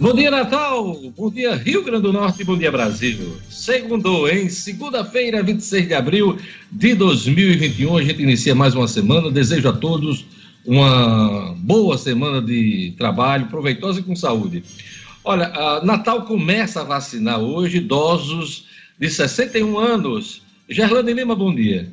Bom 0.00 0.14
dia, 0.14 0.30
Natal! 0.30 0.96
Bom 1.16 1.30
dia, 1.30 1.54
Rio 1.54 1.84
Grande 1.84 2.02
do 2.02 2.12
Norte, 2.12 2.42
bom 2.42 2.56
dia, 2.56 2.72
Brasil! 2.72 3.36
Segundo, 3.48 4.26
em 4.28 4.48
segunda-feira, 4.48 5.42
26 5.42 5.86
de 5.86 5.94
abril 5.94 6.38
de 6.72 6.94
2021, 6.94 7.98
a 7.98 8.02
gente 8.02 8.22
inicia 8.22 8.54
mais 8.54 8.74
uma 8.74 8.88
semana. 8.88 9.30
Desejo 9.30 9.68
a 9.68 9.72
todos 9.72 10.24
uma 10.66 11.54
boa 11.58 11.96
semana 11.98 12.40
de 12.42 12.94
trabalho, 12.98 13.46
proveitosa 13.46 14.00
e 14.00 14.02
com 14.02 14.16
saúde. 14.16 14.64
Olha, 15.22 15.80
Natal 15.84 16.22
começa 16.22 16.80
a 16.80 16.84
vacinar 16.84 17.38
hoje 17.38 17.76
idosos 17.78 18.64
de 18.98 19.08
61 19.08 19.78
anos. 19.78 20.42
Gerlane 20.68 21.12
Lima, 21.12 21.36
bom 21.36 21.54
dia. 21.54 21.88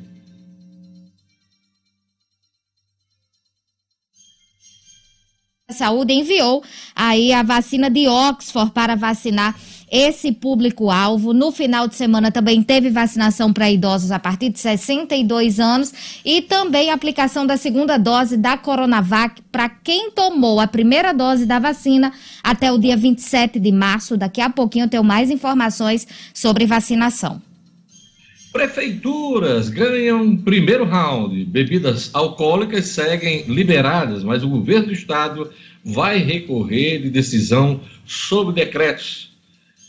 Saúde 5.80 6.12
enviou 6.12 6.62
aí 6.94 7.32
a 7.32 7.42
vacina 7.42 7.88
de 7.88 8.06
Oxford 8.06 8.70
para 8.72 8.94
vacinar 8.94 9.56
esse 9.90 10.30
público-alvo. 10.30 11.32
No 11.32 11.50
final 11.50 11.88
de 11.88 11.94
semana 11.94 12.30
também 12.30 12.62
teve 12.62 12.90
vacinação 12.90 13.50
para 13.50 13.70
idosos 13.70 14.10
a 14.10 14.18
partir 14.18 14.50
de 14.50 14.58
62 14.58 15.58
anos 15.58 16.20
e 16.22 16.42
também 16.42 16.90
aplicação 16.90 17.46
da 17.46 17.56
segunda 17.56 17.96
dose 17.96 18.36
da 18.36 18.58
Coronavac 18.58 19.40
para 19.50 19.70
quem 19.70 20.10
tomou 20.10 20.60
a 20.60 20.66
primeira 20.66 21.14
dose 21.14 21.46
da 21.46 21.58
vacina 21.58 22.12
até 22.42 22.70
o 22.70 22.76
dia 22.76 22.96
27 22.96 23.58
de 23.58 23.72
março. 23.72 24.18
Daqui 24.18 24.42
a 24.42 24.50
pouquinho 24.50 24.84
eu 24.84 24.90
tenho 24.90 25.02
mais 25.02 25.30
informações 25.30 26.06
sobre 26.34 26.66
vacinação. 26.66 27.40
Prefeituras 28.52 29.68
ganham 29.68 30.36
primeiro 30.36 30.84
round. 30.84 31.44
Bebidas 31.44 32.10
alcoólicas 32.12 32.86
seguem 32.86 33.44
liberadas, 33.44 34.24
mas 34.24 34.42
o 34.42 34.48
governo 34.48 34.88
do 34.88 34.92
estado 34.92 35.50
vai 35.84 36.18
recorrer 36.18 37.00
de 37.00 37.10
decisão 37.10 37.80
sobre 38.06 38.54
decretos. 38.54 39.30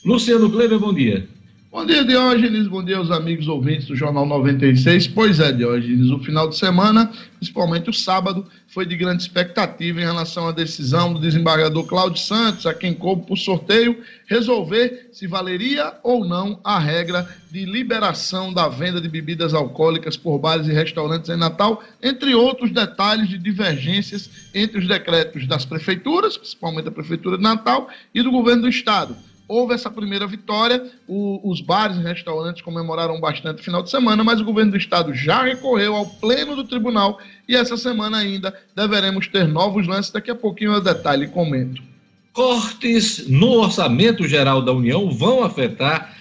Luciano 0.04 0.50
Kleber, 0.50 0.80
bom 0.80 0.94
dia. 0.94 1.28
Bom 1.72 1.86
dia, 1.86 2.04
Diógenes. 2.04 2.68
Bom 2.68 2.84
dia 2.84 2.98
aos 2.98 3.12
amigos 3.12 3.48
ouvintes 3.48 3.88
do 3.88 3.96
Jornal 3.96 4.26
96. 4.26 5.08
Pois 5.08 5.40
é, 5.40 5.54
Diógenes, 5.54 6.10
o 6.10 6.20
final 6.20 6.50
de 6.50 6.58
semana, 6.58 7.10
principalmente 7.38 7.90
o 7.90 7.94
sábado, 7.94 8.46
foi 8.68 8.86
de 8.86 8.98
grande 8.98 9.24
expectativa 9.24 10.02
em 10.02 10.04
relação 10.04 10.50
à 10.50 10.52
decisão 10.52 11.14
do 11.14 11.20
desembargador 11.22 11.88
Cláudio 11.88 12.22
Santos, 12.22 12.66
a 12.66 12.74
quem 12.74 12.94
coube 12.94 13.26
por 13.26 13.38
sorteio, 13.38 14.04
resolver 14.28 15.08
se 15.14 15.28
valeria 15.28 15.94
ou 16.04 16.26
não 16.26 16.60
a 16.62 16.78
regra 16.78 17.26
de 17.50 17.64
liberação 17.64 18.54
da 18.54 18.68
venda 18.68 19.00
de 19.00 19.08
bebidas 19.08 19.54
alcoólicas 19.54 20.18
por 20.18 20.38
bares 20.40 20.68
e 20.68 20.74
restaurantes 20.74 21.30
em 21.30 21.38
Natal, 21.38 21.82
entre 22.04 22.36
outros 22.36 22.70
detalhes 22.72 23.30
de 23.30 23.38
divergências 23.38 24.30
entre 24.54 24.78
os 24.78 24.88
decretos 24.90 25.48
das 25.48 25.64
prefeituras, 25.64 26.36
principalmente 26.36 26.90
a 26.90 26.92
Prefeitura 26.92 27.38
de 27.38 27.44
Natal, 27.44 27.88
e 28.14 28.22
do 28.22 28.30
governo 28.30 28.64
do 28.64 28.68
Estado 28.68 29.16
houve 29.52 29.74
essa 29.74 29.90
primeira 29.90 30.26
vitória. 30.26 30.90
O, 31.06 31.52
os 31.52 31.60
bares 31.60 31.98
e 31.98 32.02
restaurantes 32.02 32.62
comemoraram 32.62 33.20
bastante 33.20 33.58
no 33.58 33.64
final 33.64 33.84
de 33.84 33.90
semana, 33.90 34.24
mas 34.24 34.40
o 34.40 34.46
governo 34.46 34.72
do 34.72 34.78
estado 34.78 35.14
já 35.14 35.44
recorreu 35.44 35.94
ao 35.94 36.06
pleno 36.06 36.56
do 36.56 36.64
tribunal 36.64 37.20
e 37.50 37.56
essa 37.56 37.76
semana 37.76 38.18
ainda 38.18 38.58
deveremos 38.74 39.28
ter 39.28 39.46
novos 39.46 39.86
lances. 39.86 40.12
Daqui 40.12 40.32
a 40.32 40.36
pouquinho 40.36 40.72
eu 40.72 40.82
detalhe 40.82 41.26
e 41.26 41.28
comento. 41.28 41.84
Cortes 42.32 43.28
no 43.28 43.60
orçamento 43.60 44.26
geral 44.26 44.62
da 44.62 44.72
União 44.72 45.12
vão 45.12 45.44
afetar 45.44 46.16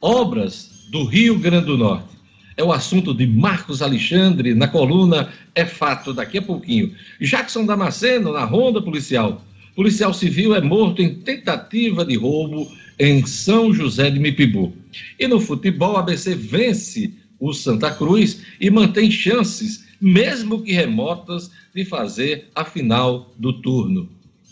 obras 0.00 0.86
do 0.90 1.04
Rio 1.04 1.38
Grande 1.38 1.66
do 1.66 1.76
Norte. 1.76 2.08
É 2.56 2.64
o 2.64 2.72
assunto 2.72 3.12
de 3.12 3.26
Marcos 3.26 3.82
Alexandre 3.82 4.54
na 4.54 4.66
coluna 4.66 5.28
É 5.54 5.66
Fato 5.66 6.14
daqui 6.14 6.38
a 6.38 6.42
pouquinho. 6.42 6.94
Jackson 7.20 7.66
Damasceno 7.66 8.32
na 8.32 8.44
ronda 8.44 8.80
policial. 8.80 9.42
Policial 9.74 10.12
civil 10.12 10.54
é 10.54 10.60
morto 10.60 11.00
em 11.00 11.14
tentativa 11.14 12.04
de 12.04 12.16
roubo 12.16 12.70
em 12.98 13.24
São 13.24 13.72
José 13.72 14.10
de 14.10 14.18
Mipibu. 14.18 14.74
E 15.18 15.26
no 15.26 15.40
futebol, 15.40 15.96
a 15.96 16.00
ABC 16.00 16.34
vence 16.34 17.14
o 17.38 17.52
Santa 17.52 17.90
Cruz 17.90 18.42
e 18.60 18.70
mantém 18.70 19.10
chances, 19.10 19.86
mesmo 20.00 20.62
que 20.62 20.72
remotas, 20.72 21.50
de 21.74 21.84
fazer 21.84 22.48
a 22.54 22.64
final 22.64 23.32
do 23.38 23.52
turno. 23.52 24.08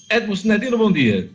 Edmo 0.09 0.37
Sinedino, 0.37 0.79
bom 0.79 0.91
dia. 0.91 1.31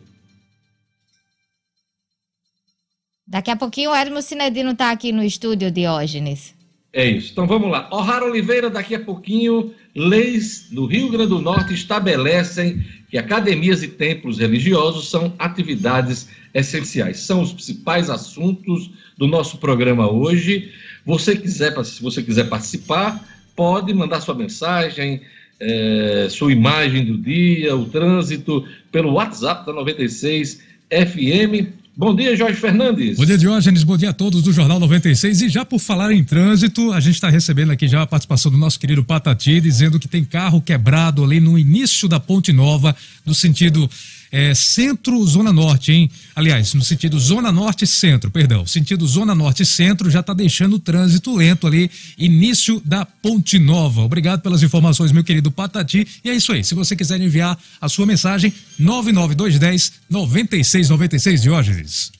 Daqui 3.26 3.50
a 3.50 3.56
pouquinho 3.56 3.90
o 3.90 3.94
Edmo 3.94 4.20
Sinedino 4.20 4.72
está 4.72 4.90
aqui 4.90 5.12
no 5.12 5.22
estúdio, 5.22 5.70
Diógenes. 5.70 6.54
É 6.92 7.08
isso. 7.08 7.32
Então 7.32 7.46
vamos 7.46 7.70
lá. 7.70 7.88
O'Hara 7.90 8.24
Oliveira, 8.24 8.70
daqui 8.70 8.94
a 8.94 9.00
pouquinho, 9.00 9.74
leis 9.94 10.68
do 10.70 10.86
Rio 10.86 11.08
Grande 11.10 11.30
do 11.30 11.40
Norte 11.40 11.74
estabelecem 11.74 12.84
que 13.14 13.18
academias 13.18 13.80
e 13.80 13.86
templos 13.86 14.40
religiosos 14.40 15.08
são 15.08 15.32
atividades 15.38 16.28
essenciais. 16.52 17.20
São 17.20 17.42
os 17.42 17.52
principais 17.52 18.10
assuntos 18.10 18.90
do 19.16 19.28
nosso 19.28 19.58
programa 19.58 20.10
hoje. 20.10 20.72
Você 21.06 21.36
quiser, 21.36 21.72
se 21.84 22.02
você 22.02 22.24
quiser 22.24 22.48
participar, 22.48 23.24
pode 23.54 23.94
mandar 23.94 24.20
sua 24.20 24.34
mensagem, 24.34 25.20
é, 25.60 26.26
sua 26.28 26.50
imagem 26.50 27.04
do 27.04 27.16
dia, 27.16 27.76
o 27.76 27.84
trânsito, 27.84 28.66
pelo 28.90 29.12
WhatsApp 29.12 29.64
da 29.64 29.72
96 29.72 30.60
FM 30.90 31.83
Bom 31.96 32.12
dia, 32.12 32.34
Jorge 32.34 32.58
Fernandes. 32.58 33.16
Bom 33.16 33.24
dia, 33.24 33.38
Diógenes. 33.38 33.84
Bom 33.84 33.96
dia 33.96 34.10
a 34.10 34.12
todos 34.12 34.42
do 34.42 34.52
Jornal 34.52 34.80
96. 34.80 35.42
E 35.42 35.48
já 35.48 35.64
por 35.64 35.78
falar 35.78 36.12
em 36.12 36.24
trânsito, 36.24 36.92
a 36.92 36.98
gente 36.98 37.14
está 37.14 37.30
recebendo 37.30 37.70
aqui 37.70 37.86
já 37.86 38.02
a 38.02 38.06
participação 38.06 38.50
do 38.50 38.58
nosso 38.58 38.80
querido 38.80 39.04
Patati, 39.04 39.60
dizendo 39.60 40.00
que 40.00 40.08
tem 40.08 40.24
carro 40.24 40.60
quebrado 40.60 41.22
ali 41.22 41.38
no 41.38 41.56
início 41.56 42.08
da 42.08 42.18
Ponte 42.18 42.52
Nova, 42.52 42.96
no 43.24 43.32
sentido 43.32 43.88
é, 44.34 44.52
centro-zona 44.52 45.52
norte, 45.52 45.92
hein? 45.92 46.10
Aliás, 46.34 46.74
no 46.74 46.82
sentido 46.82 47.20
zona 47.20 47.52
norte-centro, 47.52 48.32
perdão. 48.32 48.66
Sentido 48.66 49.06
zona 49.06 49.32
norte-centro 49.32 50.10
já 50.10 50.18
está 50.18 50.34
deixando 50.34 50.74
o 50.74 50.78
trânsito 50.80 51.36
lento 51.36 51.68
ali, 51.68 51.88
início 52.18 52.82
da 52.84 53.06
Ponte 53.06 53.60
Nova. 53.60 54.00
Obrigado 54.00 54.40
pelas 54.40 54.60
informações, 54.64 55.12
meu 55.12 55.22
querido 55.22 55.52
Patati. 55.52 56.04
E 56.24 56.28
é 56.28 56.34
isso 56.34 56.52
aí. 56.52 56.64
Se 56.64 56.74
você 56.74 56.96
quiser 56.96 57.20
enviar 57.20 57.56
a 57.80 57.88
sua 57.88 58.06
mensagem, 58.06 58.52
99210 58.76 59.92
9696, 60.10 61.42
Diógenes. 61.42 62.10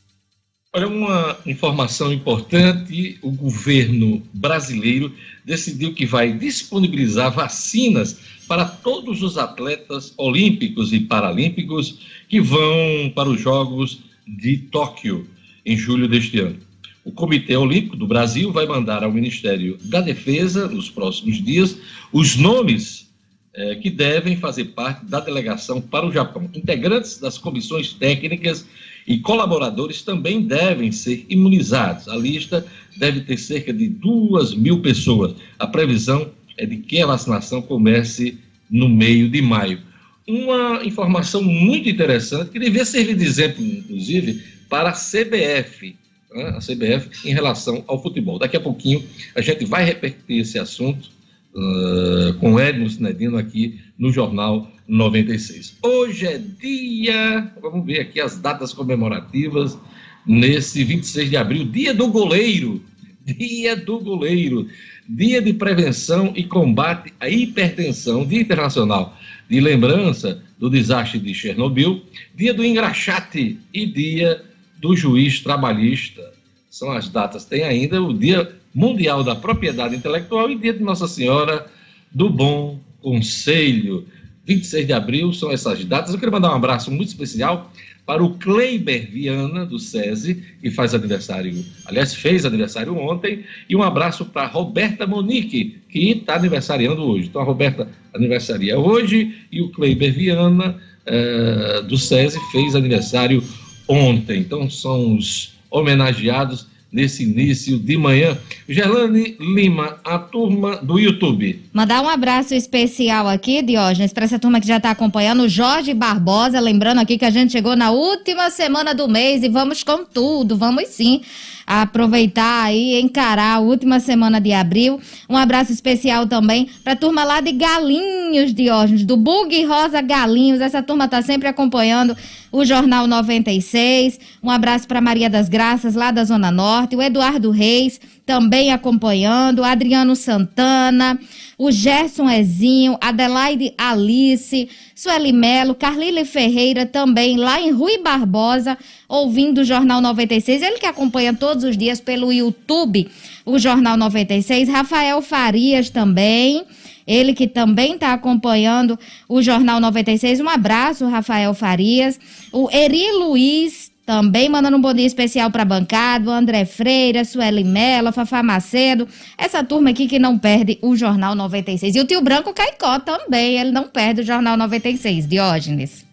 Olha, 0.73 0.87
uma 0.87 1.37
informação 1.45 2.13
importante: 2.13 3.19
o 3.23 3.33
governo 3.33 4.23
brasileiro 4.33 5.13
decidiu 5.45 5.93
que 5.93 6.07
vai 6.07 6.33
disponibilizar 6.33 7.33
vacinas 7.33 8.19
para 8.49 8.65
todos 8.65 9.23
os 9.23 9.39
atletas 9.39 10.13
olímpicos 10.17 10.93
e 10.93 11.01
paralímpicos 11.01 11.99
que 12.29 12.41
vão 12.41 13.13
para 13.15 13.29
os 13.29 13.41
Jogos 13.41 14.01
de 14.27 14.59
Tóquio 14.59 15.29
em 15.65 15.77
julho 15.77 16.09
deste 16.09 16.39
ano. 16.39 16.59
O 17.05 17.13
Comitê 17.13 17.57
Olímpico 17.57 17.97
do 17.97 18.07
Brasil 18.07 18.51
vai 18.51 18.67
mandar 18.67 19.05
ao 19.05 19.13
Ministério 19.13 19.77
da 19.83 20.01
Defesa, 20.01 20.69
nos 20.69 20.89
próximos 20.89 21.43
dias, 21.43 21.77
os 22.11 22.37
nomes 22.37 23.11
eh, 23.53 23.75
que 23.77 23.91
devem 23.91 24.37
fazer 24.37 24.65
parte 24.67 25.05
da 25.05 25.21
delegação 25.21 25.81
para 25.81 26.07
o 26.07 26.13
Japão. 26.13 26.49
Integrantes 26.55 27.19
das 27.19 27.37
comissões 27.37 27.93
técnicas 27.93 28.67
e 29.07 29.19
colaboradores 29.19 30.03
também 30.03 30.43
devem 30.43 30.91
ser 30.91 31.27
imunizados. 31.29 32.09
A 32.09 32.17
lista 32.17 32.67
deve 32.97 33.21
ter 33.21 33.37
cerca 33.37 33.73
de 33.73 33.89
duas 33.89 34.55
mil 34.55 34.81
pessoas. 34.81 35.35
A 35.59 35.67
previsão 35.67 36.31
é 36.57 36.67
de 36.67 36.77
que 36.77 37.01
a 37.01 37.07
vacinação 37.07 37.63
comece 37.63 38.39
no 38.71 38.89
meio 38.89 39.29
de 39.29 39.43
maio. 39.43 39.81
Uma 40.27 40.83
informação 40.85 41.43
muito 41.43 41.89
interessante, 41.89 42.51
que 42.51 42.59
devia 42.59 42.85
servir 42.85 43.17
de 43.17 43.25
exemplo, 43.25 43.63
inclusive, 43.63 44.43
para 44.69 44.91
a 44.91 44.93
CBF, 44.93 45.97
né? 46.33 46.55
a 46.57 46.59
CBF 46.59 47.29
em 47.29 47.33
relação 47.33 47.85
ao 47.87 48.03
futebol. 48.03 48.39
Daqui 48.39 48.57
a 48.57 48.61
pouquinho 48.61 49.05
a 49.35 49.41
gente 49.41 49.65
vai 49.65 49.85
repetir 49.85 50.41
esse 50.41 50.59
assunto 50.59 51.11
uh, 51.55 52.35
com 52.41 52.59
Edmo 52.59 52.89
Sinedino 52.89 53.37
aqui 53.37 53.81
no 53.99 54.11
Jornal 54.11 54.71
96. 54.89 55.79
Hoje 55.83 56.27
é 56.27 56.39
dia, 56.39 57.53
vamos 57.61 57.85
ver 57.87 58.01
aqui 58.01 58.21
as 58.21 58.39
datas 58.39 58.73
comemorativas, 58.73 59.79
nesse 60.27 60.83
26 60.85 61.31
de 61.31 61.37
abril, 61.37 61.65
dia 61.65 61.95
do 61.95 62.09
goleiro. 62.09 62.83
Dia 63.25 63.75
do 63.75 63.99
goleiro. 64.01 64.69
Dia 65.09 65.41
de 65.41 65.53
Prevenção 65.53 66.33
e 66.35 66.45
Combate 66.45 67.13
à 67.21 67.29
Hipertensão, 67.29 68.27
Dia 68.27 68.41
Internacional 68.41 69.17
de 69.49 69.61
Lembrança 69.61 70.43
do 70.59 70.71
Desastre 70.71 71.19
de 71.19 71.35
Chernobyl, 71.35 72.03
Dia 72.35 72.55
do 72.55 72.65
Engraxate 72.65 73.59
e 73.73 73.87
Dia 73.87 74.43
do 74.81 74.97
Juiz 74.97 75.41
Trabalhista. 75.41 76.33
São 76.71 76.91
as 76.91 77.09
datas. 77.09 77.45
Tem 77.45 77.63
ainda 77.63 78.03
o 78.03 78.13
Dia 78.13 78.51
Mundial 78.75 79.23
da 79.23 79.35
Propriedade 79.35 79.95
Intelectual 79.95 80.51
e 80.51 80.59
Dia 80.59 80.73
de 80.73 80.83
Nossa 80.83 81.07
Senhora 81.07 81.67
do 82.11 82.31
Bom 82.31 82.81
Conselho. 83.01 84.07
26 84.47 84.87
de 84.87 84.93
abril 84.93 85.33
são 85.33 85.53
essas 85.53 85.85
datas. 85.85 86.13
Eu 86.13 86.21
quero 86.21 86.33
mandar 86.33 86.51
um 86.51 86.57
abraço 86.57 86.91
muito 86.91 87.09
especial 87.09 87.71
para 88.07 88.23
o 88.23 88.35
Kleiber 88.35 89.11
Viana, 89.11 89.65
do 89.65 89.79
SESI, 89.79 90.43
que 90.61 90.71
faz 90.71 90.95
aniversário, 90.95 91.65
aliás, 91.87 92.15
fez 92.15 92.45
aniversário 92.45 92.97
ontem, 92.97 93.45
e 93.69 93.75
um 93.75 93.83
abraço 93.83 94.27
para 94.27 94.47
Roberta 94.47 95.07
Monique, 95.07 95.79
que 95.89 96.11
está 96.11 96.37
aniversariando 96.37 97.03
hoje. 97.03 97.29
Então, 97.29 97.41
a 97.41 97.45
Roberta 97.45 97.89
aniversaria 98.15 98.79
hoje, 98.79 99.35
e 99.51 99.63
o 99.63 99.71
Kleiber 99.71 100.13
Viana 100.13 100.77
uh, 101.07 101.83
do 101.85 101.97
SESI 101.97 102.39
fez 102.53 102.75
aniversário 102.75 103.43
ontem. 103.89 104.41
Então, 104.41 104.69
são 104.69 105.17
os 105.17 105.55
homenageados 105.71 106.67
nesse 106.95 107.25
início 107.25 107.77
de 107.77 107.99
manhã. 107.99 108.39
Gelane 108.69 109.37
Lima, 109.41 109.99
a 110.05 110.17
turma 110.17 110.77
do 110.77 110.97
YouTube. 110.97 111.61
Mandar 111.73 112.01
um 112.01 112.09
abraço 112.09 112.55
especial 112.55 113.27
aqui, 113.27 113.61
Diógenes, 113.61 114.13
para 114.13 114.25
essa 114.25 114.39
turma 114.39 114.61
que 114.61 114.69
já 114.69 114.77
está 114.77 114.93
acompanhando, 114.93 115.49
Jorge 115.49 115.93
Barbosa, 115.93 116.61
lembrando 116.61 117.01
aqui 117.01 117.19
que 117.19 117.25
a 117.25 117.31
gente 117.31 117.51
chegou 117.51 117.75
na 117.75 117.91
última 117.91 118.49
semana 118.49 118.95
do 118.95 119.09
mês 119.09 119.43
e 119.43 119.49
vamos 119.49 119.83
com 119.83 120.05
tudo, 120.05 120.57
vamos 120.57 120.87
sim 120.87 121.21
aproveitar 121.67 122.65
aí, 122.65 123.01
encarar 123.01 123.57
a 123.57 123.59
última 123.59 124.01
semana 124.01 124.41
de 124.41 124.53
abril. 124.53 125.01
Um 125.29 125.37
abraço 125.37 125.73
especial 125.73 126.27
também 126.27 126.69
para 126.83 126.93
a 126.93 126.97
turma 126.97 127.25
lá 127.25 127.41
de 127.41 127.53
Galinhos, 127.53 128.53
Diógenes, 128.53 129.05
do 129.05 129.17
Bug 129.17 129.65
Rosa 129.65 130.01
Galinhos. 130.01 130.61
Essa 130.61 130.83
turma 130.83 131.07
está 131.07 131.23
sempre 131.23 131.49
acompanhando 131.49 132.17
o 132.53 132.65
Jornal 132.65 133.07
96. 133.07 134.21
Um 134.43 134.51
abraço 134.51 134.87
para 134.87 135.01
Maria 135.01 135.31
das 135.31 135.49
Graças, 135.49 135.95
lá 135.95 136.11
da 136.11 136.25
Zona 136.25 136.51
Norte. 136.51 136.84
O 136.93 137.03
Eduardo 137.03 137.51
Reis, 137.51 138.01
também 138.27 138.73
acompanhando. 138.73 139.61
O 139.61 139.65
Adriano 139.65 140.15
Santana 140.15 141.19
o 141.57 141.71
Gerson 141.71 142.29
Ezinho, 142.29 142.99
Adelaide 143.01 143.73
Alice, 143.79 144.69
Sueli 144.95 145.33
Melo, 145.33 145.75
Carlile 145.75 146.25
Ferreira 146.25 146.85
também, 146.85 147.37
lá 147.37 147.61
em 147.61 147.71
Rui 147.71 147.99
Barbosa, 147.99 148.77
ouvindo 149.09 149.61
o 149.61 149.65
Jornal 149.65 150.01
96. 150.01 150.63
Ele 150.63 150.79
que 150.79 150.87
acompanha 150.87 151.35
todos 151.35 151.65
os 151.65 151.77
dias 151.77 152.01
pelo 152.01 152.33
YouTube 152.33 153.09
o 153.45 153.59
Jornal 153.59 153.97
96. 153.97 154.69
Rafael 154.69 155.21
Farias 155.23 155.91
também. 155.91 156.65
Ele 157.07 157.35
que 157.35 157.47
também 157.47 157.95
está 157.95 158.15
acompanhando 158.15 158.99
o 159.29 159.43
Jornal 159.43 159.79
96. 159.79 160.41
Um 160.41 160.49
abraço, 160.49 161.07
Rafael 161.07 161.53
Farias. 161.53 162.19
O 162.51 162.71
Eri 162.71 163.13
Luiz 163.13 163.93
também 164.07 164.49
mandando 164.49 164.77
um 164.77 164.81
bom 164.81 164.93
dia 164.93 165.07
especial 165.07 165.51
para 165.51 165.63
a 165.63 165.67
bancada, 165.67 166.31
André 166.31 166.65
Freira, 166.67 167.25
Sueli 167.25 167.65
Mello, 167.65 168.13
Fafá 168.13 168.43
Macedo, 168.43 169.09
essa 169.39 169.65
turma 169.65 169.91
aqui 169.91 170.07
que 170.07 170.19
não 170.19 170.39
perde 170.39 170.79
o 170.83 170.95
Jornal 170.95 171.35
96. 171.35 171.95
E 171.95 172.01
o 172.01 172.07
tio 172.07 172.21
Branco 172.21 172.53
Caicó 172.53 172.99
também, 172.99 173.59
ele 173.59 173.71
não 173.71 173.89
perde 173.89 174.21
o 174.21 174.25
Jornal 174.25 174.57
96, 174.57 175.27
Diógenes. 175.27 176.05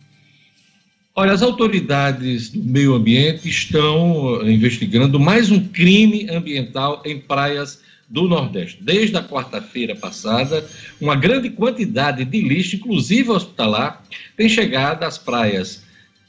Olha, 1.13 1.33
as 1.33 1.41
autoridades 1.41 2.49
do 2.49 2.63
meio 2.63 2.93
ambiente 2.93 3.49
estão 3.49 4.41
eh, 4.41 4.51
investigando 4.51 5.19
mais 5.19 5.51
um 5.51 5.59
crime 5.59 6.29
ambiental 6.29 7.03
em 7.05 7.19
praias 7.19 7.81
do 8.07 8.29
Nordeste. 8.29 8.81
Desde 8.81 9.17
a 9.17 9.23
quarta-feira 9.23 9.93
passada, 9.93 10.65
uma 11.01 11.15
grande 11.15 11.49
quantidade 11.49 12.23
de 12.23 12.41
lixo, 12.41 12.77
inclusive 12.77 13.29
hospitalar, 13.29 14.01
tem 14.37 14.47
chegado 14.47 15.03
às 15.03 15.17
praias 15.17 15.83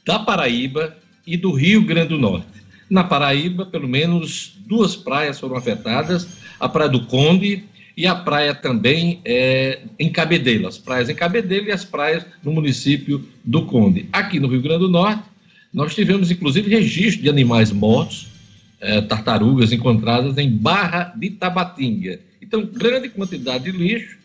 da 0.05 0.19
Paraíba, 0.19 0.97
e 1.25 1.37
do 1.37 1.51
Rio 1.51 1.83
Grande 1.83 2.09
do 2.09 2.19
Norte. 2.19 2.47
Na 2.89 3.03
Paraíba, 3.03 3.65
pelo 3.65 3.87
menos 3.87 4.57
duas 4.67 4.95
praias 4.95 5.39
foram 5.39 5.55
afetadas, 5.55 6.27
a 6.59 6.69
Praia 6.69 6.89
do 6.89 7.05
Conde 7.05 7.63
e 7.95 8.07
a 8.07 8.15
praia 8.15 8.55
também 8.55 9.21
é, 9.23 9.81
em 9.99 10.11
Cabedelo, 10.11 10.67
as 10.67 10.77
praias 10.77 11.09
em 11.09 11.15
Cabedelo 11.15 11.67
e 11.67 11.71
as 11.71 11.85
praias 11.85 12.25
no 12.43 12.51
município 12.51 13.23
do 13.43 13.65
Conde. 13.65 14.07
Aqui 14.11 14.39
no 14.39 14.47
Rio 14.47 14.61
Grande 14.61 14.79
do 14.79 14.89
Norte, 14.89 15.23
nós 15.73 15.95
tivemos 15.95 16.29
inclusive 16.31 16.69
registro 16.69 17.23
de 17.23 17.29
animais 17.29 17.71
mortos, 17.71 18.27
é, 18.81 19.01
tartarugas 19.01 19.71
encontradas 19.71 20.37
em 20.37 20.49
Barra 20.49 21.13
de 21.15 21.29
Tabatinga. 21.29 22.19
Então, 22.41 22.65
grande 22.65 23.09
quantidade 23.09 23.63
de 23.63 23.71
lixo. 23.71 24.17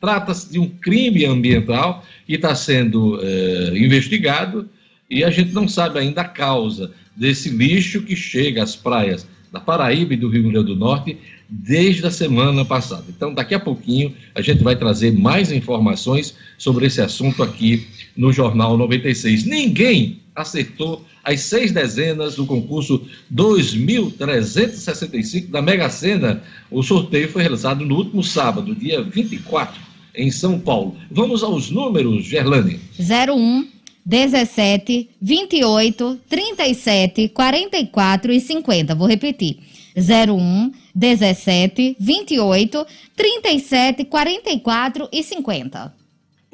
Trata-se 0.00 0.52
de 0.52 0.58
um 0.58 0.68
crime 0.68 1.24
ambiental 1.24 2.04
que 2.26 2.34
está 2.34 2.54
sendo 2.54 3.18
é, 3.22 3.78
investigado 3.78 4.68
e 5.14 5.22
a 5.22 5.30
gente 5.30 5.52
não 5.52 5.68
sabe 5.68 6.00
ainda 6.00 6.22
a 6.22 6.28
causa 6.28 6.90
desse 7.14 7.48
lixo 7.48 8.02
que 8.02 8.16
chega 8.16 8.64
às 8.64 8.74
praias 8.74 9.24
da 9.52 9.60
Paraíba 9.60 10.14
e 10.14 10.16
do 10.16 10.28
Rio 10.28 10.50
Grande 10.50 10.66
do 10.66 10.74
Norte 10.74 11.16
desde 11.48 12.04
a 12.04 12.10
semana 12.10 12.64
passada. 12.64 13.04
Então, 13.08 13.32
daqui 13.32 13.54
a 13.54 13.60
pouquinho, 13.60 14.12
a 14.34 14.42
gente 14.42 14.64
vai 14.64 14.74
trazer 14.74 15.12
mais 15.12 15.52
informações 15.52 16.34
sobre 16.58 16.86
esse 16.86 17.00
assunto 17.00 17.44
aqui 17.44 17.86
no 18.16 18.32
Jornal 18.32 18.76
96. 18.76 19.44
Ninguém 19.44 20.18
acertou 20.34 21.04
as 21.22 21.42
seis 21.42 21.70
dezenas 21.70 22.34
do 22.34 22.44
concurso 22.44 23.06
2.365 23.32 25.48
da 25.48 25.62
Mega 25.62 25.88
Sena. 25.88 26.42
O 26.68 26.82
sorteio 26.82 27.28
foi 27.28 27.42
realizado 27.42 27.84
no 27.84 27.94
último 27.94 28.24
sábado, 28.24 28.74
dia 28.74 29.00
24, 29.00 29.80
em 30.16 30.32
São 30.32 30.58
Paulo. 30.58 30.96
Vamos 31.08 31.44
aos 31.44 31.70
números, 31.70 32.24
Gerlane. 32.24 32.80
01 32.98 33.73
17, 34.04 35.10
28, 35.20 36.20
37, 36.28 37.28
44 37.30 38.32
e 38.32 38.40
50. 38.40 38.94
Vou 38.94 39.08
repetir. 39.08 39.58
01, 39.96 40.72
17, 40.94 41.96
28, 41.98 42.86
37, 43.16 44.04
44 44.04 45.08
e 45.12 45.22
50 45.22 46.03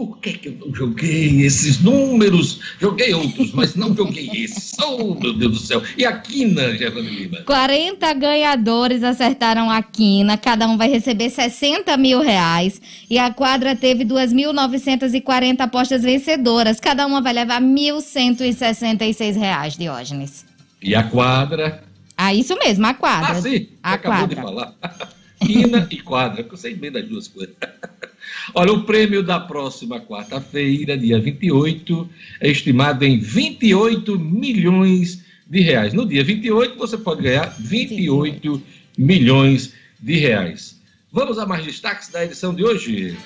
por 0.01 0.19
que, 0.19 0.33
que 0.33 0.49
eu 0.49 0.75
joguei 0.75 1.43
esses 1.43 1.79
números? 1.83 2.59
Joguei 2.81 3.13
outros, 3.13 3.53
mas 3.53 3.75
não 3.75 3.95
joguei 3.95 4.31
esses. 4.33 4.71
Oh, 4.83 5.15
meu 5.15 5.35
Deus 5.35 5.53
do 5.53 5.59
céu. 5.59 5.83
E 5.97 6.07
a 6.07 6.19
quina, 6.19 6.75
Gerlane 6.75 7.11
Lima? 7.11 7.43
40 7.43 8.13
ganhadores 8.15 9.03
acertaram 9.03 9.71
a 9.71 9.83
quina, 9.83 10.39
cada 10.39 10.67
um 10.67 10.77
vai 10.79 10.89
receber 10.89 11.29
60 11.29 11.97
mil 11.99 12.21
reais. 12.23 12.81
E 13.11 13.19
a 13.19 13.31
quadra 13.31 13.77
teve 13.77 14.05
2.940 14.05 15.61
apostas 15.61 16.03
vencedoras, 16.03 16.81
cada 16.81 17.07
uma 17.07 17.21
vai 17.21 17.35
levar 17.35 17.61
1.166 17.61 19.37
reais, 19.37 19.77
Diógenes. 19.77 20.47
E 20.83 20.95
a 20.95 21.03
quadra? 21.03 21.85
Ah, 22.17 22.35
isso 22.35 22.57
mesmo, 22.57 22.87
a 22.87 22.95
quadra. 22.95 23.33
Ah, 23.33 23.43
sim, 23.43 23.69
a 23.83 23.93
acabou 23.93 24.19
quadra. 24.21 24.35
de 24.35 24.43
falar. 24.43 24.75
quina 25.45 25.87
e 25.91 26.01
quadra, 26.01 26.47
eu 26.51 26.57
sei 26.57 26.75
bem 26.75 26.91
das 26.91 27.07
duas 27.07 27.29
coisas. 27.29 27.55
Olha, 28.55 28.73
o 28.73 28.85
prêmio 28.85 29.23
da 29.23 29.39
próxima 29.39 30.01
quarta-feira, 30.01 30.97
dia 30.97 31.21
28, 31.21 32.09
é 32.41 32.51
estimado 32.51 33.05
em 33.05 33.19
28 33.19 34.19
milhões 34.19 35.23
de 35.47 35.61
reais. 35.61 35.93
No 35.93 36.07
dia 36.07 36.25
28, 36.25 36.77
você 36.77 36.97
pode 36.97 37.23
ganhar 37.23 37.55
28 37.59 38.63
milhões 38.97 39.75
de 40.01 40.17
reais. 40.17 40.81
Vamos 41.13 41.39
a 41.39 41.47
mais 41.47 41.65
destaques 41.65 42.09
da 42.09 42.25
edição 42.25 42.55
de 42.55 42.65
hoje. 42.65 43.17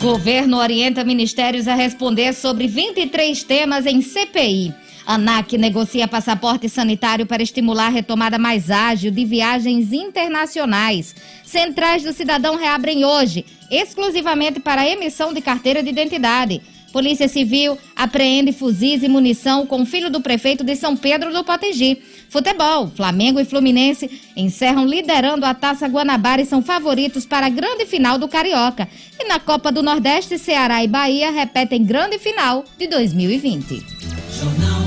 Governo 0.00 0.58
orienta 0.58 1.04
ministérios 1.04 1.66
a 1.66 1.74
responder 1.74 2.32
sobre 2.32 2.68
23 2.68 3.42
temas 3.42 3.84
em 3.84 4.00
CPI. 4.00 4.72
ANAC 5.08 5.56
negocia 5.56 6.06
passaporte 6.06 6.68
sanitário 6.68 7.24
para 7.24 7.42
estimular 7.42 7.86
a 7.86 7.88
retomada 7.88 8.38
mais 8.38 8.70
ágil 8.70 9.10
de 9.10 9.24
viagens 9.24 9.90
internacionais. 9.90 11.14
Centrais 11.42 12.02
do 12.02 12.12
Cidadão 12.12 12.56
reabrem 12.56 13.06
hoje, 13.06 13.46
exclusivamente 13.70 14.60
para 14.60 14.86
emissão 14.86 15.32
de 15.32 15.40
carteira 15.40 15.82
de 15.82 15.88
identidade. 15.88 16.60
Polícia 16.92 17.26
Civil 17.26 17.78
apreende 17.96 18.52
fuzis 18.52 19.02
e 19.02 19.08
munição 19.08 19.66
com 19.66 19.86
filho 19.86 20.10
do 20.10 20.20
prefeito 20.20 20.62
de 20.62 20.76
São 20.76 20.94
Pedro 20.94 21.32
do 21.32 21.42
Potengi. 21.42 22.02
Futebol, 22.28 22.92
Flamengo 22.94 23.40
e 23.40 23.46
Fluminense 23.46 24.10
encerram 24.36 24.84
liderando 24.84 25.46
a 25.46 25.54
Taça 25.54 25.86
Guanabara 25.86 26.42
e 26.42 26.46
são 26.46 26.60
favoritos 26.60 27.24
para 27.24 27.46
a 27.46 27.50
grande 27.50 27.86
final 27.86 28.18
do 28.18 28.28
Carioca. 28.28 28.86
E 29.18 29.24
na 29.24 29.40
Copa 29.40 29.72
do 29.72 29.82
Nordeste, 29.82 30.38
Ceará 30.38 30.84
e 30.84 30.86
Bahia 30.86 31.30
repetem 31.30 31.82
grande 31.82 32.18
final 32.18 32.62
de 32.76 32.86
2020. 32.86 33.82
Jornal 34.38 34.77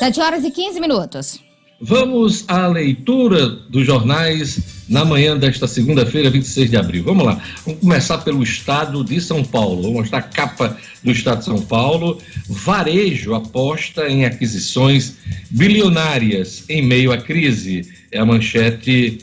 7 0.00 0.18
horas 0.18 0.44
e 0.44 0.50
15 0.50 0.80
minutos. 0.80 1.40
Vamos 1.78 2.46
à 2.48 2.66
leitura 2.66 3.46
dos 3.46 3.84
jornais 3.84 4.58
na 4.88 5.04
manhã 5.04 5.36
desta 5.36 5.68
segunda-feira, 5.68 6.30
26 6.30 6.70
de 6.70 6.76
abril. 6.78 7.04
Vamos 7.04 7.26
lá. 7.26 7.38
Vamos 7.66 7.82
começar 7.82 8.16
pelo 8.16 8.42
estado 8.42 9.04
de 9.04 9.20
São 9.20 9.44
Paulo. 9.44 9.82
Vamos 9.82 9.98
mostrar 9.98 10.20
a 10.20 10.22
capa 10.22 10.74
do 11.04 11.10
estado 11.10 11.40
de 11.40 11.44
São 11.44 11.60
Paulo. 11.60 12.18
Varejo 12.48 13.34
aposta 13.34 14.08
em 14.08 14.24
aquisições 14.24 15.16
bilionárias 15.50 16.64
em 16.66 16.80
meio 16.80 17.12
à 17.12 17.18
crise. 17.18 17.86
É 18.10 18.20
a 18.20 18.24
manchete 18.24 19.18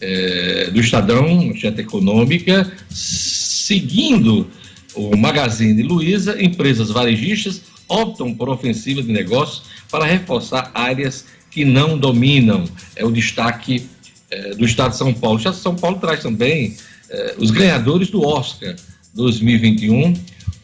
é, 0.00 0.70
do 0.70 0.80
Estadão, 0.80 1.44
manchete 1.44 1.82
econômica. 1.82 2.72
Seguindo 2.88 4.48
o 4.94 5.14
Magazine 5.14 5.82
Luiza, 5.82 6.42
empresas 6.42 6.88
varejistas 6.88 7.60
optam 7.86 8.32
por 8.32 8.48
ofensiva 8.48 9.02
de 9.02 9.12
negócios 9.12 9.71
para 9.92 10.06
reforçar 10.06 10.70
áreas 10.74 11.26
que 11.50 11.66
não 11.66 11.98
dominam. 11.98 12.64
É 12.96 13.04
o 13.04 13.12
destaque 13.12 13.86
é, 14.30 14.54
do 14.54 14.64
Estado 14.64 14.92
de 14.92 14.96
São 14.96 15.12
Paulo. 15.12 15.36
O 15.36 15.38
Estado 15.38 15.56
de 15.56 15.60
São 15.60 15.76
Paulo 15.76 15.98
traz 15.98 16.22
também 16.22 16.74
é, 17.10 17.34
os 17.38 17.50
ganhadores 17.50 18.08
do 18.08 18.26
Oscar 18.26 18.74
2021. 19.14 20.14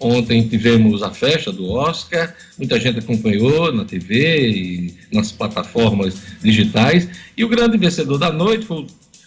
Ontem 0.00 0.48
tivemos 0.48 1.02
a 1.02 1.10
festa 1.10 1.52
do 1.52 1.68
Oscar, 1.70 2.34
muita 2.56 2.80
gente 2.80 3.00
acompanhou 3.00 3.72
na 3.72 3.84
TV 3.84 4.48
e 4.48 4.94
nas 5.12 5.30
plataformas 5.30 6.14
digitais. 6.40 7.08
E 7.36 7.44
o 7.44 7.48
grande 7.48 7.76
vencedor 7.76 8.16
da 8.16 8.32
noite 8.32 8.64
foi 8.64 8.86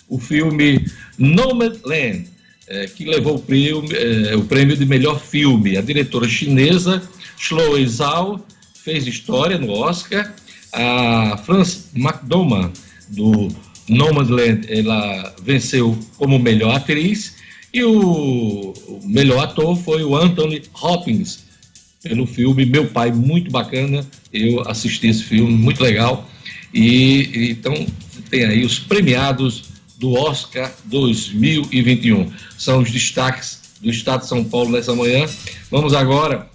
o 0.09 0.17
filme 0.17 0.83
Nomadland, 1.17 2.25
é, 2.67 2.85
que 2.87 3.05
levou 3.05 3.35
o 3.35 3.39
prêmio, 3.39 3.83
é, 3.93 4.35
o 4.35 4.43
prêmio 4.43 4.75
de 4.75 4.85
melhor 4.85 5.19
filme. 5.19 5.77
A 5.77 5.81
diretora 5.81 6.27
chinesa 6.27 7.03
Chloe 7.37 7.85
Zhao 7.85 8.43
fez 8.83 9.07
história 9.07 9.57
no 9.57 9.71
Oscar. 9.71 10.33
A 10.73 11.37
Frances 11.45 11.89
McDormand, 11.93 12.71
do 13.09 13.49
Nomadland, 13.89 14.65
ela 14.69 15.35
venceu 15.43 15.97
como 16.17 16.39
melhor 16.39 16.75
atriz. 16.75 17.35
E 17.73 17.83
o, 17.83 18.73
melhor 19.03 19.43
ator 19.43 19.77
foi 19.77 20.03
o 20.03 20.15
Anthony 20.15 20.63
Hopkins, 20.81 21.45
pelo 22.03 22.25
filme 22.25 22.65
Meu 22.65 22.87
Pai, 22.87 23.11
muito 23.11 23.49
bacana. 23.51 24.05
Eu 24.31 24.61
assisti 24.67 25.07
esse 25.07 25.23
filme, 25.23 25.51
muito 25.51 25.81
legal. 25.81 26.29
E 26.73 27.49
então 27.51 27.85
tem 28.29 28.45
aí 28.45 28.65
os 28.65 28.79
premiados 28.79 29.63
do 29.97 30.13
Oscar 30.13 30.73
2021. 30.85 32.31
São 32.57 32.81
os 32.81 32.91
destaques 32.91 33.59
do 33.81 33.89
Estado 33.89 34.21
de 34.21 34.27
São 34.27 34.43
Paulo 34.43 34.71
nessa 34.71 34.95
manhã. 34.95 35.25
Vamos 35.69 35.93
agora 35.93 36.50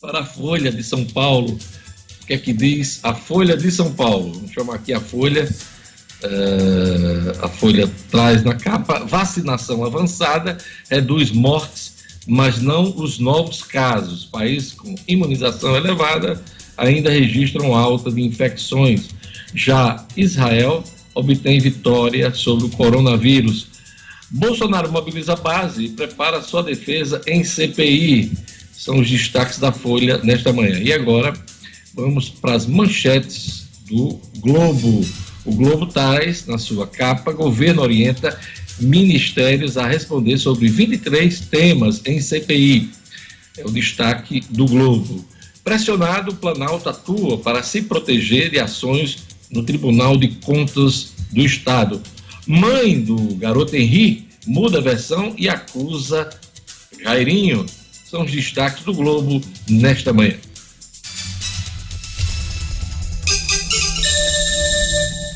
para 0.00 0.20
a 0.20 0.24
Folha 0.24 0.70
de 0.70 0.82
São 0.82 1.04
Paulo. 1.04 1.58
O 2.22 2.26
que 2.26 2.34
é 2.34 2.38
que 2.38 2.52
diz 2.52 3.00
a 3.02 3.14
Folha 3.14 3.56
de 3.56 3.70
São 3.70 3.92
Paulo? 3.92 4.32
Vamos 4.32 4.52
chamar 4.52 4.74
aqui 4.76 4.92
a 4.92 5.00
Folha. 5.00 5.48
Uh, 6.22 7.44
a 7.44 7.48
Folha 7.48 7.90
traz 8.10 8.42
na 8.44 8.54
capa: 8.54 9.04
vacinação 9.04 9.84
avançada 9.84 10.58
reduz 10.90 11.30
mortes, 11.30 11.94
mas 12.26 12.60
não 12.60 12.94
os 12.96 13.18
novos 13.18 13.62
casos. 13.62 14.24
Países 14.24 14.72
com 14.72 14.94
imunização 15.06 15.76
elevada 15.76 16.42
ainda 16.76 17.10
registram 17.10 17.74
alta 17.74 18.10
de 18.10 18.22
infecções. 18.22 19.08
Já 19.54 20.06
Israel 20.16 20.84
obtém 21.14 21.58
vitória 21.58 22.32
sobre 22.32 22.66
o 22.66 22.70
coronavírus. 22.70 23.66
Bolsonaro 24.30 24.92
mobiliza 24.92 25.32
a 25.32 25.36
base 25.36 25.86
e 25.86 25.88
prepara 25.88 26.42
sua 26.42 26.62
defesa 26.62 27.20
em 27.26 27.42
CPI. 27.42 28.30
São 28.78 29.00
os 29.00 29.10
destaques 29.10 29.58
da 29.58 29.72
Folha 29.72 30.18
nesta 30.18 30.52
manhã. 30.52 30.78
E 30.78 30.92
agora 30.92 31.34
vamos 31.92 32.28
para 32.28 32.54
as 32.54 32.64
manchetes 32.64 33.66
do 33.88 34.20
Globo. 34.38 35.04
O 35.44 35.52
Globo 35.52 35.86
traz 35.86 36.46
na 36.46 36.58
sua 36.58 36.86
capa: 36.86 37.32
governo 37.32 37.82
orienta 37.82 38.38
ministérios 38.78 39.76
a 39.76 39.84
responder 39.84 40.38
sobre 40.38 40.68
23 40.68 41.40
temas 41.40 42.02
em 42.06 42.20
CPI. 42.20 42.88
É 43.56 43.66
o 43.66 43.70
destaque 43.72 44.42
do 44.48 44.66
Globo. 44.66 45.24
Pressionado, 45.64 46.30
o 46.30 46.36
Planalto 46.36 46.88
atua 46.88 47.36
para 47.38 47.64
se 47.64 47.82
proteger 47.82 48.48
de 48.48 48.60
ações 48.60 49.18
no 49.50 49.64
Tribunal 49.64 50.16
de 50.16 50.28
Contas 50.28 51.14
do 51.32 51.40
Estado. 51.40 52.00
Mãe 52.46 53.00
do 53.00 53.16
garoto 53.34 53.74
Henri 53.74 54.28
muda 54.46 54.78
a 54.78 54.82
versão 54.82 55.34
e 55.36 55.48
acusa 55.48 56.30
Jairinho. 57.02 57.66
São 58.10 58.24
os 58.24 58.32
destaques 58.32 58.84
do 58.84 58.94
Globo 58.94 59.40
nesta 59.68 60.12
manhã. 60.12 60.36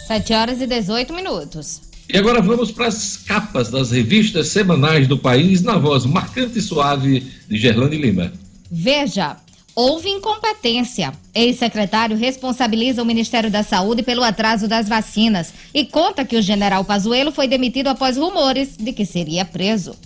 Sete 0.06 0.32
horas 0.32 0.60
e 0.60 0.66
18 0.66 1.12
minutos. 1.12 1.82
E 2.08 2.16
agora 2.16 2.40
vamos 2.40 2.70
para 2.70 2.86
as 2.86 3.16
capas 3.18 3.70
das 3.70 3.90
revistas 3.90 4.48
semanais 4.48 5.06
do 5.06 5.18
país 5.18 5.62
na 5.62 5.76
voz 5.76 6.06
marcante 6.06 6.58
e 6.58 6.62
suave 6.62 7.20
de 7.48 7.58
Gerlane 7.58 7.96
Lima. 7.96 8.32
Veja, 8.70 9.36
Houve 9.74 10.10
incompetência. 10.10 11.14
Ex-secretário 11.34 12.14
responsabiliza 12.14 13.02
o 13.02 13.06
Ministério 13.06 13.50
da 13.50 13.62
Saúde 13.62 14.02
pelo 14.02 14.22
atraso 14.22 14.68
das 14.68 14.86
vacinas 14.86 15.54
e 15.72 15.86
conta 15.86 16.26
que 16.26 16.36
o 16.36 16.42
general 16.42 16.84
Pazuello 16.84 17.32
foi 17.32 17.48
demitido 17.48 17.86
após 17.86 18.18
rumores 18.18 18.76
de 18.76 18.92
que 18.92 19.06
seria 19.06 19.46
preso. 19.46 19.96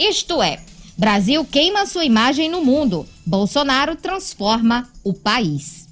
Isto 0.00 0.42
é, 0.42 0.60
Brasil 0.96 1.44
queima 1.44 1.86
sua 1.86 2.04
imagem 2.04 2.48
no 2.48 2.64
mundo. 2.64 3.06
Bolsonaro 3.24 3.96
transforma 3.96 4.88
o 5.02 5.12
país. 5.12 5.88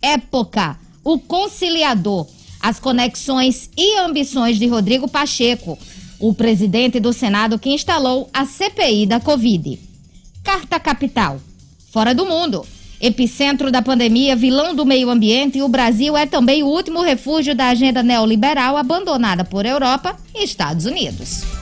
Época, 0.00 0.78
o 1.04 1.18
conciliador, 1.18 2.26
as 2.60 2.78
conexões 2.78 3.70
e 3.76 3.98
ambições 3.98 4.58
de 4.58 4.66
Rodrigo 4.66 5.08
Pacheco, 5.08 5.78
o 6.18 6.32
presidente 6.32 7.00
do 7.00 7.12
Senado 7.12 7.58
que 7.58 7.70
instalou 7.70 8.28
a 8.32 8.46
CPI 8.46 9.06
da 9.06 9.20
Covid. 9.20 9.78
Carta 10.42 10.78
Capital 10.78 11.40
fora 11.92 12.14
do 12.14 12.24
mundo. 12.24 12.64
Epicentro 12.98 13.70
da 13.70 13.82
pandemia, 13.82 14.34
vilão 14.34 14.74
do 14.74 14.86
meio 14.86 15.10
ambiente, 15.10 15.60
o 15.60 15.68
Brasil 15.68 16.16
é 16.16 16.24
também 16.24 16.62
o 16.62 16.68
último 16.68 17.02
refúgio 17.02 17.54
da 17.54 17.68
agenda 17.68 18.02
neoliberal 18.02 18.76
abandonada 18.76 19.44
por 19.44 19.66
Europa 19.66 20.16
e 20.34 20.42
Estados 20.42 20.86
Unidos. 20.86 21.61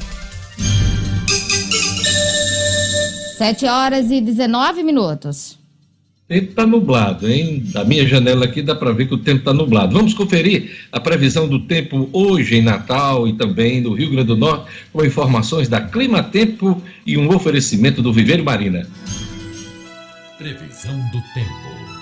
7 3.40 3.64
horas 3.64 4.11
e 4.11 4.20
19 4.20 4.82
minutos. 4.82 5.52
O 5.52 6.28
tempo 6.28 6.50
está 6.50 6.66
nublado, 6.66 7.26
hein? 7.26 7.64
Da 7.73 7.82
minha 7.87 8.06
janela 8.06 8.44
aqui 8.44 8.61
dá 8.61 8.75
para 8.75 8.92
ver 8.92 9.09
que 9.09 9.14
o 9.14 9.18
tempo 9.18 9.38
está 9.38 9.54
nublado. 9.54 9.97
Vamos 9.97 10.12
conferir 10.12 10.87
a 10.92 11.00
previsão 11.00 11.49
do 11.49 11.61
tempo 11.61 12.06
hoje 12.12 12.56
em 12.56 12.62
Natal 12.62 13.26
e 13.26 13.32
também 13.32 13.80
no 13.80 13.94
Rio 13.94 14.11
Grande 14.11 14.26
do 14.26 14.37
Norte, 14.37 14.66
com 14.92 15.02
informações 15.02 15.70
da 15.70 15.80
Clima 15.80 16.23
Tempo 16.23 16.82
e 17.06 17.16
um 17.16 17.35
oferecimento 17.35 18.02
do 18.02 18.12
Viveiro 18.12 18.44
Marina. 18.44 18.87
Previsão 20.37 20.99
do 21.11 21.23
tempo. 21.32 22.00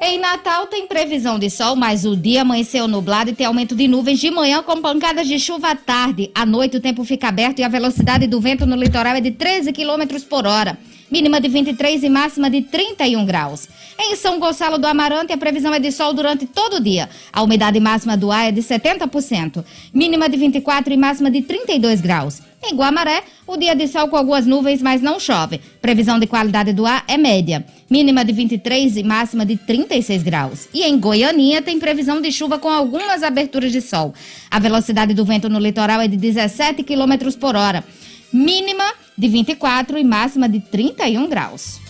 Em 0.00 0.18
Natal 0.18 0.66
tem 0.66 0.86
previsão 0.86 1.38
de 1.38 1.50
sol, 1.50 1.74
mas 1.74 2.04
o 2.04 2.16
dia 2.16 2.42
amanheceu 2.42 2.86
nublado 2.86 3.30
e 3.30 3.34
tem 3.34 3.46
aumento 3.46 3.74
de 3.74 3.88
nuvens 3.88 4.20
de 4.20 4.30
manhã 4.30 4.62
com 4.62 4.80
pancadas 4.80 5.26
de 5.26 5.38
chuva 5.38 5.70
à 5.70 5.74
tarde. 5.74 6.30
À 6.34 6.46
noite 6.46 6.76
o 6.76 6.80
tempo 6.80 7.04
fica 7.04 7.28
aberto 7.28 7.58
e 7.58 7.64
a 7.64 7.68
velocidade 7.68 8.26
do 8.26 8.40
vento 8.40 8.64
no 8.64 8.76
litoral 8.76 9.16
é 9.16 9.20
de 9.20 9.32
13 9.32 9.72
km 9.72 10.20
por 10.28 10.46
hora 10.46 10.78
mínima 11.10 11.40
de 11.40 11.48
23 11.48 12.02
e 12.02 12.08
máxima 12.08 12.50
de 12.50 12.62
31 12.62 13.24
graus. 13.24 13.68
Em 13.98 14.14
São 14.14 14.38
Gonçalo 14.38 14.78
do 14.78 14.86
Amarante, 14.86 15.32
a 15.32 15.38
previsão 15.38 15.72
é 15.72 15.78
de 15.78 15.90
sol 15.90 16.12
durante 16.12 16.46
todo 16.46 16.76
o 16.76 16.80
dia. 16.80 17.08
A 17.32 17.42
umidade 17.42 17.80
máxima 17.80 18.16
do 18.16 18.30
ar 18.30 18.48
é 18.48 18.52
de 18.52 18.60
70%, 18.60 19.64
mínima 19.92 20.28
de 20.28 20.36
24 20.36 20.92
e 20.92 20.96
máxima 20.96 21.30
de 21.30 21.42
32 21.42 22.00
graus. 22.00 22.42
Em 22.62 22.74
Guamaré, 22.74 23.22
o 23.46 23.56
dia 23.56 23.74
de 23.74 23.86
sol 23.86 24.08
com 24.08 24.16
algumas 24.16 24.44
nuvens, 24.44 24.82
mas 24.82 25.00
não 25.00 25.18
chove. 25.20 25.60
Previsão 25.80 26.18
de 26.18 26.26
qualidade 26.26 26.72
do 26.72 26.84
ar 26.84 27.04
é 27.06 27.16
média, 27.16 27.64
mínima 27.88 28.24
de 28.24 28.32
23 28.32 28.96
e 28.96 29.02
máxima 29.02 29.46
de 29.46 29.56
36 29.56 30.22
graus. 30.22 30.68
E 30.74 30.82
em 30.82 30.98
Goianinha 30.98 31.62
tem 31.62 31.78
previsão 31.78 32.20
de 32.20 32.32
chuva 32.32 32.58
com 32.58 32.68
algumas 32.68 33.22
aberturas 33.22 33.72
de 33.72 33.80
sol. 33.80 34.12
A 34.50 34.58
velocidade 34.58 35.14
do 35.14 35.24
vento 35.24 35.48
no 35.48 35.58
litoral 35.58 36.00
é 36.00 36.08
de 36.08 36.16
17 36.16 36.82
km 36.82 37.32
por 37.38 37.54
hora 37.54 37.84
mínima 38.32 38.92
de 39.16 39.28
24 39.28 39.98
e 39.98 40.04
máxima 40.04 40.48
de 40.48 40.60
31 40.60 41.28
graus. 41.28 41.80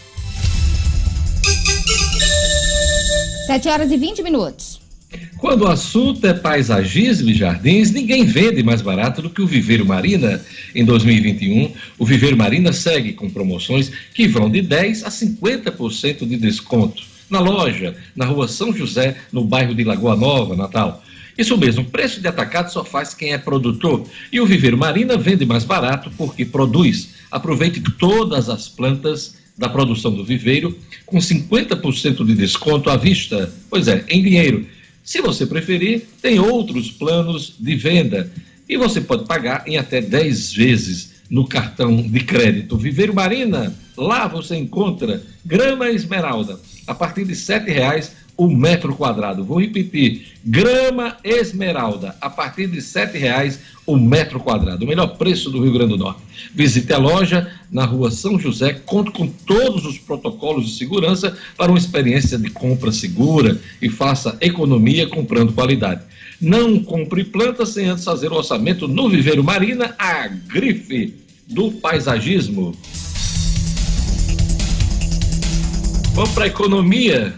7 3.47 3.69
horas 3.69 3.91
e 3.91 3.97
20 3.97 4.23
minutos. 4.23 4.78
Quando 5.39 5.63
o 5.63 5.69
assunto 5.69 6.27
é 6.27 6.35
paisagismo 6.35 7.31
e 7.31 7.35
jardins, 7.35 7.93
ninguém 7.93 8.25
vende 8.25 8.61
mais 8.61 8.83
barato 8.83 9.23
do 9.23 9.31
que 9.31 9.41
o 9.41 9.47
Viveiro 9.47 9.87
Marina. 9.87 10.45
Em 10.75 10.85
2021, 10.85 11.73
o 11.97 12.05
Viveiro 12.05 12.37
Marina 12.37 12.73
segue 12.73 13.13
com 13.13 13.31
promoções 13.31 13.93
que 14.13 14.27
vão 14.27 14.51
de 14.51 14.61
10 14.61 15.05
a 15.05 15.09
50% 15.09 16.27
de 16.27 16.37
desconto. 16.37 17.05
Na 17.31 17.39
loja, 17.39 17.97
na 18.17 18.25
rua 18.25 18.49
São 18.49 18.75
José, 18.75 19.17
no 19.33 19.45
bairro 19.45 19.77
de 19.77 19.85
Lagoa 19.85 20.17
Nova, 20.17 20.57
Natal. 20.57 21.05
Isso 21.37 21.57
mesmo, 21.57 21.85
preço 21.85 22.21
de 22.21 22.27
atacado 22.27 22.73
só 22.73 22.85
faz 22.85 23.15
quem 23.15 23.33
é 23.33 23.39
produtor. 23.39 24.05
E 24.33 24.41
o 24.41 24.47
Viveiro 24.47 24.77
Marina 24.77 25.17
vende 25.17 25.47
mais 25.47 25.63
barato 25.63 26.11
porque 26.19 26.45
produz. 26.45 27.11
Aproveite 27.31 27.81
todas 27.81 28.49
as 28.49 28.69
plantas 28.69 29.37
da 29.57 29.69
produção 29.69 30.13
do 30.13 30.25
viveiro 30.25 30.77
com 31.05 31.19
50% 31.19 32.25
de 32.25 32.35
desconto 32.35 32.91
à 32.91 32.97
vista. 32.97 33.53
Pois 33.71 33.87
é, 33.87 34.05
em 34.09 34.23
dinheiro. 34.23 34.67
Se 35.09 35.23
você 35.23 35.47
preferir, 35.47 36.07
tem 36.21 36.39
outros 36.39 36.91
planos 36.91 37.55
de 37.59 37.75
venda. 37.77 38.31
E 38.69 38.77
você 38.77 39.01
pode 39.01 39.25
pagar 39.25 39.67
em 39.67 39.79
até 39.79 40.03
10 40.03 40.53
vezes 40.53 41.15
no 41.31 41.49
cartão 41.49 42.03
de 42.03 42.21
crédito. 42.21 42.77
Viveiro 42.77 43.15
Marina, 43.15 43.75
lá 43.97 44.29
você 44.29 44.55
encontra 44.57 45.23
grama 45.43 45.89
esmeralda 45.89 46.61
a 46.87 46.95
partir 46.95 47.25
de 47.25 47.33
R$ 47.33 47.73
reais 47.73 48.13
o 48.39 48.49
metro 48.49 48.95
quadrado. 48.95 49.45
Vou 49.45 49.61
repetir: 49.61 50.29
grama 50.45 51.17
esmeralda, 51.25 52.17
a 52.21 52.31
partir 52.31 52.69
de 52.69 52.79
R$ 52.79 53.19
reais 53.19 53.59
o 53.85 53.97
metro 53.97 54.39
quadrado. 54.39 54.85
O 54.85 54.89
melhor 54.89 55.19
preço 55.19 55.51
do 55.51 55.61
Rio 55.61 55.73
Grande 55.73 55.91
do 55.91 55.99
Norte. 55.99 56.23
Visite 56.55 56.93
a 56.93 56.99
loja 56.99 57.51
na 57.71 57.85
rua 57.85 58.11
São 58.11 58.39
José, 58.39 58.75
conte 58.87 59.11
com 59.11 59.27
todos 59.27 59.85
os 59.85 59.99
protocolos 59.99 60.67
de 60.67 60.79
segurança 60.79 61.37
para 61.57 61.73
uma 61.73 61.79
experiência 61.79 62.39
de 62.39 62.49
compra 62.51 62.93
segura 62.93 63.61
e 63.83 63.91
faça 63.91 64.39
economia 64.41 65.09
comprando 65.09 65.53
qualidade. 65.53 66.03
Não 66.41 66.79
compre 66.79 67.25
plantas 67.25 67.71
sem 67.71 67.87
antes 67.87 68.05
fazer 68.05 68.31
o 68.31 68.37
orçamento 68.37 68.87
no 68.87 69.09
Viveiro 69.09 69.43
Marina, 69.43 69.97
a 69.99 70.29
grife 70.29 71.15
do 71.49 71.73
paisagismo. 71.73 72.77
Vamos 76.13 76.31
para 76.31 76.45
a 76.45 76.49
economia 76.49 77.35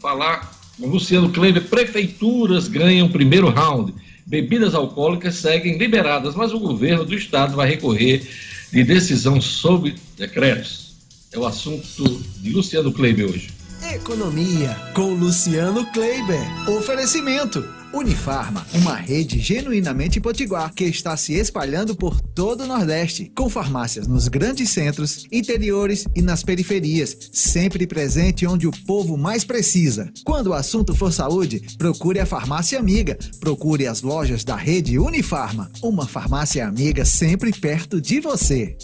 falar 0.00 0.58
Luciano 0.78 1.30
Kleber, 1.30 1.64
prefeituras 1.64 2.68
ganham 2.68 3.08
primeiro 3.08 3.50
round. 3.50 3.92
Bebidas 4.24 4.74
alcoólicas 4.74 5.36
seguem 5.36 5.78
liberadas, 5.78 6.34
mas 6.34 6.52
o 6.52 6.58
governo 6.58 7.04
do 7.04 7.14
estado 7.14 7.56
vai 7.56 7.68
recorrer 7.68 8.28
de 8.70 8.84
decisão 8.84 9.40
sobre 9.40 9.94
decretos. 10.16 10.94
É 11.32 11.38
o 11.38 11.46
assunto 11.46 12.04
de 12.36 12.50
Luciano 12.50 12.92
Kleber 12.92 13.30
hoje. 13.30 13.50
Economia 13.92 14.76
com 14.94 15.14
Luciano 15.14 15.86
Kleiber. 15.92 16.68
Oferecimento. 16.68 17.77
Unifarma, 17.92 18.66
uma 18.74 18.94
rede 18.94 19.38
genuinamente 19.38 20.20
potiguar 20.20 20.74
que 20.74 20.84
está 20.84 21.16
se 21.16 21.32
espalhando 21.34 21.96
por 21.96 22.20
todo 22.20 22.64
o 22.64 22.66
Nordeste, 22.66 23.32
com 23.34 23.48
farmácias 23.48 24.06
nos 24.06 24.28
grandes 24.28 24.68
centros, 24.70 25.26
interiores 25.32 26.06
e 26.14 26.20
nas 26.20 26.42
periferias, 26.42 27.16
sempre 27.32 27.86
presente 27.86 28.46
onde 28.46 28.66
o 28.66 28.72
povo 28.86 29.16
mais 29.16 29.42
precisa. 29.42 30.12
Quando 30.22 30.48
o 30.48 30.54
assunto 30.54 30.94
for 30.94 31.10
saúde, 31.12 31.62
procure 31.78 32.20
a 32.20 32.26
farmácia 32.26 32.78
amiga, 32.78 33.18
procure 33.40 33.86
as 33.86 34.02
lojas 34.02 34.44
da 34.44 34.54
rede 34.54 34.98
Unifarma, 34.98 35.70
uma 35.82 36.06
farmácia 36.06 36.68
amiga 36.68 37.06
sempre 37.06 37.52
perto 37.52 38.02
de 38.02 38.20
você. 38.20 38.76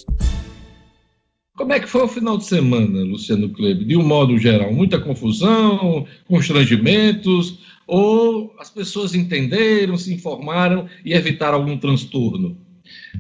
Como 1.57 1.73
é 1.73 1.79
que 1.79 1.87
foi 1.87 2.03
o 2.03 2.09
final 2.09 2.37
de 2.37 2.47
semana, 2.47 3.05
Luciano 3.05 3.49
Kleber? 3.51 3.87
De 3.87 3.97
um 3.97 4.05
modo 4.05 4.37
geral, 4.39 4.73
muita 4.73 4.99
confusão, 4.99 6.05
constrangimentos, 6.27 7.59
ou 7.87 8.55
as 8.59 8.71
pessoas 8.71 9.15
entenderam, 9.15 9.97
se 9.97 10.13
informaram 10.13 10.89
e 11.05 11.13
evitaram 11.13 11.59
algum 11.59 11.77
transtorno? 11.77 12.57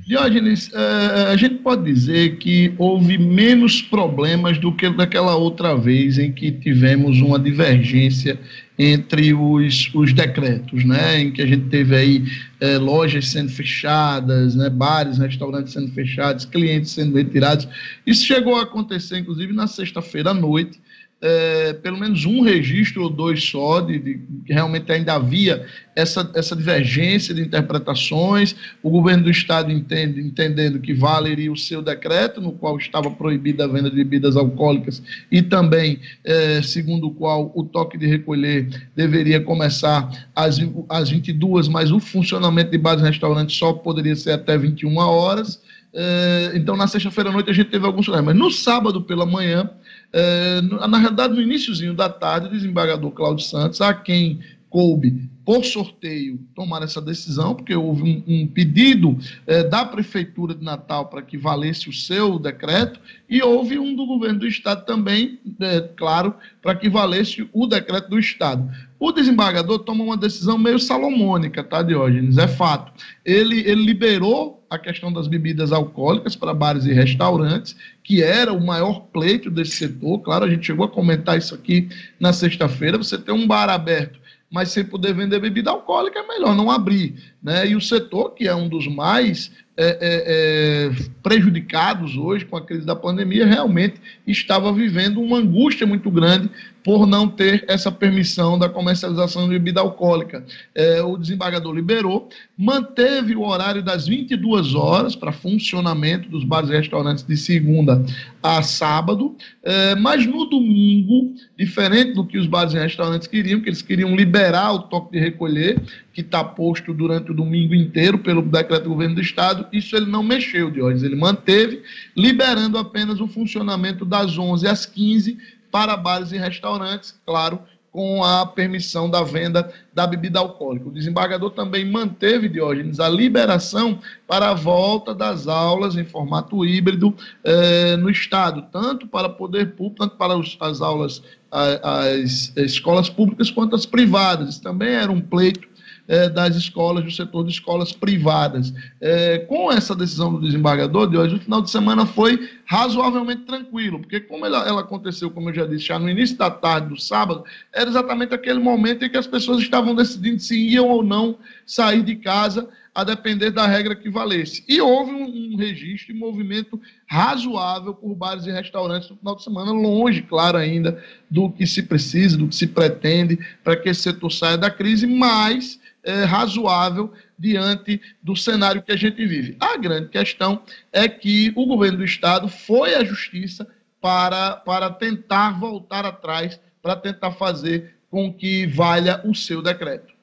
Diógenes, 0.06 0.68
uh, 0.68 1.30
a 1.32 1.36
gente 1.36 1.56
pode 1.56 1.84
dizer 1.84 2.36
que 2.36 2.74
houve 2.76 3.16
menos 3.16 3.80
problemas 3.80 4.58
do 4.58 4.70
que 4.70 4.90
daquela 4.90 5.34
outra 5.36 5.74
vez 5.74 6.18
em 6.18 6.30
que 6.30 6.52
tivemos 6.52 7.20
uma 7.20 7.38
divergência 7.38 8.38
entre 8.78 9.32
os, 9.32 9.90
os 9.94 10.12
decretos, 10.12 10.84
né, 10.84 11.20
em 11.20 11.30
que 11.30 11.40
a 11.40 11.46
gente 11.46 11.68
teve 11.68 11.94
aí 11.96 12.24
é, 12.60 12.76
lojas 12.76 13.28
sendo 13.28 13.50
fechadas, 13.50 14.56
né, 14.56 14.68
bares, 14.68 15.16
restaurantes 15.16 15.72
sendo 15.72 15.92
fechados, 15.92 16.44
clientes 16.44 16.90
sendo 16.90 17.16
retirados. 17.16 17.68
Isso 18.04 18.26
chegou 18.26 18.56
a 18.56 18.62
acontecer, 18.62 19.18
inclusive, 19.18 19.52
na 19.52 19.68
sexta-feira 19.68 20.30
à 20.30 20.34
noite, 20.34 20.80
é, 21.26 21.72
pelo 21.72 21.98
menos 21.98 22.26
um 22.26 22.42
registro 22.42 23.04
ou 23.04 23.08
dois 23.08 23.42
só, 23.42 23.80
de, 23.80 23.98
de, 23.98 24.20
que 24.44 24.52
realmente 24.52 24.92
ainda 24.92 25.14
havia 25.14 25.64
essa, 25.96 26.30
essa 26.34 26.54
divergência 26.54 27.34
de 27.34 27.40
interpretações, 27.40 28.54
o 28.82 28.90
governo 28.90 29.24
do 29.24 29.30
Estado 29.30 29.72
entende, 29.72 30.20
entendendo 30.20 30.78
que 30.78 30.92
valeria 30.92 31.50
o 31.50 31.56
seu 31.56 31.80
decreto, 31.80 32.42
no 32.42 32.52
qual 32.52 32.76
estava 32.76 33.10
proibida 33.10 33.64
a 33.64 33.66
venda 33.66 33.88
de 33.88 33.96
bebidas 33.96 34.36
alcoólicas, 34.36 35.02
e 35.32 35.40
também, 35.40 35.98
é, 36.22 36.60
segundo 36.60 37.06
o 37.06 37.14
qual 37.14 37.50
o 37.54 37.64
toque 37.64 37.96
de 37.96 38.06
recolher 38.06 38.68
deveria 38.94 39.40
começar 39.40 40.28
às, 40.36 40.60
às 40.90 41.08
22, 41.08 41.68
mas 41.68 41.90
o 41.90 41.98
funcionamento 41.98 42.70
de 42.70 42.76
bares 42.76 43.02
e 43.02 43.06
restaurantes 43.06 43.56
só 43.56 43.72
poderia 43.72 44.14
ser 44.14 44.32
até 44.32 44.58
21 44.58 44.94
horas. 44.98 45.58
É, 45.94 46.52
então, 46.54 46.76
na 46.76 46.86
sexta-feira 46.86 47.30
à 47.30 47.32
noite, 47.32 47.48
a 47.48 47.54
gente 47.54 47.70
teve 47.70 47.86
alguns 47.86 48.04
problemas. 48.04 48.34
Mas 48.34 48.44
no 48.44 48.50
sábado 48.50 49.00
pela 49.00 49.24
manhã, 49.24 49.70
é, 50.12 50.60
na 50.60 50.98
realidade, 50.98 51.34
no 51.34 51.40
iníciozinho 51.40 51.94
da 51.94 52.08
tarde, 52.08 52.46
o 52.46 52.50
desembargador 52.50 53.10
Cláudio 53.10 53.44
Santos, 53.44 53.80
a 53.80 53.92
quem 53.92 54.40
coube 54.74 55.30
por 55.44 55.64
sorteio 55.64 56.40
tomar 56.54 56.82
essa 56.82 57.00
decisão, 57.00 57.54
porque 57.54 57.76
houve 57.76 58.02
um, 58.02 58.24
um 58.26 58.46
pedido 58.46 59.16
é, 59.46 59.62
da 59.62 59.84
Prefeitura 59.84 60.54
de 60.54 60.64
Natal 60.64 61.06
para 61.06 61.22
que 61.22 61.36
valesse 61.36 61.88
o 61.88 61.92
seu 61.92 62.38
decreto, 62.38 62.98
e 63.28 63.40
houve 63.42 63.78
um 63.78 63.94
do 63.94 64.06
governo 64.06 64.40
do 64.40 64.48
Estado 64.48 64.84
também, 64.84 65.38
é, 65.60 65.80
claro, 65.96 66.34
para 66.62 66.74
que 66.74 66.88
valesse 66.88 67.48
o 67.52 67.66
decreto 67.66 68.08
do 68.08 68.18
Estado. 68.18 68.68
O 68.98 69.12
desembargador 69.12 69.80
toma 69.80 70.02
uma 70.02 70.16
decisão 70.16 70.56
meio 70.58 70.78
salomônica, 70.78 71.62
tá, 71.62 71.82
Diógenes? 71.82 72.38
É 72.38 72.48
fato. 72.48 72.92
Ele, 73.24 73.60
ele 73.60 73.84
liberou 73.84 74.63
a 74.74 74.78
questão 74.78 75.12
das 75.12 75.26
bebidas 75.26 75.72
alcoólicas 75.72 76.36
para 76.36 76.54
bares 76.54 76.84
e 76.84 76.92
restaurantes, 76.92 77.76
que 78.02 78.22
era 78.22 78.52
o 78.52 78.64
maior 78.64 79.00
pleito 79.12 79.50
desse 79.50 79.72
setor. 79.72 80.18
Claro, 80.20 80.44
a 80.44 80.50
gente 80.50 80.66
chegou 80.66 80.86
a 80.86 80.90
comentar 80.90 81.38
isso 81.38 81.54
aqui 81.54 81.88
na 82.18 82.32
sexta-feira. 82.32 82.98
Você 82.98 83.18
tem 83.18 83.34
um 83.34 83.46
bar 83.46 83.68
aberto 83.68 84.24
mas 84.54 84.68
sem 84.68 84.84
poder 84.84 85.12
vender 85.12 85.40
bebida 85.40 85.72
alcoólica 85.72 86.20
é 86.20 86.28
melhor 86.28 86.54
não 86.54 86.70
abrir. 86.70 87.16
Né? 87.42 87.66
E 87.66 87.74
o 87.74 87.80
setor, 87.80 88.34
que 88.34 88.46
é 88.46 88.54
um 88.54 88.68
dos 88.68 88.86
mais 88.86 89.50
é, 89.76 89.86
é, 89.86 89.98
é, 90.00 90.90
prejudicados 91.24 92.16
hoje 92.16 92.44
com 92.44 92.56
a 92.56 92.64
crise 92.64 92.86
da 92.86 92.94
pandemia, 92.94 93.44
realmente 93.44 94.00
estava 94.24 94.72
vivendo 94.72 95.20
uma 95.20 95.38
angústia 95.38 95.84
muito 95.84 96.08
grande 96.08 96.48
por 96.84 97.06
não 97.06 97.26
ter 97.26 97.64
essa 97.66 97.90
permissão 97.90 98.58
da 98.58 98.68
comercialização 98.68 99.44
de 99.44 99.48
bebida 99.48 99.80
alcoólica. 99.80 100.44
É, 100.74 101.00
o 101.02 101.16
desembargador 101.16 101.74
liberou, 101.74 102.28
manteve 102.58 103.34
o 103.34 103.40
horário 103.40 103.82
das 103.82 104.06
22 104.06 104.74
horas 104.74 105.16
para 105.16 105.32
funcionamento 105.32 106.28
dos 106.28 106.44
bares 106.44 106.68
e 106.68 106.74
restaurantes 106.74 107.24
de 107.24 107.38
segunda 107.38 108.04
a 108.42 108.62
sábado, 108.62 109.34
é, 109.62 109.94
mas 109.94 110.26
no 110.26 110.44
domingo, 110.44 111.34
diferente 111.58 112.12
do 112.12 112.26
que 112.26 112.36
os 112.36 112.46
bares 112.46 112.74
e 112.74 112.78
restaurantes 112.78 113.26
queriam, 113.26 113.62
que 113.62 113.70
eles 113.70 113.80
queriam 113.80 114.14
liberar 114.14 114.72
o 114.72 114.80
toque 114.80 115.12
de 115.12 115.18
recolher, 115.18 115.80
que 116.12 116.20
está 116.20 116.44
posto 116.44 116.92
durante 116.92 117.30
o 117.30 117.34
domingo 117.34 117.74
inteiro 117.74 118.18
pelo 118.18 118.42
decreto 118.42 118.84
do 118.84 118.90
governo 118.90 119.14
do 119.14 119.22
Estado, 119.22 119.66
isso 119.72 119.96
ele 119.96 120.06
não 120.06 120.22
mexeu, 120.22 120.70
Diógenes, 120.70 121.02
ele 121.02 121.16
manteve, 121.16 121.82
liberando 122.14 122.76
apenas 122.76 123.22
o 123.22 123.26
funcionamento 123.26 124.04
das 124.04 124.36
11 124.36 124.68
às 124.68 124.84
15 124.84 125.38
para 125.74 125.96
bares 125.96 126.30
e 126.30 126.38
restaurantes, 126.38 127.20
claro, 127.26 127.58
com 127.90 128.22
a 128.22 128.46
permissão 128.46 129.10
da 129.10 129.24
venda 129.24 129.72
da 129.92 130.06
bebida 130.06 130.38
alcoólica. 130.38 130.88
O 130.88 130.92
desembargador 130.92 131.50
também 131.50 131.84
manteve, 131.84 132.48
Diógenes, 132.48 133.00
a 133.00 133.08
liberação 133.08 133.98
para 134.24 134.50
a 134.50 134.54
volta 134.54 135.12
das 135.12 135.48
aulas 135.48 135.96
em 135.96 136.04
formato 136.04 136.64
híbrido 136.64 137.12
eh, 137.42 137.96
no 137.96 138.08
Estado, 138.08 138.64
tanto 138.70 139.08
para 139.08 139.28
poder 139.28 139.74
público, 139.74 140.04
tanto 140.04 140.14
para 140.14 140.38
os, 140.38 140.56
as 140.60 140.80
aulas, 140.80 141.24
as, 141.50 142.52
as 142.56 142.70
escolas 142.70 143.10
públicas 143.10 143.50
quanto 143.50 143.74
as 143.74 143.84
privadas. 143.84 144.50
Isso 144.50 144.62
também 144.62 144.90
era 144.90 145.10
um 145.10 145.20
pleito 145.20 145.73
é, 146.06 146.28
das 146.28 146.56
escolas, 146.56 147.04
do 147.04 147.10
setor 147.10 147.44
de 147.44 147.52
escolas 147.52 147.92
privadas. 147.92 148.72
É, 149.00 149.38
com 149.38 149.72
essa 149.72 149.94
decisão 149.94 150.32
do 150.32 150.40
desembargador 150.40 151.08
de 151.08 151.16
hoje, 151.16 151.36
o 151.36 151.40
final 151.40 151.62
de 151.62 151.70
semana 151.70 152.06
foi 152.06 152.50
razoavelmente 152.66 153.42
tranquilo, 153.42 154.00
porque 154.00 154.20
como 154.20 154.46
ela, 154.46 154.66
ela, 154.66 154.80
aconteceu, 154.80 155.30
como 155.30 155.50
eu 155.50 155.54
já 155.54 155.66
disse, 155.66 155.86
já 155.86 155.98
no 155.98 156.08
início 156.08 156.36
da 156.36 156.50
tarde 156.50 156.88
do 156.88 157.00
sábado, 157.00 157.44
era 157.72 157.88
exatamente 157.88 158.34
aquele 158.34 158.58
momento 158.58 159.04
em 159.04 159.10
que 159.10 159.16
as 159.16 159.26
pessoas 159.26 159.60
estavam 159.60 159.94
decidindo 159.94 160.40
se 160.40 160.56
iam 160.56 160.88
ou 160.88 161.02
não 161.02 161.38
sair 161.66 162.02
de 162.02 162.16
casa, 162.16 162.68
a 162.94 163.02
depender 163.02 163.50
da 163.50 163.66
regra 163.66 163.96
que 163.96 164.08
valesse. 164.08 164.64
E 164.68 164.80
houve 164.80 165.10
um, 165.10 165.54
um 165.54 165.56
registro 165.56 166.14
e 166.14 166.18
movimento 166.18 166.80
razoável 167.06 167.92
por 167.92 168.14
bares 168.14 168.46
e 168.46 168.52
restaurantes 168.52 169.10
no 169.10 169.16
final 169.16 169.34
de 169.34 169.42
semana, 169.42 169.72
longe, 169.72 170.22
claro, 170.22 170.56
ainda 170.56 171.02
do 171.28 171.50
que 171.50 171.66
se 171.66 171.82
precisa, 171.82 172.38
do 172.38 172.46
que 172.46 172.54
se 172.54 172.68
pretende 172.68 173.38
para 173.64 173.76
que 173.76 173.88
esse 173.88 174.02
setor 174.02 174.30
saia 174.30 174.56
da 174.56 174.70
crise, 174.70 175.06
mas 175.06 175.80
é, 176.04 176.22
razoável 176.24 177.12
diante 177.36 178.00
do 178.22 178.36
cenário 178.36 178.82
que 178.82 178.92
a 178.92 178.96
gente 178.96 179.26
vive. 179.26 179.56
A 179.58 179.76
grande 179.76 180.08
questão 180.08 180.62
é 180.92 181.08
que 181.08 181.52
o 181.56 181.66
governo 181.66 181.98
do 181.98 182.04
Estado 182.04 182.48
foi 182.48 182.94
à 182.94 183.04
justiça 183.04 183.66
para, 184.00 184.56
para 184.56 184.90
tentar 184.90 185.58
voltar 185.58 186.04
atrás, 186.04 186.60
para 186.80 186.94
tentar 186.94 187.32
fazer 187.32 187.96
com 188.08 188.32
que 188.32 188.66
valha 188.66 189.20
o 189.24 189.34
seu 189.34 189.60
decreto. 189.60 190.13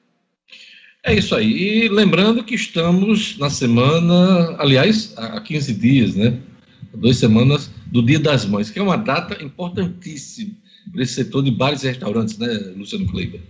É 1.04 1.14
isso 1.14 1.34
aí. 1.34 1.50
E 1.50 1.88
lembrando 1.88 2.44
que 2.44 2.54
estamos 2.54 3.36
na 3.36 3.50
semana, 3.50 4.56
aliás, 4.58 5.12
há 5.16 5.40
15 5.40 5.74
dias, 5.74 6.14
né? 6.14 6.38
Duas 6.94 7.16
semanas 7.16 7.70
do 7.86 8.02
Dia 8.02 8.20
das 8.20 8.46
Mães, 8.46 8.70
que 8.70 8.78
é 8.78 8.82
uma 8.82 8.96
data 8.96 9.42
importantíssima 9.42 10.54
para 10.92 11.02
esse 11.02 11.14
setor 11.14 11.42
de 11.42 11.50
bares 11.50 11.82
e 11.82 11.88
restaurantes, 11.88 12.38
né, 12.38 12.48
Luciano 12.76 13.06
Kleiber? 13.06 13.40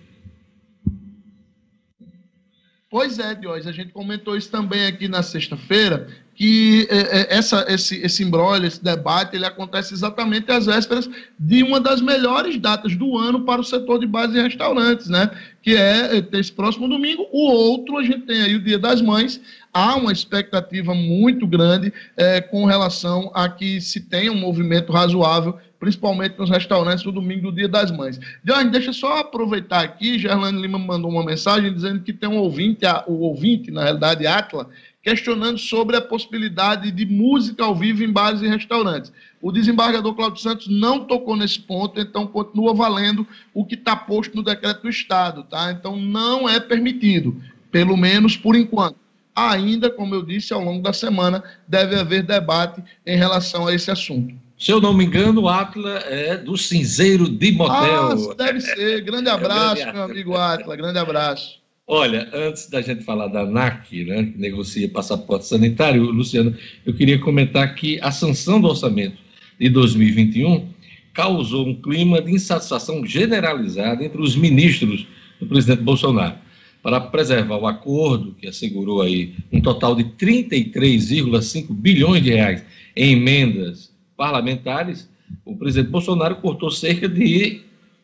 Pois 2.91 3.19
é, 3.19 3.35
Diógenes, 3.35 3.67
a 3.67 3.73
gente 3.73 3.93
comentou 3.93 4.37
isso 4.37 4.51
também 4.51 4.87
aqui 4.87 5.09
na 5.09 5.23
sexta-feira, 5.23 6.09
que 6.35 6.89
é, 6.91 7.21
é, 7.21 7.37
essa, 7.37 7.65
esse, 7.69 7.97
esse 8.03 8.23
embrolho, 8.23 8.67
esse 8.67 8.83
debate, 8.83 9.37
ele 9.37 9.45
acontece 9.45 9.93
exatamente 9.93 10.51
às 10.51 10.67
vésperas 10.67 11.09
de 11.39 11.63
uma 11.63 11.79
das 11.79 12.01
melhores 12.01 12.59
datas 12.59 12.97
do 12.97 13.19
ano 13.19 13.45
para 13.45 13.61
o 13.61 13.65
setor 13.65 13.99
de 13.99 14.07
bares 14.07 14.35
e 14.35 14.43
restaurantes, 14.43 15.09
né? 15.09 15.31
Que 15.63 15.77
é, 15.77 16.17
é 16.17 16.39
esse 16.39 16.51
próximo 16.51 16.89
domingo. 16.89 17.27
O 17.31 17.51
outro, 17.51 17.99
a 17.99 18.03
gente 18.03 18.23
tem 18.23 18.43
aí 18.43 18.57
o 18.57 18.63
Dia 18.63 18.79
das 18.79 19.03
Mães. 19.03 19.41
Há 19.73 19.95
uma 19.97 20.13
expectativa 20.13 20.95
muito 20.95 21.47
grande 21.47 21.93
é, 22.17 22.41
com 22.41 22.65
relação 22.65 23.31
a 23.35 23.49
que 23.49 23.81
se 23.81 24.01
tenha 24.01 24.33
um 24.33 24.39
movimento 24.39 24.93
razoável 24.93 25.59
principalmente 25.83 26.39
nos 26.39 26.49
restaurantes 26.49 27.05
no 27.05 27.11
domingo 27.11 27.51
do 27.51 27.57
Dia 27.57 27.67
das 27.67 27.91
Mães. 27.91 28.21
Jorge, 28.45 28.71
deixa 28.71 28.91
eu 28.91 28.95
só 28.95 29.19
aproveitar 29.19 29.83
aqui, 29.83 30.17
Gerlane 30.17 30.63
Lima 30.63 30.79
mandou 30.79 31.11
uma 31.11 31.25
mensagem 31.25 31.75
dizendo 31.75 32.05
que 32.05 32.13
tem 32.13 32.29
um 32.29 32.37
ouvinte, 32.37 32.87
o 33.09 33.15
ouvinte, 33.15 33.73
na 33.73 33.83
realidade, 33.83 34.25
Atla, 34.25 34.69
questionando 35.03 35.59
sobre 35.59 35.97
a 35.97 36.01
possibilidade 36.01 36.91
de 36.93 37.05
música 37.05 37.65
ao 37.65 37.75
vivo 37.75 38.05
em 38.05 38.13
bares 38.13 38.41
e 38.41 38.47
restaurantes. 38.47 39.13
O 39.41 39.51
desembargador 39.51 40.15
Cláudio 40.15 40.41
Santos 40.41 40.69
não 40.69 41.05
tocou 41.05 41.37
nesse 41.37 41.59
ponto, 41.59 42.01
então 42.01 42.27
continua 42.27 42.73
valendo 42.73 43.27
o 43.53 43.65
que 43.65 43.75
está 43.75 43.97
posto 43.97 44.37
no 44.37 44.43
decreto 44.43 44.83
do 44.83 44.89
Estado, 44.89 45.43
tá? 45.43 45.73
Então 45.73 45.97
não 45.97 46.49
é 46.49 46.61
permitido, 46.61 47.37
pelo 47.71 47.97
menos 47.97 48.37
por 48.37 48.55
enquanto. 48.55 48.97
Ainda, 49.35 49.91
como 49.91 50.15
eu 50.15 50.23
disse, 50.23 50.53
ao 50.53 50.63
longo 50.63 50.83
da 50.83 50.93
semana 50.93 51.43
deve 51.67 51.97
haver 51.97 52.23
debate 52.23 52.83
em 53.05 53.17
relação 53.17 53.67
a 53.67 53.75
esse 53.75 53.91
assunto. 53.91 54.35
Se 54.59 54.71
eu 54.71 54.81
não 54.81 54.95
me 54.95 55.05
engano, 55.05 55.41
o 55.43 55.49
Atla 55.49 55.99
é 56.05 56.37
do 56.37 56.57
Cinzeiro 56.57 57.29
de 57.29 57.51
Motel. 57.51 58.31
Ah, 58.31 58.35
deve 58.37 58.61
ser. 58.61 59.01
Grande 59.01 59.29
abraço, 59.29 59.85
meu 59.93 60.05
amigo 60.05 60.37
Atla. 60.37 60.77
Grande 60.77 60.99
abraço. 60.99 61.62
Olha, 61.87 62.31
antes 62.33 62.69
da 62.71 62.81
gente 62.81 63.03
falar 63.03 63.27
da 63.27 63.41
ANAC, 63.41 64.05
né, 64.05 64.25
que 64.25 64.39
negocia 64.39 64.89
passaporte 64.89 65.47
sanitário, 65.47 66.05
Luciano, 66.05 66.57
eu 66.87 66.95
queria 66.95 67.19
comentar 67.19 67.75
que 67.75 67.99
a 68.01 68.13
sanção 68.13 68.61
do 68.61 68.69
orçamento 68.69 69.17
de 69.59 69.69
2021 69.69 70.69
causou 71.13 71.67
um 71.67 71.75
clima 71.75 72.23
de 72.23 72.33
insatisfação 72.33 73.05
generalizada 73.05 74.05
entre 74.05 74.23
os 74.23 74.37
ministros 74.37 75.07
do 75.41 75.47
presidente 75.47 75.83
Bolsonaro. 75.83 76.37
Para 76.83 77.01
preservar 77.01 77.59
o 77.59 77.67
acordo, 77.67 78.35
que 78.35 78.47
assegurou 78.47 79.03
aí 79.03 79.35
um 79.53 79.61
total 79.61 79.97
de 79.97 80.05
33,5 80.05 81.73
bilhões 81.75 82.23
de 82.23 82.31
reais 82.31 82.65
em 82.97 83.13
emendas 83.13 83.93
parlamentares, 84.17 85.11
o 85.45 85.57
presidente 85.57 85.91
Bolsonaro 85.91 86.37
cortou 86.37 86.71
cerca 86.71 87.09
de 87.09 87.61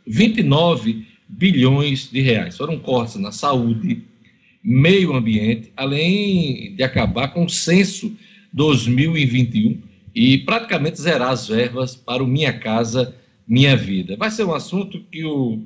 29 0.06 1.06
bilhões 1.28 2.10
de 2.10 2.20
reais. 2.20 2.56
Foram 2.56 2.78
cortes 2.78 3.16
na 3.16 3.32
saúde, 3.32 4.02
meio 4.62 5.14
ambiente, 5.14 5.72
além 5.76 6.74
de 6.74 6.82
acabar 6.82 7.28
com 7.28 7.44
o 7.44 7.48
censo 7.48 8.16
2021 8.52 9.80
e 10.14 10.38
praticamente 10.38 11.00
zerar 11.00 11.30
as 11.30 11.48
verbas 11.48 11.94
para 11.94 12.22
o 12.22 12.26
Minha 12.26 12.52
Casa 12.52 13.14
Minha 13.46 13.76
Vida. 13.76 14.16
Vai 14.16 14.30
ser 14.30 14.44
um 14.44 14.54
assunto 14.54 15.00
que 15.12 15.24
o, 15.24 15.60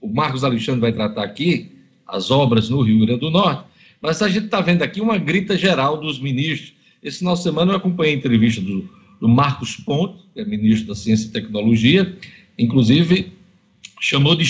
o 0.00 0.08
Marcos 0.08 0.44
Alexandre 0.44 0.80
vai 0.80 0.92
tratar 0.92 1.24
aqui, 1.24 1.72
as 2.06 2.30
obras 2.30 2.68
no 2.68 2.80
Rio 2.80 3.04
Grande 3.04 3.20
do 3.20 3.30
Norte, 3.30 3.64
mas 4.00 4.22
a 4.22 4.28
gente 4.28 4.46
está 4.46 4.60
vendo 4.60 4.82
aqui 4.82 5.00
uma 5.00 5.18
grita 5.18 5.56
geral 5.56 5.98
dos 5.98 6.18
ministros. 6.18 6.72
Esse 7.02 7.18
final 7.18 7.34
de 7.34 7.42
semana 7.42 7.72
eu 7.72 7.76
acompanhei 7.76 8.14
a 8.14 8.16
entrevista 8.16 8.60
do 8.60 8.88
do 9.20 9.28
Marcos 9.28 9.76
Ponte, 9.76 10.22
que 10.32 10.40
é 10.40 10.44
ministro 10.44 10.88
da 10.88 10.94
Ciência 10.94 11.26
e 11.26 11.30
Tecnologia, 11.30 12.16
inclusive 12.58 13.32
chamou 14.00 14.36
de, 14.36 14.44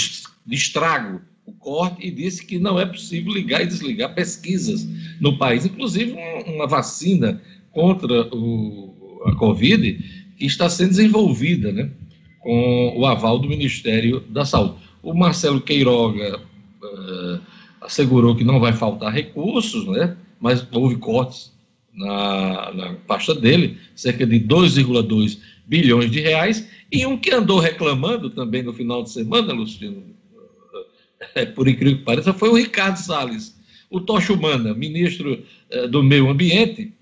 de 0.49 0.57
estrago. 0.57 1.21
O 1.45 1.53
corte 1.53 2.07
e 2.07 2.11
disse 2.11 2.45
que 2.45 2.59
não 2.59 2.79
é 2.79 2.85
possível 2.85 3.33
ligar 3.33 3.63
e 3.63 3.67
desligar 3.67 4.15
pesquisas 4.15 4.87
no 5.21 5.39
país, 5.39 5.65
inclusive 5.65 6.15
uma, 6.47 6.67
vacina 6.67 7.41
contra 7.73 8.29
o, 8.35 9.23
a 9.27 9.35
Covid 9.35 9.99
que 10.37 10.47
está 10.47 10.69
sendo 10.69 10.91
desenvolvida, 10.91 11.73
né, 11.73 11.91
com 12.41 12.95
o 12.97 13.07
aval 13.07 13.39
do 13.39 13.49
Ministério 13.49 14.21
da 14.29 14.45
Saúde. 14.45 14.75
O 15.03 15.15
Marcelo 15.15 15.61
Queiroga 15.61 16.39
uh, 16.83 17.41
assegurou 17.81 18.37
que 18.37 18.45
não 18.45 18.61
vai 18.61 18.73
faltar 18.73 19.13
recursos, 19.13 19.87
né, 19.87 20.17
mas 20.39 20.67
houve 20.71 20.97
cortes 20.97 21.53
na, 21.95 22.73
na 22.75 22.95
pasta 23.07 23.35
dele, 23.35 23.79
cerca 23.95 24.27
de 24.27 24.39
2,2 24.41 25.39
bilhões 25.67 26.11
de 26.11 26.21
reais, 26.21 26.69
e 26.93 27.07
um 27.07 27.17
que 27.17 27.31
andou 27.31 27.59
reclamando 27.59 28.31
também 28.31 28.63
no 28.63 28.73
final 28.73 29.03
de 29.03 29.11
semana, 29.11 29.53
Luciano, 29.53 30.18
por 31.55 31.69
incrível 31.69 31.99
que 31.99 32.05
pareça, 32.05 32.33
foi 32.33 32.49
o 32.49 32.57
Ricardo 32.57 32.97
Salles, 32.97 33.59
o 33.91 34.01
Tocha 34.01 34.33
Humana, 34.33 34.75
ministro 34.75 35.43
é, 35.71 35.87
do 35.89 36.03
Meio 36.03 36.29
Ambiente, 36.29 36.93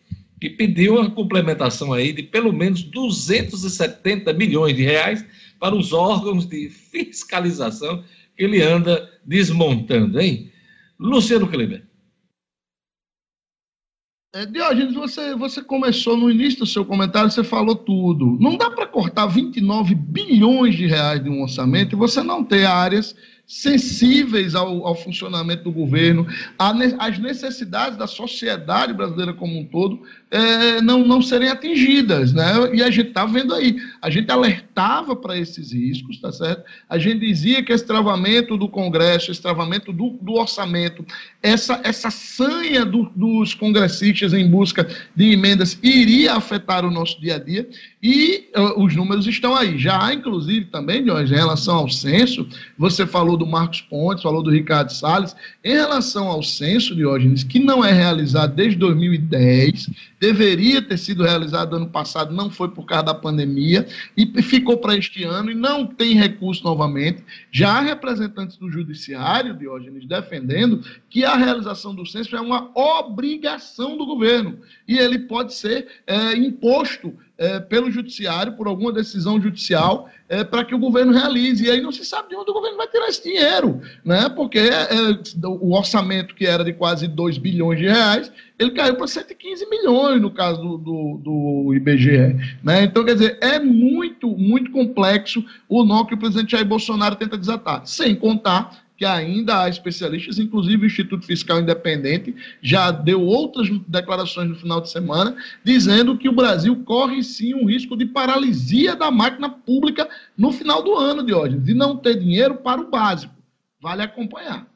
que 0.40 0.50
pediu 0.50 0.96
uma 0.96 1.11
complementação 1.11 1.92
aí 1.92 2.12
de 2.12 2.22
pelo 2.22 2.52
menos 2.52 2.83
270 2.83 4.33
milhões 4.35 4.76
de 4.76 4.83
reais 4.83 5.24
para 5.59 5.74
os 5.74 5.92
órgãos 5.92 6.46
de 6.46 6.68
fiscalização 6.68 8.05
que 8.37 8.44
ele 8.44 8.62
anda 8.62 9.11
desmontando, 9.24 10.20
hein? 10.20 10.52
Luciano 10.98 11.48
Kleber. 11.48 11.85
É, 14.35 14.44
você, 14.92 15.35
você 15.35 15.62
começou 15.62 16.14
no 16.14 16.31
início 16.31 16.59
do 16.59 16.66
seu 16.66 16.85
comentário, 16.85 17.31
você 17.31 17.42
falou 17.42 17.74
tudo. 17.74 18.37
Não 18.38 18.59
dá 18.59 18.70
para 18.70 18.87
cortar 18.87 19.26
29 19.26 19.94
bilhões 19.94 20.74
de 20.74 20.87
reais 20.87 21.24
de 21.24 21.31
um 21.31 21.40
orçamento 21.40 21.94
e 21.94 21.98
você 21.98 22.22
não 22.22 22.44
ter 22.44 22.66
áreas 22.66 23.16
sensíveis 23.46 24.56
ao, 24.56 24.85
ao 24.85 24.94
funcionamento 24.94 25.62
do 25.64 25.70
governo, 25.70 26.26
às 26.59 27.18
necessidades 27.18 27.96
da 27.96 28.06
sociedade 28.06 28.92
brasileira 28.92 29.32
como 29.32 29.59
um 29.59 29.64
todo, 29.64 30.02
é, 30.30 30.80
não, 30.80 31.06
não 31.06 31.22
serem 31.22 31.48
atingidas. 31.48 32.32
Né? 32.32 32.44
E 32.74 32.82
a 32.82 32.90
gente 32.90 33.09
está 33.09 33.24
vendo 33.24 33.54
aí. 33.54 33.76
A 34.02 34.11
gente 34.11 34.30
alertava 34.30 35.14
para 35.14 35.38
esses 35.38 35.72
riscos, 35.72 36.20
tá 36.20 36.32
certo? 36.32 36.64
A 36.88 36.98
gente 36.98 37.20
dizia 37.20 37.62
que 37.62 37.72
esse 37.72 37.87
travamento 37.87 38.56
do 38.56 38.68
Congresso, 38.68 39.30
esse 39.30 39.40
travamento 39.40 39.92
do, 39.92 40.18
do 40.20 40.35
orçamento, 40.35 41.06
essa, 41.40 41.80
essa 41.85 42.11
sanha 42.11 42.85
do, 42.85 43.04
dos 43.14 43.54
congressistas 43.54 44.32
em 44.32 44.48
busca 44.50 44.88
de 45.14 45.32
emendas 45.32 45.78
iria 45.82 46.35
afetar 46.35 46.85
o 46.85 46.90
nosso 46.90 47.20
dia 47.20 47.37
a 47.37 47.38
dia, 47.38 47.68
e 48.09 48.49
uh, 48.57 48.83
os 48.83 48.95
números 48.95 49.27
estão 49.27 49.55
aí. 49.55 49.79
Já 49.79 50.07
há, 50.07 50.14
inclusive, 50.14 50.66
também, 50.66 51.05
Jorge, 51.05 51.35
em 51.35 51.37
relação 51.37 51.77
ao 51.77 51.88
censo, 51.88 52.47
você 52.79 53.07
falou 53.07 53.27
falou 53.27 53.37
do 53.37 53.47
Marcos 53.47 53.81
Pontes, 53.81 54.23
falou 54.23 54.40
do 54.40 54.51
Ricardo 54.51 54.92
Salles. 54.92 55.35
Em 55.64 55.73
relação 55.73 56.29
ao 56.29 56.45
censo, 56.45 56.95
Diógenes, 56.95 57.42
que 57.42 57.59
não 57.59 57.85
é 57.85 57.92
realizado 57.92 58.55
desde 58.55 58.79
2010, 58.79 59.90
deveria 60.20 60.81
ter 60.81 60.96
sido 60.96 61.22
realizado 61.22 61.76
ano 61.76 61.88
passado, 61.88 62.35
não 62.35 62.50
foi 62.50 62.68
por 62.68 62.85
causa 62.85 63.05
da 63.05 63.14
pandemia, 63.14 63.87
e 64.16 64.42
ficou 64.42 64.79
para 64.79 64.96
este 64.96 65.24
ano 65.24 65.50
e 65.50 65.55
não 65.55 65.87
tem 65.87 66.14
recurso 66.14 66.64
novamente. 66.64 67.24
Já 67.50 67.79
há 67.79 67.81
representantes 67.81 68.57
do 68.57 68.70
Judiciário, 68.70 69.57
Diógenes, 69.57 70.07
defendendo 70.07 70.83
que 71.11 71.24
a 71.24 71.37
realização 71.37 71.94
do 71.94 72.07
censo 72.07 72.37
é 72.37 72.40
uma 72.40 72.70
obrigação 72.74 73.96
do 73.96 74.07
governo 74.07 74.59
e 74.87 74.98
ele 74.98 75.20
pode 75.20 75.55
ser 75.55 75.87
é, 76.07 76.35
imposto 76.37 77.14
é, 77.38 77.61
pelo 77.61 77.90
judiciário, 77.90 78.55
por 78.55 78.66
alguma 78.66 78.92
decisão 78.92 79.40
judicial, 79.40 80.11
é, 80.29 80.45
para 80.45 80.65
que 80.65 80.75
o 80.75 80.79
governo 80.79 81.12
realize. 81.12 81.65
E 81.65 81.71
aí 81.71 81.81
não 81.81 81.93
se 81.93 82.05
sabe 82.05 82.31
de 82.31 82.37
onde 82.37 82.51
o 82.51 82.55
governo 82.55 82.77
vai 82.77 82.89
tirar 82.89 83.09
esse 83.09 83.23
dinheiro, 83.23 83.81
né? 84.05 84.29
porque 84.29 84.59
é, 84.59 84.89
o 85.47 85.75
orçamento 85.75 86.35
que 86.35 86.47
era 86.47 86.65
de 86.65 86.73
quase 86.73 87.07
2 87.07 87.39
bilhões 87.39 87.79
de 87.79 87.87
reais, 87.87 88.33
ele 88.59 88.71
caiu 88.73 88.97
para 88.97 89.07
115 89.07 89.69
milhões 89.69 90.21
no 90.21 90.31
caso 90.31 90.61
do, 90.61 90.79
do, 90.79 91.21
do, 91.23 91.75
IBGE. 91.75 92.57
Né? 92.62 92.85
Então, 92.85 93.05
quer 93.05 93.15
dizer, 93.15 93.39
é 93.41 93.59
muito, 93.59 94.29
muito 94.37 94.71
complexo 94.71 95.45
o 95.69 95.85
nó 95.85 96.05
que 96.05 96.15
o 96.15 96.19
presidente 96.19 96.53
Jair 96.53 96.67
Bolsonaro 96.67 97.17
tenta 97.17 97.37
desatar. 97.37 97.87
Sem 97.87 98.15
contar 98.15 98.86
que 98.96 99.04
ainda 99.04 99.62
há 99.62 99.68
especialistas, 99.68 100.38
inclusive 100.38 100.85
o 100.85 100.87
Instituto 100.87 101.26
Fiscal 101.26 101.61
Independente 101.61 102.35
já 102.62 102.90
deu 102.90 103.22
outras 103.22 103.68
declarações 103.87 104.48
no 104.48 104.56
final 104.56 104.80
de 104.80 104.90
semana, 104.90 105.37
dizendo 105.62 106.16
que 106.16 106.28
o 106.28 106.32
Brasil 106.32 106.74
corre 106.85 107.22
sim 107.22 107.54
um 107.54 107.66
risco 107.66 107.96
de 107.96 108.06
paralisia 108.06 108.96
da 108.96 109.11
máquina 109.11 109.50
pública 109.50 110.09
no 110.37 110.50
final 110.50 110.82
do 110.82 110.94
ano, 110.94 111.24
de 111.24 111.35
hoje, 111.35 111.59
de 111.59 111.74
não 111.74 111.96
ter 111.96 112.18
dinheiro 112.18 112.56
para 112.56 112.80
o 112.80 112.90
básico. 112.90 113.35
Vale 113.80 114.02
acompanhar. 114.02 114.66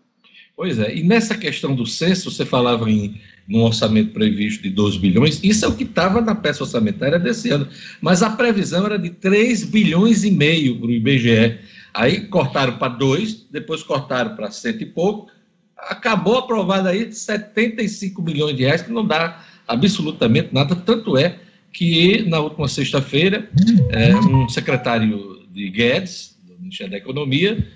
Pois 0.55 0.79
é, 0.79 0.95
e 0.95 1.03
nessa 1.03 1.39
questão 1.39 1.75
do 1.75 1.87
censo, 1.87 2.31
você 2.31 2.45
falava 2.45 2.91
em 2.91 3.19
num 3.51 3.63
orçamento 3.63 4.13
previsto 4.13 4.63
de 4.63 4.71
2 4.71 4.97
bilhões, 4.99 5.41
isso 5.43 5.65
é 5.65 5.69
o 5.69 5.75
que 5.75 5.83
estava 5.83 6.21
na 6.21 6.37
peça 6.37 6.63
orçamentária 6.63 7.19
desse 7.19 7.51
ano, 7.51 7.67
mas 8.01 8.23
a 8.23 8.31
previsão 8.31 8.87
era 8.87 8.97
de 8.97 9.11
3 9.11 9.65
bilhões 9.65 10.23
e 10.23 10.31
meio 10.31 10.79
para 10.79 10.87
o 10.87 10.93
IBGE. 10.93 11.59
Aí 11.93 12.27
cortaram 12.29 12.79
para 12.79 12.93
dois, 12.95 13.47
depois 13.51 13.83
cortaram 13.83 14.37
para 14.37 14.51
cento 14.51 14.83
e 14.83 14.87
pouco, 14.87 15.31
acabou 15.77 16.39
aprovado 16.39 16.89
aí 16.89 17.13
75 17.13 18.23
milhões 18.23 18.57
de 18.57 18.65
reais, 18.65 18.83
que 18.83 18.93
não 18.93 19.07
dá 19.07 19.45
absolutamente 19.67 20.53
nada, 20.53 20.77
tanto 20.77 21.17
é 21.17 21.39
que 21.73 22.23
na 22.29 22.41
última 22.41 22.69
sexta-feira, 22.69 23.49
é, 23.91 24.15
um 24.17 24.49
secretário 24.49 25.47
de 25.53 25.71
Guedes, 25.71 26.37
do 26.45 26.59
Ministério 26.59 26.91
da 26.91 26.99
Economia, 26.99 27.67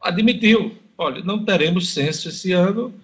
admitiu, 0.00 0.74
olha, 0.96 1.22
não 1.22 1.44
teremos 1.44 1.90
censo 1.90 2.28
esse 2.28 2.52
ano, 2.52 2.94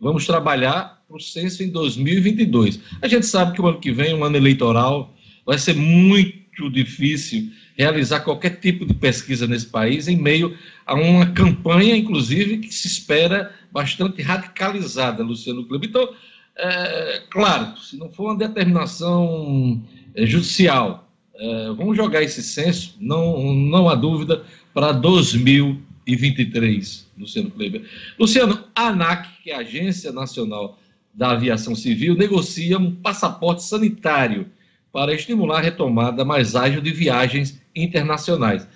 vamos 0.00 0.26
trabalhar 0.26 1.02
para 1.08 1.16
o 1.16 1.20
censo 1.20 1.62
em 1.62 1.70
2022. 1.70 2.80
A 3.02 3.08
gente 3.08 3.26
sabe 3.26 3.52
que 3.52 3.60
o 3.60 3.66
ano 3.66 3.80
que 3.80 3.92
vem, 3.92 4.14
um 4.14 4.24
ano 4.24 4.36
eleitoral, 4.36 5.14
vai 5.44 5.58
ser 5.58 5.74
muito 5.74 6.70
difícil 6.70 7.50
realizar 7.76 8.20
qualquer 8.20 8.60
tipo 8.60 8.86
de 8.86 8.94
pesquisa 8.94 9.46
nesse 9.46 9.66
país 9.66 10.08
em 10.08 10.16
meio 10.16 10.56
a 10.86 10.94
uma 10.94 11.26
campanha, 11.26 11.94
inclusive, 11.96 12.58
que 12.58 12.72
se 12.72 12.86
espera 12.86 13.52
bastante 13.72 14.22
radicalizada, 14.22 15.22
Luciano 15.22 15.64
Clube. 15.64 15.88
Então, 15.88 16.14
é, 16.56 17.22
claro, 17.30 17.76
se 17.78 17.96
não 17.96 18.08
for 18.10 18.26
uma 18.26 18.36
determinação 18.36 19.82
é, 20.14 20.24
judicial, 20.24 21.10
é, 21.34 21.72
vamos 21.76 21.96
jogar 21.96 22.22
esse 22.22 22.40
censo, 22.42 22.96
não, 23.00 23.52
não 23.54 23.88
há 23.88 23.96
dúvida, 23.96 24.44
para 24.72 24.92
2023, 24.92 27.10
Luciano 27.18 27.50
Kleber. 27.50 27.82
Luciano, 28.18 28.64
a 28.74 28.88
ANAC, 28.88 29.28
que 29.42 29.50
é 29.50 29.56
a 29.56 29.60
Agência 29.60 30.10
Nacional 30.12 30.78
da 31.12 31.32
Aviação 31.32 31.74
Civil 31.74 32.14
negocia 32.14 32.78
um 32.78 32.94
passaporte 32.94 33.62
sanitário 33.62 34.46
para 34.92 35.14
estimular 35.14 35.58
a 35.58 35.62
retomada 35.62 36.24
mais 36.24 36.54
ágil 36.54 36.80
de 36.80 36.92
viagens 36.92 37.60
internacionais. 37.74 38.66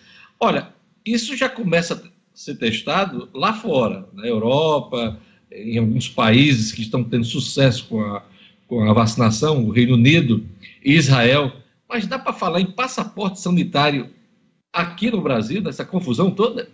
Olha, 0.40 0.68
isso 1.04 1.37
já 1.37 1.48
começa 1.48 1.94
a 1.94 2.08
ser 2.34 2.56
testado 2.56 3.28
lá 3.34 3.52
fora, 3.52 4.08
na 4.12 4.26
Europa, 4.26 5.18
em 5.50 5.78
alguns 5.78 6.08
países 6.08 6.72
que 6.72 6.82
estão 6.82 7.02
tendo 7.02 7.24
sucesso 7.24 7.87
com 7.88 8.00
a, 8.00 8.22
com 8.66 8.88
a 8.88 8.92
vacinação, 8.92 9.64
o 9.64 9.70
Reino 9.70 9.94
Unido 9.94 10.44
Israel. 10.84 11.52
Mas 11.88 12.06
dá 12.06 12.18
para 12.18 12.32
falar 12.32 12.61
em 12.61 12.70
passaporte 12.70 13.40
sanitário 13.40 14.11
aqui 14.72 15.11
no 15.11 15.20
Brasil, 15.20 15.62
nessa 15.62 15.84
confusão 15.84 16.30
toda? 16.30 16.68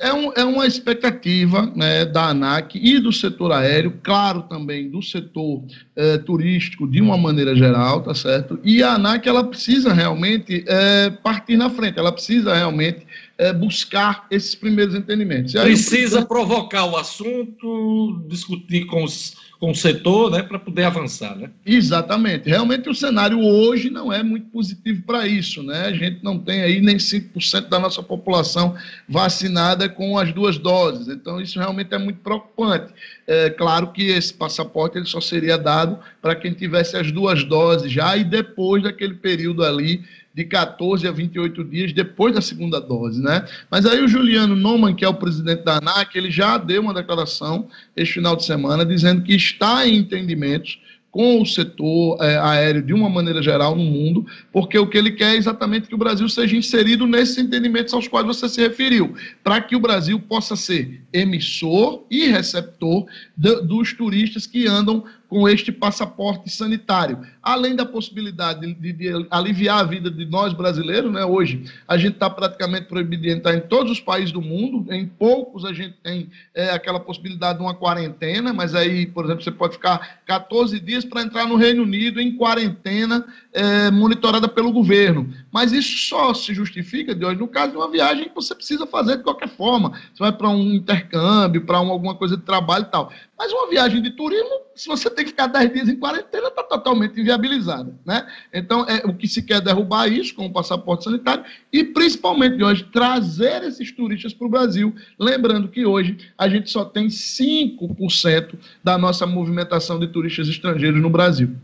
É, 0.00 0.12
um, 0.12 0.32
é 0.32 0.44
uma 0.44 0.66
expectativa 0.66 1.72
né, 1.76 2.04
da 2.04 2.30
ANAC 2.30 2.74
e 2.74 2.98
do 2.98 3.12
setor 3.12 3.52
aéreo, 3.52 4.00
claro 4.02 4.42
também 4.42 4.90
do 4.90 5.00
setor 5.00 5.62
é, 5.94 6.18
turístico 6.18 6.88
de 6.88 7.00
uma 7.00 7.16
maneira 7.16 7.54
geral, 7.54 8.02
tá 8.02 8.12
certo? 8.12 8.58
E 8.64 8.82
a 8.82 8.94
ANAC 8.94 9.28
ela 9.28 9.44
precisa 9.44 9.92
realmente 9.92 10.64
é, 10.66 11.10
partir 11.10 11.56
na 11.56 11.70
frente, 11.70 12.00
ela 12.00 12.10
precisa 12.10 12.52
realmente 12.52 13.06
é, 13.38 13.52
buscar 13.52 14.26
esses 14.28 14.56
primeiros 14.56 14.94
entendimentos. 14.94 15.52
Precisa 15.52 16.26
provocar 16.26 16.86
o 16.86 16.96
assunto, 16.96 18.24
discutir 18.28 18.86
com, 18.86 19.04
os, 19.04 19.36
com 19.60 19.72
o 19.72 19.74
setor, 19.74 20.30
né, 20.30 20.42
para 20.42 20.58
poder 20.58 20.84
avançar, 20.84 21.36
né? 21.36 21.50
Exatamente. 21.66 22.48
Realmente 22.48 22.88
o 22.88 22.94
cenário 22.94 23.38
hoje 23.38 23.90
não 23.90 24.10
é 24.10 24.22
muito 24.22 24.46
positivo 24.46 25.02
para 25.02 25.26
isso, 25.26 25.62
né? 25.62 25.84
A 25.84 25.92
gente 25.92 26.24
não 26.24 26.38
tem 26.38 26.62
aí 26.62 26.80
nem 26.80 26.96
5% 26.96 27.68
da 27.68 27.78
nossa 27.78 28.02
população 28.02 28.74
vacinada 29.06 29.86
com 29.86 30.16
as 30.16 30.32
duas 30.32 30.56
doses. 30.56 31.08
Então 31.08 31.38
isso 31.38 31.58
realmente 31.58 31.94
é 31.94 31.98
muito 31.98 32.20
preocupante. 32.20 32.90
É 33.26 33.50
claro 33.50 33.92
que 33.92 34.06
esse 34.06 34.32
passaporte 34.32 34.96
ele 34.96 35.04
só 35.04 35.20
seria 35.20 35.58
dado 35.58 35.98
para 36.22 36.34
quem 36.34 36.54
tivesse 36.54 36.96
as 36.96 37.12
duas 37.12 37.44
doses 37.44 37.92
já 37.92 38.16
e 38.16 38.24
depois 38.24 38.82
daquele 38.82 39.14
período 39.14 39.62
ali 39.62 40.02
de 40.40 40.46
14 40.46 41.06
a 41.06 41.12
28 41.12 41.62
dias 41.64 41.92
depois 41.92 42.34
da 42.34 42.40
segunda 42.40 42.80
dose, 42.80 43.22
né? 43.22 43.44
Mas 43.70 43.84
aí 43.84 44.02
o 44.02 44.08
Juliano 44.08 44.56
Noman, 44.56 44.94
que 44.94 45.04
é 45.04 45.08
o 45.08 45.14
presidente 45.14 45.64
da 45.64 45.76
ANAC, 45.76 46.16
ele 46.16 46.30
já 46.30 46.56
deu 46.56 46.80
uma 46.80 46.94
declaração 46.94 47.68
este 47.94 48.14
final 48.14 48.34
de 48.34 48.44
semana 48.44 48.84
dizendo 48.84 49.22
que 49.22 49.34
está 49.34 49.86
em 49.86 49.96
entendimentos 49.96 50.80
com 51.10 51.42
o 51.42 51.46
setor 51.46 52.16
é, 52.22 52.38
aéreo 52.38 52.82
de 52.82 52.94
uma 52.94 53.10
maneira 53.10 53.42
geral 53.42 53.74
no 53.74 53.82
mundo, 53.82 54.24
porque 54.52 54.78
o 54.78 54.86
que 54.86 54.96
ele 54.96 55.10
quer 55.10 55.34
é 55.34 55.36
exatamente 55.36 55.88
que 55.88 55.94
o 55.94 55.98
Brasil 55.98 56.28
seja 56.28 56.56
inserido 56.56 57.06
nesses 57.06 57.36
entendimentos 57.36 57.92
aos 57.92 58.06
quais 58.06 58.26
você 58.26 58.48
se 58.48 58.60
referiu, 58.60 59.14
para 59.42 59.60
que 59.60 59.74
o 59.74 59.80
Brasil 59.80 60.20
possa 60.20 60.54
ser 60.54 61.02
emissor 61.12 62.04
e 62.10 62.28
receptor 62.28 63.06
de, 63.36 63.60
dos 63.62 63.92
turistas 63.92 64.46
que 64.46 64.66
andam 64.68 65.04
com 65.30 65.48
este 65.48 65.70
passaporte 65.70 66.50
sanitário. 66.50 67.20
Além 67.40 67.76
da 67.76 67.86
possibilidade 67.86 68.74
de, 68.74 68.92
de 68.92 69.26
aliviar 69.30 69.78
a 69.78 69.84
vida 69.84 70.10
de 70.10 70.26
nós 70.26 70.52
brasileiros, 70.52 71.10
né? 71.12 71.24
hoje 71.24 71.64
a 71.86 71.96
gente 71.96 72.14
está 72.14 72.28
praticamente 72.28 72.86
proibido 72.86 73.22
de 73.22 73.30
entrar 73.30 73.54
em 73.54 73.60
todos 73.60 73.92
os 73.92 74.00
países 74.00 74.32
do 74.32 74.42
mundo, 74.42 74.92
em 74.92 75.06
poucos 75.06 75.64
a 75.64 75.72
gente 75.72 75.94
tem 76.02 76.28
é, 76.52 76.70
aquela 76.70 76.98
possibilidade 76.98 77.58
de 77.58 77.64
uma 77.64 77.74
quarentena, 77.74 78.52
mas 78.52 78.74
aí, 78.74 79.06
por 79.06 79.24
exemplo, 79.24 79.44
você 79.44 79.52
pode 79.52 79.74
ficar 79.74 80.20
14 80.26 80.80
dias 80.80 81.04
para 81.04 81.22
entrar 81.22 81.46
no 81.46 81.54
Reino 81.54 81.84
Unido 81.84 82.20
em 82.20 82.36
quarentena 82.36 83.24
é, 83.52 83.88
monitorada 83.90 84.48
pelo 84.48 84.72
governo. 84.72 85.32
Mas 85.52 85.72
isso 85.72 86.08
só 86.08 86.34
se 86.34 86.52
justifica, 86.52 87.14
de 87.14 87.24
hoje, 87.24 87.38
no 87.38 87.46
caso 87.46 87.70
de 87.70 87.76
uma 87.76 87.90
viagem 87.90 88.28
que 88.28 88.34
você 88.34 88.52
precisa 88.52 88.84
fazer 88.84 89.18
de 89.18 89.22
qualquer 89.22 89.48
forma. 89.48 89.90
Você 90.12 90.18
vai 90.18 90.32
para 90.32 90.48
um 90.48 90.74
intercâmbio, 90.74 91.64
para 91.64 91.80
um, 91.80 91.90
alguma 91.90 92.16
coisa 92.16 92.36
de 92.36 92.42
trabalho 92.42 92.84
e 92.84 92.90
tal. 92.90 93.12
Mas 93.40 93.50
uma 93.52 93.70
viagem 93.70 94.02
de 94.02 94.10
turismo, 94.10 94.50
se 94.74 94.86
você 94.86 95.08
tem 95.08 95.24
que 95.24 95.30
ficar 95.30 95.46
10 95.46 95.72
dias 95.72 95.88
em 95.88 95.96
quarentena, 95.96 96.48
está 96.48 96.62
totalmente 96.62 97.18
inviabilizada. 97.18 97.90
Né? 98.04 98.30
Então, 98.52 98.84
é, 98.86 98.98
o 99.06 99.14
que 99.14 99.26
se 99.26 99.42
quer 99.42 99.54
é 99.54 99.60
derrubar 99.62 100.08
isso 100.08 100.34
com 100.34 100.44
o 100.44 100.52
passaporte 100.52 101.04
sanitário 101.04 101.42
e, 101.72 101.82
principalmente 101.82 102.62
hoje, 102.62 102.84
trazer 102.92 103.62
esses 103.62 103.90
turistas 103.92 104.34
para 104.34 104.46
o 104.46 104.50
Brasil. 104.50 104.94
Lembrando 105.18 105.68
que 105.68 105.86
hoje 105.86 106.18
a 106.36 106.50
gente 106.50 106.68
só 106.68 106.84
tem 106.84 107.06
5% 107.06 108.58
da 108.84 108.98
nossa 108.98 109.26
movimentação 109.26 109.98
de 109.98 110.08
turistas 110.08 110.46
estrangeiros 110.46 111.00
no 111.00 111.08
Brasil. 111.08 111.56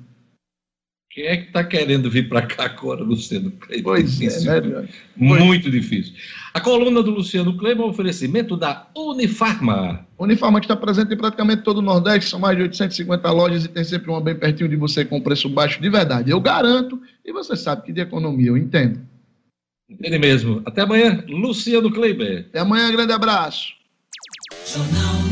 Quem 1.17 1.25
é 1.25 1.37
que 1.39 1.47
está 1.47 1.65
querendo 1.65 2.11
vir 2.11 2.29
para 2.29 2.43
cá 2.43 2.67
agora, 2.67 3.03
Luciano 3.03 3.51
Kleber? 3.51 3.83
Pois 3.83 4.19
difícil, 4.19 4.53
é, 4.53 4.61
né? 4.61 4.87
Muito 5.17 5.71
difícil. 5.71 6.13
A 6.53 6.61
coluna 6.61 7.03
do 7.03 7.11
Luciano 7.11 7.57
Kleber 7.57 7.83
é 7.83 7.87
um 7.87 7.89
oferecimento 7.89 8.55
da 8.55 8.87
Unifarma. 8.95 10.07
Unifarma 10.19 10.61
que 10.61 10.67
está 10.67 10.77
presente 10.77 11.15
em 11.15 11.17
praticamente 11.17 11.63
todo 11.63 11.79
o 11.79 11.83
Nordeste, 11.83 12.29
são 12.29 12.39
mais 12.39 12.55
de 12.55 12.65
850 12.65 13.31
lojas 13.31 13.65
e 13.65 13.69
tem 13.69 13.83
sempre 13.83 14.11
uma 14.11 14.21
bem 14.21 14.35
pertinho 14.35 14.69
de 14.69 14.77
você 14.77 15.07
com 15.07 15.19
preço 15.19 15.49
baixo 15.49 15.81
de 15.81 15.89
verdade. 15.89 16.31
Eu 16.31 16.39
garanto, 16.39 17.01
e 17.25 17.33
você 17.33 17.57
sabe 17.57 17.87
que 17.87 17.95
de 17.95 18.03
economia 18.03 18.49
eu 18.49 18.59
entendo. 18.59 19.01
Ele 19.89 20.19
mesmo. 20.19 20.61
Até 20.67 20.83
amanhã, 20.83 21.25
Luciano 21.27 21.91
Kleber. 21.91 22.45
Até 22.51 22.59
amanhã, 22.59 22.93
grande 22.93 23.15
abraço. 23.15 23.73
Jornal 24.67 25.26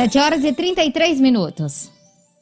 7 0.00 0.18
horas 0.18 0.44
e 0.44 0.52
33 0.54 1.20
minutos. 1.20 1.92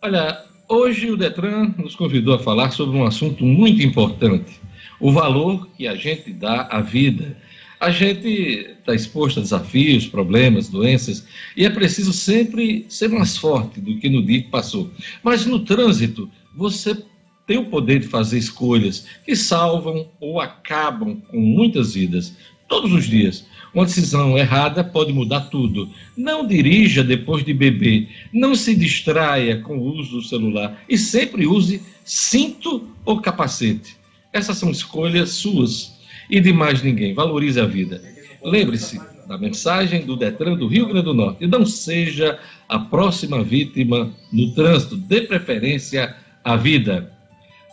Olha, 0.01 0.45
hoje 0.69 1.11
o 1.11 1.17
Detran 1.17 1.75
nos 1.77 1.97
convidou 1.97 2.35
a 2.35 2.39
falar 2.39 2.71
sobre 2.71 2.97
um 2.97 3.05
assunto 3.05 3.45
muito 3.45 3.83
importante: 3.83 4.61
o 5.01 5.11
valor 5.11 5.67
que 5.77 5.89
a 5.89 5.97
gente 5.97 6.33
dá 6.33 6.69
à 6.71 6.81
vida. 6.81 7.37
A 7.81 7.91
gente 7.91 8.29
está 8.29 8.95
exposto 8.95 9.41
a 9.41 9.43
desafios, 9.43 10.07
problemas, 10.07 10.69
doenças, 10.69 11.27
e 11.57 11.65
é 11.65 11.71
preciso 11.71 12.13
sempre 12.13 12.87
ser 12.89 13.09
mais 13.09 13.37
forte 13.37 13.81
do 13.81 13.99
que 13.99 14.09
no 14.09 14.25
dia 14.25 14.43
que 14.43 14.51
passou. 14.51 14.89
Mas 15.25 15.45
no 15.45 15.65
trânsito, 15.65 16.31
você 16.57 16.97
tem 17.45 17.59
o 17.59 17.67
poder 17.67 17.99
de 17.99 18.07
fazer 18.07 18.39
escolhas 18.39 19.07
que 19.25 19.35
salvam 19.35 20.09
ou 20.21 20.41
acabam 20.41 21.21
com 21.29 21.41
muitas 21.41 21.95
vidas, 21.95 22.37
todos 22.69 22.93
os 22.93 23.09
dias. 23.09 23.45
Uma 23.75 23.85
decisão 23.85 24.37
errada 24.37 24.83
pode 24.83 25.13
mudar 25.13 25.43
tudo. 25.43 25.89
Não 26.17 26.47
dirija 26.47 27.05
depois 27.05 27.45
de 27.45 27.53
beber. 27.53 28.09
Não 28.33 28.55
se 28.55 28.75
distraia 28.75 29.61
com 29.61 29.79
o 29.79 29.99
uso 29.99 30.17
do 30.17 30.23
celular. 30.23 30.83
E 30.89 30.97
sempre 30.97 31.47
use 31.47 31.83
cinto 32.05 32.89
ou 33.05 33.21
capacete. 33.21 33.97
Essas 34.33 34.59
são 34.59 34.71
escolhas 34.71 35.31
suas 35.31 35.99
e 36.31 36.41
de 36.41 36.53
mais 36.53 36.83
ninguém. 36.83 37.15
Valorize 37.15 37.61
a 37.61 37.67
vida. 37.67 38.03
Lembre-se 38.43 39.01
da 39.27 39.37
mensagem 39.37 40.07
do 40.07 40.17
Detran 40.17 40.57
do 40.57 40.67
Rio 40.67 40.87
Grande 40.87 41.05
do 41.05 41.15
Norte. 41.15 41.47
Não 41.47 41.67
seja 41.67 42.39
a 42.69 42.79
próxima 42.79 43.43
vítima 43.43 44.11
no 44.33 44.53
trânsito. 44.55 44.97
Dê 44.97 45.23
preferência 45.23 46.17
à 46.43 46.57
vida. 46.57 47.13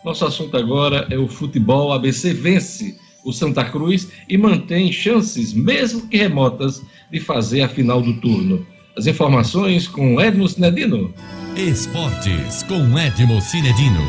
Nosso 0.04 0.24
assunto 0.26 0.56
agora 0.56 1.06
é 1.10 1.18
o 1.18 1.26
futebol. 1.26 1.92
ABC 1.92 2.32
vence 2.32 2.98
o 3.26 3.32
Santa 3.32 3.64
Cruz 3.64 4.08
e 4.28 4.38
mantém 4.38 4.92
chances, 4.92 5.52
mesmo 5.52 6.06
que 6.06 6.16
remotas, 6.16 6.80
de 7.10 7.18
fazer 7.18 7.62
a 7.62 7.68
final 7.68 8.00
do 8.00 8.20
turno. 8.20 8.64
As 8.96 9.08
informações 9.08 9.88
com 9.88 10.20
Edmo 10.20 10.48
Cinedino. 10.48 11.12
Esportes 11.56 12.62
com 12.62 12.96
Edmo 12.96 13.40
Cinedino. 13.40 14.00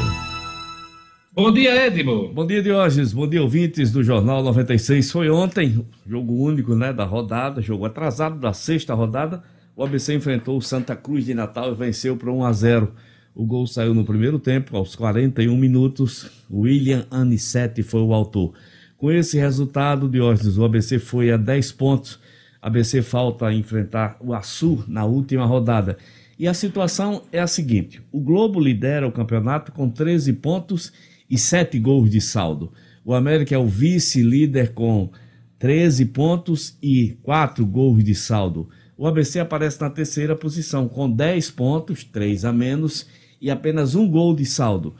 Bom 1.34 1.52
dia, 1.52 1.88
Edmo. 1.88 2.32
Bom 2.32 2.46
dia, 2.46 2.62
Diógenes. 2.62 3.12
Bom 3.12 3.28
dia, 3.28 3.42
ouvintes 3.42 3.92
do 3.92 4.04
Jornal 4.04 4.44
96. 4.44 5.12
Foi 5.12 5.30
ontem, 5.32 5.84
jogo 6.08 6.34
único 6.36 6.76
né, 6.76 6.94
da 6.94 7.04
rodada, 7.04 7.60
jogo 7.60 7.86
atrasado 7.86 8.40
da 8.40 8.54
sexta 8.54 8.94
rodada. 8.94 9.44
O 9.76 9.84
ABC 9.84 10.14
enfrentou 10.14 10.58
o 10.58 10.62
Santa 10.62 10.96
Cruz 10.96 11.26
de 11.26 11.34
Natal 11.34 11.72
e 11.72 11.76
venceu 11.76 12.16
por 12.16 12.30
1 12.30 12.44
a 12.46 12.54
0. 12.54 12.94
O 13.34 13.46
gol 13.46 13.66
saiu 13.66 13.94
no 13.94 14.06
primeiro 14.06 14.38
tempo, 14.38 14.78
aos 14.78 14.96
41 14.96 15.56
minutos. 15.58 16.30
William 16.52 17.06
Anicete 17.10 17.82
foi 17.82 18.02
o 18.02 18.14
autor. 18.14 18.54
Com 18.98 19.12
esse 19.12 19.38
resultado, 19.38 20.10
Diógenes, 20.10 20.58
o 20.58 20.66
ABC 20.66 20.98
foi 20.98 21.32
a 21.32 21.38
10 21.38 21.72
pontos. 21.74 22.20
ABC 22.60 23.04
falta 23.04 23.54
enfrentar 23.54 24.18
o 24.20 24.34
Açu 24.34 24.84
na 24.88 25.06
última 25.06 25.46
rodada. 25.46 26.00
E 26.40 26.48
a 26.48 26.54
situação 26.54 27.22
é 27.32 27.40
a 27.40 27.46
seguinte: 27.46 28.02
o 28.12 28.20
Globo 28.20 28.60
lidera 28.60 29.08
o 29.08 29.12
campeonato 29.12 29.72
com 29.72 29.88
13 29.88 30.34
pontos 30.34 30.92
e 31.30 31.38
7 31.38 31.78
gols 31.78 32.10
de 32.10 32.20
saldo. 32.20 32.74
O 33.06 33.14
América 33.14 33.54
é 33.54 33.58
o 33.58 33.68
vice-líder 33.68 34.74
com 34.74 35.12
13 35.60 36.06
pontos 36.06 36.76
e 36.82 37.18
4 37.22 37.68
gols 37.68 38.04
de 38.04 38.16
saldo. 38.16 38.68
O 38.98 39.06
ABC 39.06 39.40
aparece 39.40 39.80
na 39.80 39.92
terceira 39.92 40.36
posição 40.36 40.88
com 40.88 41.08
10 41.08 41.52
pontos, 41.52 42.04
3 42.04 42.46
a 42.46 42.52
menos 42.52 43.06
e 43.40 43.52
apenas 43.52 43.94
um 43.94 44.10
gol 44.10 44.36
de 44.36 44.46
saldo. 44.46 44.96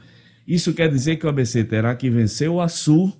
Isso 0.46 0.72
quer 0.72 0.88
dizer 0.88 1.16
que 1.16 1.26
o 1.26 1.28
ABC 1.28 1.64
terá 1.64 1.96
que 1.96 2.08
vencer 2.08 2.48
o 2.48 2.60
Açu 2.60 3.12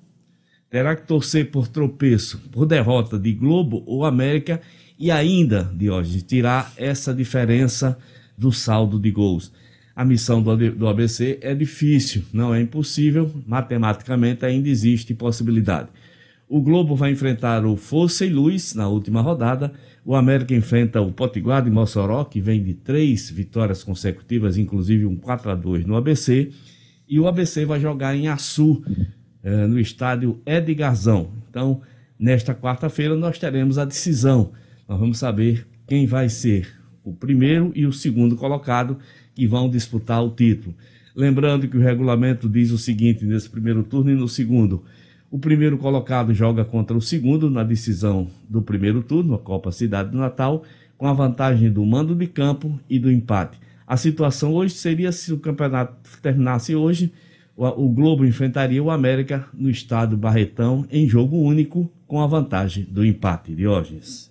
terá 0.71 0.95
que 0.95 1.07
torcer 1.07 1.51
por 1.51 1.69
tropeço, 1.69 2.39
por 2.51 2.67
derrota 2.67 3.19
de 3.19 3.33
Globo 3.33 3.83
ou 3.87 4.05
América 4.05 4.61
e 4.99 5.11
ainda, 5.11 5.65
de 5.75 5.91
hoje, 5.91 6.23
tirar 6.23 6.73
essa 6.77 7.15
diferença 7.15 7.97
do 8.37 8.53
saldo 8.53 8.99
de 8.99 9.11
gols. 9.11 9.53
A 9.95 10.05
missão 10.05 10.41
do 10.43 10.87
ABC 10.87 11.39
é 11.41 11.55
difícil, 11.55 12.23
não 12.33 12.55
é 12.55 12.61
impossível, 12.61 13.31
matematicamente 13.47 14.45
ainda 14.45 14.69
existe 14.69 15.13
possibilidade. 15.15 15.89
O 16.49 16.63
Globo 16.63 16.95
vai 16.97 17.11
enfrentar 17.11 17.67
o 17.67 17.77
Força 17.77 18.25
e 18.25 18.31
Luz 18.31 18.75
na 18.75 18.89
última 18.89 19.21
rodada. 19.21 19.73
O 20.05 20.15
América 20.15 20.55
enfrenta 20.55 21.01
o 21.01 21.13
Potiguar 21.13 21.63
de 21.63 21.71
Mossoró, 21.71 22.25
que 22.25 22.41
vem 22.41 22.63
de 22.63 22.75
três 22.75 23.29
vitórias 23.29 23.85
consecutivas, 23.85 24.57
inclusive 24.57 25.05
um 25.05 25.17
4 25.17 25.51
a 25.51 25.55
2 25.55 25.85
no 25.85 25.97
ABC. 25.97 26.51
E 27.09 27.21
o 27.21 27.27
ABC 27.27 27.67
vai 27.67 27.81
jogar 27.81 28.17
em 28.17 28.29
Açu, 28.29 28.83
no 29.69 29.79
estádio 29.79 30.41
Edgarzão. 30.45 31.31
Então, 31.49 31.81
nesta 32.19 32.55
quarta-feira, 32.55 33.15
nós 33.15 33.39
teremos 33.39 33.79
a 33.79 33.85
decisão. 33.85 34.53
Nós 34.89 34.99
vamos 34.99 35.19
saber 35.19 35.67
quem 35.87 36.07
vai 36.07 36.29
ser 36.29 36.69
o 37.03 37.13
primeiro 37.13 37.73
e 37.75 37.87
o 37.87 37.93
segundo 37.93 38.37
colocado 38.37 38.99
que 39.35 39.47
vão 39.47 39.71
disputar 39.71 40.23
o 40.23 40.31
título. 40.31 40.75
Lembrando 41.15 41.67
que 41.67 41.77
o 41.77 41.81
regulamento 41.81 42.49
diz 42.49 42.71
o 42.71 42.79
seguinte 42.79 43.25
nesse 43.25 43.49
primeiro 43.49 43.83
turno 43.83 44.11
e 44.11 44.15
no 44.15 44.29
segundo. 44.29 44.85
O 45.31 45.39
primeiro 45.39 45.77
colocado 45.77 46.33
joga 46.33 46.65
contra 46.65 46.97
o 46.97 47.03
segundo 47.03 47.51
na 47.51 47.63
decisão 47.63 48.29
do 48.49 48.63
primeiro 48.63 49.03
turno, 49.03 49.35
a 49.35 49.39
Copa 49.39 49.71
Cidade 49.71 50.11
do 50.11 50.19
Natal, 50.19 50.65
com 50.97 51.07
a 51.07 51.13
vantagem 51.13 51.71
do 51.71 51.85
mando 51.85 52.15
de 52.15 52.27
campo 52.27 52.79
e 52.89 52.99
do 52.99 53.11
empate. 53.11 53.59
A 53.87 53.97
situação 53.97 54.55
hoje 54.55 54.75
seria 54.75 55.13
se 55.13 55.33
o 55.33 55.39
campeonato 55.39 55.97
terminasse 56.21 56.75
hoje, 56.75 57.13
o 57.59 57.89
Globo 57.89 58.25
enfrentaria 58.25 58.83
o 58.83 58.91
América 58.91 59.49
no 59.53 59.69
estado 59.69 60.17
Barretão 60.17 60.87
em 60.91 61.09
jogo 61.09 61.37
único 61.37 61.91
com 62.07 62.21
a 62.21 62.27
vantagem 62.27 62.87
do 62.89 63.05
empate, 63.05 63.55
Diógenes. 63.55 64.29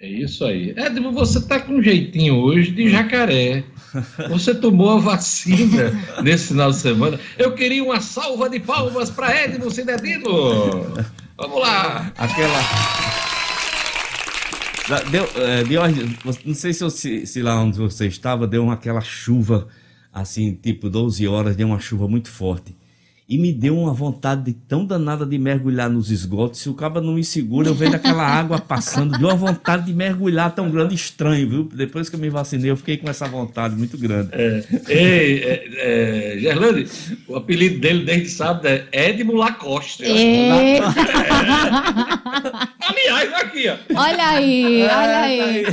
É 0.00 0.08
isso 0.08 0.44
aí. 0.44 0.74
Edmo, 0.76 1.10
você 1.12 1.40
tá 1.40 1.58
com 1.58 1.74
um 1.74 1.82
jeitinho 1.82 2.36
hoje 2.36 2.70
de 2.70 2.88
jacaré. 2.88 3.64
Você 4.28 4.54
tomou 4.54 4.90
a 4.90 4.98
vacina 4.98 5.92
nesse 6.22 6.48
final 6.48 6.70
de 6.70 6.76
semana. 6.76 7.18
Eu 7.36 7.52
queria 7.54 7.82
uma 7.82 8.00
salva 8.00 8.48
de 8.48 8.60
palmas 8.60 9.10
para 9.10 9.44
Edmo 9.44 9.70
Cinedino. 9.70 10.30
Vamos 11.36 11.60
lá. 11.60 12.12
Aquela. 12.16 12.58
Deu, 15.10 15.28
é, 15.36 15.64
deu, 15.64 15.82
não 16.44 16.54
sei 16.54 16.72
se, 16.72 16.90
se, 16.90 17.26
se, 17.26 17.42
lá 17.42 17.60
onde 17.60 17.78
você 17.78 18.06
estava 18.06 18.46
deu 18.46 18.62
uma, 18.62 18.74
aquela 18.74 19.02
chuva, 19.02 19.68
assim, 20.12 20.54
tipo 20.54 20.88
12 20.88 21.26
horas, 21.26 21.56
deu 21.56 21.68
uma 21.68 21.80
chuva 21.80 22.08
muito 22.08 22.28
forte 22.28 22.76
e 23.28 23.36
me 23.36 23.52
deu 23.52 23.78
uma 23.78 23.92
vontade 23.92 24.42
de, 24.42 24.54
tão 24.54 24.86
danada 24.86 25.26
de 25.26 25.36
mergulhar 25.36 25.90
nos 25.90 26.10
esgotos. 26.10 26.60
Se 26.60 26.70
o 26.70 26.74
cabo 26.74 26.98
não 26.98 27.12
me 27.12 27.22
segura, 27.22 27.68
eu 27.68 27.74
vejo 27.74 27.94
aquela 27.94 28.24
água 28.24 28.58
passando. 28.58 29.18
Deu 29.18 29.28
uma 29.28 29.36
vontade 29.36 29.84
de 29.84 29.92
mergulhar 29.92 30.54
tão 30.54 30.70
grande, 30.70 30.94
estranho, 30.94 31.46
viu? 31.46 31.64
Depois 31.64 32.08
que 32.08 32.16
eu 32.16 32.20
me 32.20 32.30
vacinei, 32.30 32.70
eu 32.70 32.76
fiquei 32.76 32.96
com 32.96 33.10
essa 33.10 33.26
vontade 33.28 33.76
muito 33.76 33.98
grande. 33.98 34.30
É, 34.32 34.64
ei, 34.88 35.42
é, 35.42 35.68
é, 35.76 36.38
Gerlane, 36.38 36.86
o 37.26 37.36
apelido 37.36 37.78
dele 37.80 38.02
desde 38.02 38.30
sábado 38.30 38.66
é 38.66 38.86
Edmo 38.92 39.34
Lacoste. 39.34 40.04
É. 40.18 40.80
Aliás, 42.80 43.32
aqui, 43.34 43.68
ó. 43.68 43.76
Olha 43.94 44.28
aí, 44.28 44.82
olha 44.82 45.20
aí. 45.20 45.64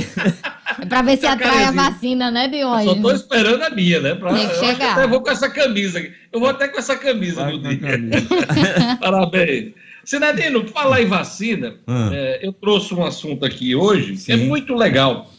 É 0.80 0.86
pra 0.86 1.02
ver 1.02 1.16
se 1.18 1.26
atrai 1.26 1.64
a 1.64 1.70
vacina, 1.70 2.30
né, 2.30 2.48
de 2.48 2.64
hoje. 2.64 2.84
Só 2.84 2.94
tô 2.96 3.10
esperando 3.12 3.62
a 3.62 3.70
minha, 3.70 4.00
né? 4.00 4.14
Pra, 4.14 4.34
Tem 4.34 4.48
que 4.48 4.54
chegar. 4.54 4.86
Eu 4.86 4.92
até 4.92 5.06
vou 5.06 5.20
com 5.20 5.30
essa 5.30 5.48
camisa 5.48 5.98
aqui. 5.98 6.12
Eu 6.32 6.40
vou 6.40 6.48
até 6.48 6.68
com 6.68 6.78
essa 6.78 6.96
camisa 6.96 7.42
Vai 7.42 7.52
no 7.52 7.60
dia. 7.60 7.78
Parabéns. 9.00 9.72
Sinadino, 10.04 10.66
falar 10.68 11.02
em 11.02 11.06
vacina, 11.06 11.76
ah. 11.86 12.10
é, 12.12 12.46
eu 12.46 12.52
trouxe 12.52 12.94
um 12.94 13.04
assunto 13.04 13.44
aqui 13.44 13.74
hoje 13.74 14.16
que 14.16 14.32
é 14.32 14.36
muito 14.36 14.74
legal. 14.74 15.32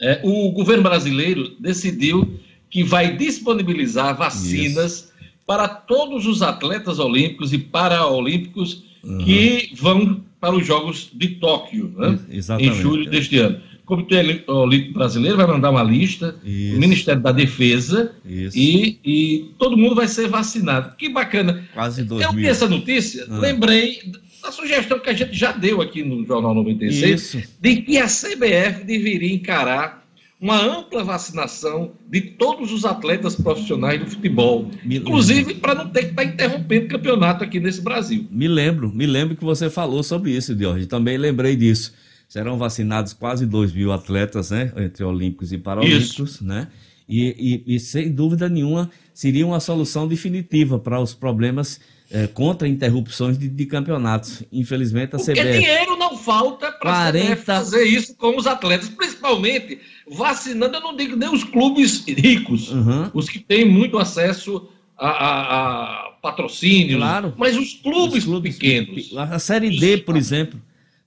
É, 0.00 0.20
o 0.24 0.50
governo 0.50 0.82
brasileiro 0.82 1.56
decidiu 1.60 2.38
que 2.68 2.82
vai 2.82 3.16
disponibilizar 3.16 4.16
vacinas 4.16 4.92
Isso. 4.92 5.12
para 5.46 5.68
todos 5.68 6.26
os 6.26 6.42
atletas 6.42 6.98
olímpicos 6.98 7.52
e 7.52 7.58
paraolímpicos 7.58 8.84
uhum. 9.02 9.18
que 9.18 9.70
vão 9.76 10.24
para 10.40 10.54
os 10.54 10.66
Jogos 10.66 11.08
de 11.12 11.28
Tóquio, 11.36 11.94
né? 11.96 12.18
em 12.58 12.74
julho 12.74 13.08
deste 13.08 13.38
ano. 13.38 13.60
O 13.86 13.94
Comitê 13.94 14.42
Olímpico 14.48 14.94
Brasileiro 14.94 15.36
vai 15.36 15.46
mandar 15.46 15.70
uma 15.70 15.82
lista, 15.84 16.34
Isso. 16.44 16.76
o 16.76 16.80
Ministério 16.80 17.22
da 17.22 17.30
Defesa, 17.30 18.10
e, 18.28 18.98
e, 19.04 19.50
todo 19.60 19.76
mundo 19.76 19.94
vai 19.94 20.08
ser 20.08 20.26
vacinado. 20.26 20.96
Que 20.96 21.08
bacana. 21.08 21.64
Quase 21.72 22.02
dois 22.02 22.20
Eu 22.20 22.32
vi 22.32 22.48
essa 22.48 22.68
notícia, 22.68 23.24
ah. 23.30 23.38
lembrei 23.38 24.00
da 24.42 24.50
sugestão 24.50 24.98
que 24.98 25.08
a 25.08 25.12
gente 25.12 25.38
já 25.38 25.52
deu 25.52 25.80
aqui 25.80 26.02
no 26.02 26.26
Jornal 26.26 26.52
96, 26.52 27.20
Isso. 27.20 27.42
de 27.60 27.76
que 27.76 27.96
a 27.96 28.06
CBF 28.06 28.82
deveria 28.84 29.32
encarar 29.32 30.04
uma 30.40 30.60
ampla 30.60 31.04
vacinação 31.04 31.92
de 32.10 32.20
todos 32.20 32.72
os 32.72 32.84
atletas 32.84 33.36
profissionais 33.36 34.00
do 34.00 34.06
futebol, 34.06 34.68
me 34.84 34.96
inclusive 34.96 35.54
para 35.54 35.76
não 35.76 35.88
ter 35.88 36.06
que 36.06 36.10
estar 36.10 36.24
tá 36.24 36.28
interrompendo 36.28 36.86
o 36.86 36.88
campeonato 36.88 37.44
aqui 37.44 37.60
nesse 37.60 37.80
Brasil. 37.80 38.26
Me 38.32 38.48
lembro, 38.48 38.92
me 38.92 39.06
lembro 39.06 39.36
que 39.36 39.44
você 39.44 39.70
falou 39.70 40.02
sobre 40.02 40.32
isso, 40.32 40.56
Diorge. 40.56 40.86
Também 40.86 41.16
lembrei 41.16 41.54
disso 41.54 41.94
serão 42.28 42.58
vacinados 42.58 43.12
quase 43.12 43.46
2 43.46 43.72
mil 43.72 43.92
atletas, 43.92 44.50
né? 44.50 44.72
Entre 44.76 45.04
olímpicos 45.04 45.52
e 45.52 45.58
paralímpicos, 45.58 46.40
né? 46.40 46.68
E, 47.08 47.62
e, 47.66 47.76
e, 47.76 47.80
sem 47.80 48.10
dúvida 48.10 48.48
nenhuma 48.48 48.90
seria 49.14 49.46
uma 49.46 49.60
solução 49.60 50.08
definitiva 50.08 50.76
para 50.76 51.00
os 51.00 51.14
problemas 51.14 51.80
é, 52.10 52.26
contra 52.26 52.66
interrupções 52.66 53.38
de, 53.38 53.48
de, 53.48 53.66
campeonatos. 53.66 54.42
Infelizmente 54.52 55.14
a 55.14 55.18
Porque 55.18 55.32
CBF... 55.32 55.58
dinheiro 55.58 55.96
não 55.96 56.16
falta 56.16 56.72
para 56.72 57.12
40... 57.12 57.36
fazer 57.36 57.84
isso 57.84 58.16
com 58.16 58.36
os 58.36 58.46
atletas, 58.46 58.88
principalmente 58.88 59.78
vacinando, 60.10 60.76
eu 60.76 60.80
não 60.80 60.96
digo 60.96 61.16
nem 61.16 61.32
os 61.32 61.44
clubes 61.44 62.04
ricos, 62.06 62.72
uhum. 62.72 63.10
os 63.14 63.28
que 63.28 63.38
têm 63.38 63.64
muito 63.64 63.98
acesso 63.98 64.68
a, 64.98 65.08
a, 65.08 66.06
a 66.06 66.10
patrocínios, 66.22 66.98
claro. 66.98 67.34
mas 67.36 67.56
os 67.56 67.74
clubes, 67.74 68.18
os 68.18 68.24
clubes 68.24 68.56
pequenos. 68.56 69.16
A 69.16 69.38
Série 69.38 69.78
D, 69.78 69.98
por 69.98 70.16
exemplo. 70.16 70.60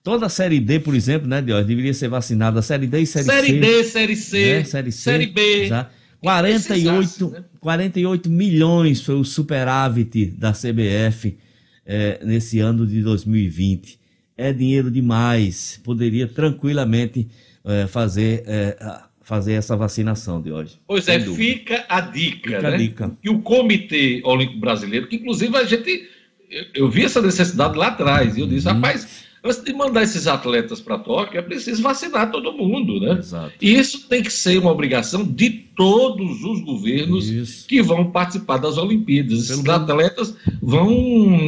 Toda 0.04 0.28
a 0.28 0.30
Série 0.30 0.60
D, 0.60 0.80
por 0.80 0.96
exemplo, 0.96 1.28
né, 1.28 1.42
Dios, 1.42 1.66
deveria 1.66 1.94
ser 1.94 2.08
vacinada. 2.08 2.62
Série 2.62 2.88
D 2.88 3.02
e 3.02 3.06
Série, 3.06 3.26
série 3.26 3.48
C. 3.48 3.48
Série 3.48 3.60
D, 3.60 3.84
Série 3.84 4.16
C. 4.16 4.54
Né? 4.54 4.64
Série 4.64 4.92
C. 4.92 5.02
Série 5.02 5.28
B. 5.28 5.68
Já. 5.68 5.90
48, 6.22 7.30
né? 7.30 7.44
48 7.60 8.30
milhões 8.30 9.02
foi 9.02 9.16
o 9.16 9.24
superávit 9.24 10.28
da 10.28 10.52
CBF 10.52 11.38
é, 11.86 12.20
nesse 12.24 12.60
ano 12.60 12.86
de 12.86 13.02
2020. 13.02 14.00
É 14.38 14.54
dinheiro 14.54 14.90
demais. 14.92 15.80
Poderia 15.84 16.28
tranquilamente 16.28 17.28
é, 17.64 17.88
fazer, 17.88 18.44
é, 18.48 18.78
fazer 19.22 19.54
essa 19.54 19.76
vacinação 19.76 20.42
de 20.42 20.52
hoje. 20.52 20.80
Pois 20.88 21.08
é, 21.08 21.20
dúvida. 21.20 21.36
fica 21.38 21.86
a 21.90 22.02
dica, 22.02 22.50
fica 22.50 22.62
né? 22.62 22.74
A 22.74 22.78
dica. 22.78 23.18
E 23.24 23.30
o 23.30 23.40
Comitê 23.40 24.22
Olímpico 24.24 24.60
Brasileiro, 24.60 25.08
que 25.08 25.18
inclusive 25.18 25.56
a 25.58 25.64
gente. 25.64 26.08
Eu, 26.50 26.66
eu 26.74 26.90
vi 26.90 27.04
essa 27.06 27.22
necessidade 27.22 27.78
lá 27.78 27.88
atrás, 27.88 28.36
e 28.36 28.42
eu 28.42 28.48
disse, 28.48 28.68
uhum. 28.68 28.74
rapaz 28.74 29.29
Antes 29.44 29.64
de 29.64 29.74
mandar 29.74 30.04
esses 30.04 30.28
atletas 30.28 30.82
para 30.82 31.00
Tóquio, 31.00 31.40
é 31.40 31.42
preciso 31.42 31.82
vacinar 31.82 32.30
todo 32.30 32.52
mundo, 32.52 33.00
né? 33.00 33.20
Exato. 33.20 33.54
E 33.62 33.74
isso 33.74 34.08
tem 34.08 34.22
que 34.22 34.32
ser 34.32 34.58
uma 34.58 34.72
obrigação 34.72 35.24
de 35.24 35.50
todos 35.50 36.44
os 36.44 36.60
governos 36.62 37.30
isso. 37.30 37.68
que 37.68 37.82
vão 37.82 38.12
participar 38.12 38.58
das 38.58 38.78
Olimpíadas. 38.78 39.40
Esses 39.40 39.62
Pelo 39.62 39.76
atletas 39.76 40.36
vão 40.62 40.92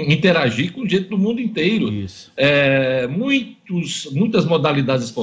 interagir 0.07 0.71
com 0.71 0.87
gente 0.87 1.09
do 1.09 1.17
mundo 1.17 1.41
inteiro. 1.41 1.91
Isso. 1.91 2.31
É, 2.37 3.07
muitos, 3.07 4.07
muitas 4.13 4.45
modalidades 4.45 5.13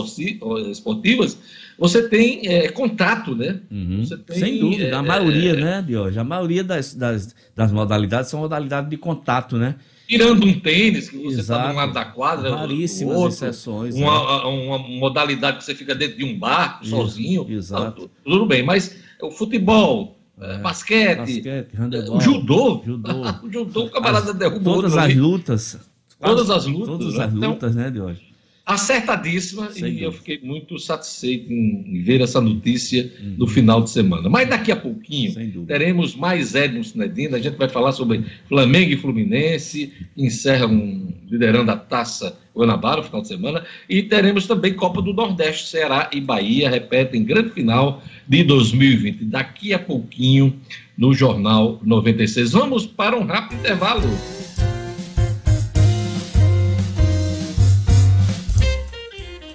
esportivas 0.70 1.38
você 1.78 2.09
tem 2.09 2.46
é, 2.48 2.68
contato, 2.68 3.37
né? 3.37 3.61
Uhum. 3.70 4.02
Tem, 4.26 4.38
Sem 4.38 4.59
dúvida, 4.59 4.98
a 4.98 5.02
maioria, 5.02 5.52
é, 5.52 5.57
né, 5.57 5.85
Diogo? 5.87 6.18
A 6.18 6.24
maioria 6.24 6.64
das, 6.64 6.92
das, 6.92 7.35
das 7.54 7.70
modalidades 7.70 8.28
são 8.28 8.40
modalidades 8.40 8.90
de 8.90 8.96
contato, 8.96 9.57
né? 9.57 9.76
Tirando 10.08 10.46
um 10.46 10.58
tênis, 10.58 11.10
que 11.10 11.18
você 11.18 11.40
está 11.40 11.66
de 11.66 11.74
um 11.74 11.76
lado 11.76 11.92
da 11.92 12.06
quadra, 12.06 12.56
Raríssimas 12.56 13.16
outro, 13.16 13.28
exceções. 13.28 13.94
Uma, 13.94 14.42
é. 14.42 14.46
uma, 14.46 14.78
modalidade 14.78 15.58
que 15.58 15.64
você 15.64 15.74
fica 15.74 15.94
dentro 15.94 16.16
de 16.16 16.24
um 16.24 16.38
bar, 16.38 16.80
Isso, 16.82 16.90
sozinho. 16.90 17.46
Exato. 17.48 18.10
tudo 18.24 18.46
bem, 18.46 18.62
mas 18.62 18.96
o 19.20 19.30
futebol, 19.30 20.18
é, 20.40 20.58
basquete, 20.58 21.18
basquete 21.18 21.68
o 22.10 22.20
judô. 22.20 22.82
judô. 22.86 23.10
o 23.44 23.52
judô, 23.52 23.84
o 23.84 23.90
camarada 23.90 24.32
derrubou. 24.32 24.76
Todas 24.76 24.96
as 24.96 25.14
lutas. 25.14 25.78
Todas 26.18 26.50
as 26.50 26.66
lutas. 26.66 26.88
Todas 26.88 27.18
as 27.18 27.34
né? 27.34 27.46
lutas, 27.46 27.72
então, 27.72 27.84
né, 27.84 27.90
de 27.90 28.00
hoje 28.00 28.27
acertadíssima 28.68 29.70
Sem 29.70 29.78
e 29.78 29.87
dúvida. 29.87 30.04
eu 30.04 30.12
fiquei 30.12 30.40
muito 30.42 30.78
satisfeito 30.78 31.50
em 31.50 32.02
ver 32.02 32.20
essa 32.20 32.38
notícia 32.38 33.11
uhum. 33.18 33.37
no 33.38 33.46
final 33.46 33.83
de 33.83 33.88
semana. 33.88 34.28
Mas 34.28 34.46
daqui 34.46 34.70
a 34.70 34.76
pouquinho 34.76 35.64
teremos 35.66 36.14
mais 36.14 36.55
Edmo 36.55 36.84
Sinedina, 36.84 37.38
a 37.38 37.40
gente 37.40 37.57
vai 37.57 37.68
falar 37.68 37.92
sobre 37.92 38.22
Flamengo 38.47 38.92
e 38.92 38.97
Fluminense, 38.99 39.90
encerram 40.14 41.09
liderando 41.30 41.70
a 41.70 41.76
taça 41.76 42.38
Guanabara 42.55 42.99
no 42.99 43.05
final 43.05 43.22
de 43.22 43.28
semana, 43.28 43.64
e 43.88 44.03
teremos 44.03 44.47
também 44.47 44.74
Copa 44.74 45.01
do 45.01 45.14
Nordeste, 45.14 45.70
Ceará 45.70 46.11
e 46.12 46.20
Bahia, 46.20 46.68
repetem 46.68 47.24
grande 47.24 47.51
final 47.51 48.03
de 48.26 48.45
2020. 48.45 49.24
Daqui 49.24 49.72
a 49.72 49.78
pouquinho 49.78 50.55
no 50.97 51.14
Jornal 51.14 51.80
96. 51.82 52.53
Vamos 52.53 52.84
para 52.84 53.16
um 53.16 53.24
rápido 53.24 53.61
intervalo. 53.61 54.03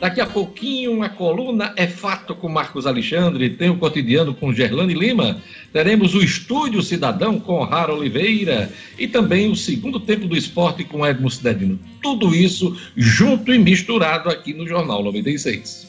Daqui 0.04 0.20
a 0.20 0.28
pouquinho, 0.28 1.02
a 1.02 1.08
coluna 1.08 1.74
é 1.78 1.88
fato 1.88 2.36
com 2.36 2.50
Marcos 2.50 2.86
Alexandre, 2.86 3.52
tem 3.52 3.70
o 3.70 3.78
cotidiano 3.78 4.36
com 4.36 4.52
Gerlane 4.52 4.94
Lima, 4.94 5.42
teremos 5.72 6.14
o 6.14 6.22
Estúdio 6.22 6.82
Cidadão 6.82 7.40
com 7.40 7.64
Rara 7.64 7.94
Oliveira 7.94 8.70
e 9.00 9.08
também 9.08 9.50
o 9.50 9.56
segundo 9.56 10.02
tempo 10.02 10.28
do 10.28 10.36
esporte 10.36 10.84
com 10.84 11.08
Edmo 11.08 11.32
Cidadino. 11.32 11.80
Tudo 12.02 12.36
isso 12.36 12.78
junto 12.98 13.54
e 13.54 13.58
misturado 13.58 14.30
aqui 14.30 14.54
no 14.54 14.68
Jornal 14.68 15.02
96. 15.02 15.88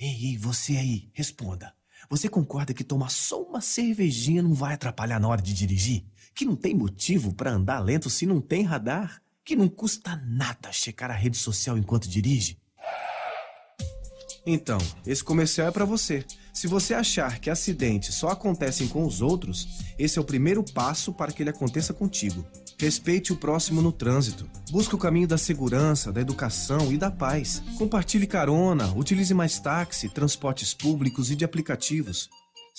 Ei, 0.00 0.30
ei, 0.30 0.38
você 0.38 0.78
aí, 0.78 1.10
responda. 1.12 1.74
Você 2.08 2.26
concorda 2.26 2.72
que 2.72 2.82
tomar 2.82 3.10
só 3.10 3.42
uma 3.42 3.60
cervejinha 3.60 4.42
não 4.42 4.54
vai 4.54 4.72
atrapalhar 4.72 5.20
na 5.20 5.28
hora 5.28 5.42
de 5.42 5.52
dirigir? 5.52 6.04
Que 6.38 6.44
não 6.44 6.54
tem 6.54 6.72
motivo 6.72 7.34
para 7.34 7.50
andar 7.50 7.80
lento 7.80 8.08
se 8.08 8.24
não 8.24 8.40
tem 8.40 8.62
radar, 8.62 9.20
que 9.44 9.56
não 9.56 9.68
custa 9.68 10.14
nada 10.24 10.70
checar 10.70 11.10
a 11.10 11.14
rede 11.14 11.36
social 11.36 11.76
enquanto 11.76 12.08
dirige. 12.08 12.56
Então, 14.46 14.78
esse 15.04 15.24
comercial 15.24 15.66
é 15.66 15.72
para 15.72 15.84
você. 15.84 16.24
Se 16.54 16.68
você 16.68 16.94
achar 16.94 17.40
que 17.40 17.50
acidentes 17.50 18.14
só 18.14 18.28
acontecem 18.28 18.86
com 18.86 19.04
os 19.04 19.20
outros, 19.20 19.66
esse 19.98 20.16
é 20.16 20.22
o 20.22 20.24
primeiro 20.24 20.62
passo 20.62 21.12
para 21.12 21.32
que 21.32 21.42
ele 21.42 21.50
aconteça 21.50 21.92
contigo. 21.92 22.46
Respeite 22.78 23.32
o 23.32 23.36
próximo 23.36 23.82
no 23.82 23.90
trânsito. 23.90 24.48
Busque 24.70 24.94
o 24.94 24.98
caminho 24.98 25.26
da 25.26 25.36
segurança, 25.36 26.12
da 26.12 26.20
educação 26.20 26.92
e 26.92 26.96
da 26.96 27.10
paz. 27.10 27.60
Compartilhe 27.76 28.28
carona, 28.28 28.94
utilize 28.94 29.34
mais 29.34 29.58
táxi, 29.58 30.08
transportes 30.08 30.72
públicos 30.72 31.32
e 31.32 31.36
de 31.36 31.44
aplicativos. 31.44 32.30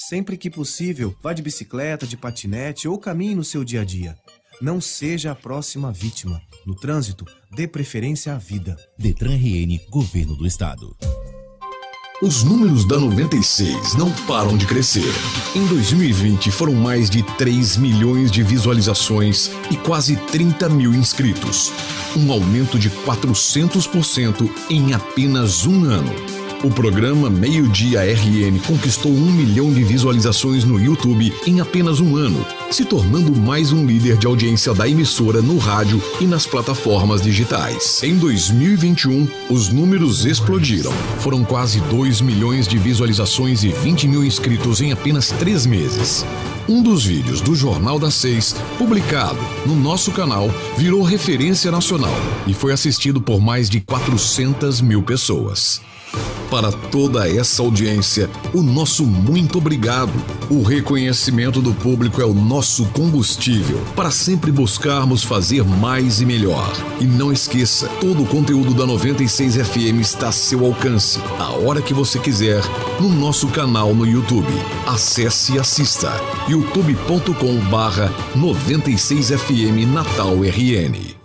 Sempre 0.08 0.38
que 0.38 0.50
possível, 0.50 1.14
vá 1.22 1.34
de 1.34 1.42
bicicleta, 1.42 2.08
de 2.08 2.16
patinete 2.16 2.88
ou 2.88 2.98
caminhe 2.98 3.36
no 3.36 3.44
seu 3.44 3.66
dia 3.66 3.82
a 3.82 3.84
dia. 3.84 4.18
Não 4.62 4.80
seja 4.80 5.32
a 5.32 5.36
próxima 5.36 5.92
vítima. 5.92 6.42
No 6.66 6.74
trânsito, 6.74 7.26
dê 7.52 7.68
preferência 7.68 8.34
à 8.34 8.38
vida. 8.38 8.78
Detran 8.98 9.36
RN, 9.36 9.78
Governo 9.90 10.38
do 10.38 10.48
Estado. 10.48 10.96
Os 12.22 12.44
números 12.46 12.88
da 12.88 12.98
96 12.98 13.96
não 13.96 14.10
param 14.26 14.56
de 14.56 14.66
crescer. 14.66 15.14
Em 15.54 15.66
2020 15.68 16.50
foram 16.50 16.76
mais 16.76 17.10
de 17.10 17.22
3 17.36 17.76
milhões 17.76 18.32
de 18.32 18.42
visualizações 18.42 19.52
e 19.70 19.76
quase 19.76 20.16
30 20.16 20.70
mil 20.70 20.94
inscritos. 20.94 21.74
Um 22.16 22.32
aumento 22.32 22.80
de 22.80 22.90
400% 22.90 24.50
em 24.70 24.94
apenas 24.94 25.66
um 25.66 25.84
ano. 25.84 26.39
O 26.62 26.70
programa 26.70 27.30
Meio 27.30 27.70
Dia 27.70 28.02
RN 28.02 28.60
conquistou 28.68 29.14
um 29.14 29.32
milhão 29.32 29.72
de 29.72 29.82
visualizações 29.82 30.66
no 30.66 30.78
YouTube 30.78 31.34
em 31.48 31.62
apenas 31.62 32.02
um 32.02 32.18
ano, 32.18 32.46
se 32.70 32.84
tornando 32.84 33.34
mais 33.34 33.72
um 33.72 33.86
líder 33.86 34.18
de 34.18 34.28
audiência 34.28 34.74
da 34.74 34.86
emissora 34.86 35.42
no 35.42 35.58
rádio 35.58 36.04
e 36.20 36.26
nas 36.26 36.46
plataformas 36.46 37.22
digitais. 37.22 38.04
Em 38.04 38.18
2021, 38.18 39.26
os 39.50 39.70
números 39.70 40.26
explodiram. 40.26 40.92
Foram 41.20 41.46
quase 41.46 41.80
2 41.80 42.20
milhões 42.20 42.68
de 42.68 42.78
visualizações 42.78 43.64
e 43.64 43.70
20 43.70 44.10
mil 44.10 44.26
inscritos 44.26 44.82
em 44.82 44.92
apenas 44.92 45.30
três 45.32 45.66
meses. 45.66 46.26
Um 46.68 46.84
dos 46.84 47.06
vídeos 47.06 47.40
do 47.40 47.56
Jornal 47.56 47.98
das 47.98 48.16
Seis, 48.16 48.54
publicado 48.78 49.40
no 49.66 49.76
nosso 49.76 50.12
canal, 50.12 50.50
virou 50.78 51.04
referência 51.04 51.72
nacional 51.72 52.14
e 52.46 52.54
foi 52.54 52.74
assistido 52.74 53.22
por 53.22 53.40
mais 53.40 53.70
de 53.70 53.80
400 53.80 54.82
mil 54.82 55.02
pessoas. 55.02 55.80
Para 56.50 56.72
toda 56.72 57.30
essa 57.30 57.62
audiência, 57.62 58.28
o 58.56 58.64
nosso 58.64 59.06
muito 59.06 59.60
obrigado. 59.60 60.12
O 60.50 60.64
reconhecimento 60.64 61.62
do 61.62 61.76
público 61.76 62.20
é 62.22 62.26
o 62.26 62.34
nosso 62.34 62.86
combustível 62.88 63.80
para 63.96 64.10
sempre 64.10 64.52
buscarmos 64.52 65.24
fazer 65.24 65.64
mais 65.64 66.22
e 66.22 66.26
melhor. 66.26 66.72
E 67.00 67.06
não 67.06 67.32
esqueça, 67.32 67.88
todo 68.02 68.24
o 68.24 68.26
conteúdo 68.26 68.74
da 68.74 68.84
96 68.84 69.58
FM 69.58 70.02
está 70.02 70.30
a 70.30 70.32
seu 70.32 70.66
alcance, 70.66 71.20
a 71.38 71.52
hora 71.52 71.84
que 71.84 71.94
você 71.94 72.18
quiser, 72.18 72.64
no 73.00 73.10
nosso 73.10 73.48
canal 73.50 73.94
no 73.94 74.06
YouTube. 74.06 74.52
Acesse 74.88 75.54
e 75.54 75.60
assista 75.60 76.12
youtube.com/barra 76.48 78.12
96 78.36 79.30
FM 79.30 79.86
Natal 79.94 80.36
RN. 80.44 81.20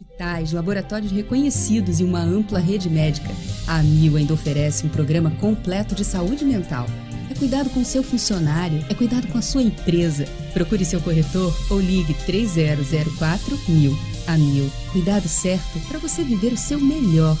Hospitais, 0.00 0.52
laboratórios 0.52 1.12
reconhecidos 1.12 2.00
e 2.00 2.04
uma 2.04 2.20
ampla 2.20 2.58
rede 2.58 2.88
médica, 2.88 3.30
a 3.66 3.78
Amil 3.78 4.16
ainda 4.16 4.34
oferece 4.34 4.86
um 4.86 4.88
programa 4.88 5.30
completo 5.32 5.94
de 5.94 6.04
saúde 6.04 6.44
mental. 6.44 6.86
É 7.30 7.34
cuidado 7.34 7.70
com 7.70 7.84
seu 7.84 8.02
funcionário, 8.02 8.84
é 8.88 8.94
cuidado 8.94 9.26
com 9.28 9.38
a 9.38 9.42
sua 9.42 9.62
empresa. 9.62 10.26
Procure 10.52 10.84
seu 10.84 11.00
corretor 11.00 11.56
ou 11.70 11.80
ligue 11.80 12.14
3004 12.26 13.58
mil. 13.68 13.96
A 14.26 14.38
Mil, 14.38 14.70
cuidado 14.90 15.28
certo 15.28 15.78
para 15.86 15.98
você 15.98 16.22
viver 16.22 16.52
o 16.52 16.56
seu 16.56 16.80
melhor. 16.80 17.36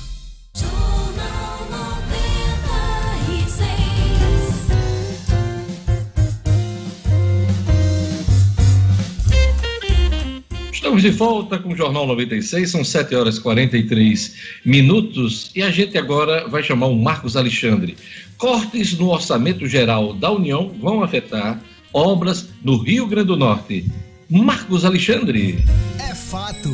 Estamos 10.94 11.12
de 11.12 11.18
volta 11.18 11.58
com 11.58 11.72
o 11.72 11.76
Jornal 11.76 12.06
96, 12.06 12.70
são 12.70 12.84
7 12.84 13.16
horas 13.16 13.38
e 13.38 13.40
43 13.40 14.36
minutos 14.64 15.50
e 15.52 15.60
a 15.60 15.68
gente 15.68 15.98
agora 15.98 16.46
vai 16.46 16.62
chamar 16.62 16.86
o 16.86 16.96
Marcos 16.96 17.36
Alexandre. 17.36 17.96
Cortes 18.38 18.96
no 18.96 19.10
orçamento 19.10 19.66
geral 19.66 20.12
da 20.12 20.30
União 20.30 20.72
vão 20.80 21.02
afetar 21.02 21.60
obras 21.92 22.48
no 22.62 22.76
Rio 22.76 23.08
Grande 23.08 23.26
do 23.26 23.36
Norte. 23.36 23.90
Marcos 24.30 24.84
Alexandre. 24.84 25.64
É 25.98 26.14
fato 26.14 26.68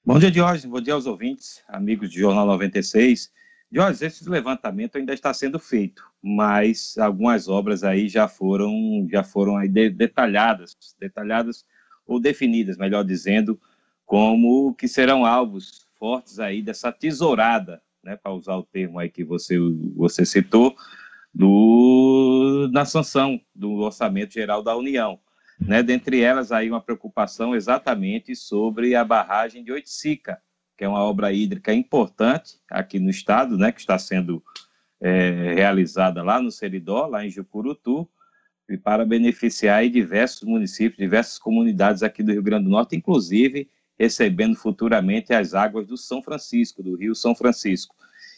Bom 0.06 0.18
dia, 0.18 0.30
Jorge. 0.30 0.68
Bom 0.68 0.82
dia 0.82 0.92
aos 0.92 1.06
ouvintes, 1.06 1.62
amigos 1.66 2.10
do 2.10 2.14
Jornal 2.14 2.44
96. 2.44 3.32
Jorge, 3.72 4.04
esse 4.04 4.28
levantamento 4.28 4.98
ainda 4.98 5.14
está 5.14 5.32
sendo 5.32 5.58
feito, 5.58 6.04
mas 6.22 6.98
algumas 6.98 7.48
obras 7.48 7.82
aí 7.82 8.06
já 8.06 8.28
foram, 8.28 9.08
já 9.10 9.24
foram 9.24 9.56
aí 9.56 9.66
detalhadas, 9.66 10.76
detalhadas 11.00 11.64
ou 12.06 12.20
definidas, 12.20 12.76
melhor 12.76 13.02
dizendo, 13.02 13.58
como 14.04 14.74
que 14.74 14.86
serão 14.86 15.24
alvos 15.24 15.88
fortes 15.98 16.38
aí 16.38 16.60
dessa 16.60 16.92
tesourada, 16.92 17.80
né, 18.02 18.14
para 18.14 18.30
usar 18.30 18.56
o 18.56 18.62
termo 18.62 18.98
aí 18.98 19.08
que 19.08 19.24
você, 19.24 19.56
você 19.96 20.26
citou, 20.26 20.76
do, 21.32 22.68
na 22.74 22.84
sanção 22.84 23.40
do 23.54 23.72
Orçamento 23.76 24.34
Geral 24.34 24.62
da 24.62 24.76
União 24.76 25.18
né? 25.66 25.82
Dentre 25.82 26.20
elas, 26.20 26.52
aí 26.52 26.68
uma 26.68 26.80
preocupação 26.80 27.54
exatamente 27.54 28.36
sobre 28.36 28.94
a 28.94 29.04
barragem 29.04 29.64
de 29.64 29.72
Oiticica, 29.72 30.40
que 30.76 30.84
é 30.84 30.88
uma 30.88 31.02
obra 31.02 31.32
hídrica 31.32 31.72
importante 31.72 32.58
aqui 32.70 32.98
no 32.98 33.10
estado, 33.10 33.56
né? 33.56 33.72
Que 33.72 33.80
está 33.80 33.98
sendo 33.98 34.42
é, 35.00 35.54
realizada 35.54 36.22
lá 36.22 36.40
no 36.40 36.50
Seridó, 36.50 37.06
lá 37.06 37.24
em 37.24 37.30
Jucurutu, 37.30 38.08
e 38.68 38.76
para 38.76 39.04
beneficiar 39.04 39.88
diversos 39.88 40.42
municípios, 40.42 40.96
diversas 40.96 41.38
comunidades 41.38 42.02
aqui 42.02 42.22
do 42.22 42.32
Rio 42.32 42.42
Grande 42.42 42.64
do 42.64 42.70
Norte, 42.70 42.96
inclusive 42.96 43.68
recebendo 43.98 44.56
futuramente 44.56 45.32
as 45.32 45.54
águas 45.54 45.86
do 45.86 45.96
São 45.96 46.22
Francisco, 46.22 46.82
do 46.82 46.96
Rio 46.96 47.14
São 47.14 47.34
Francisco. 47.34 47.94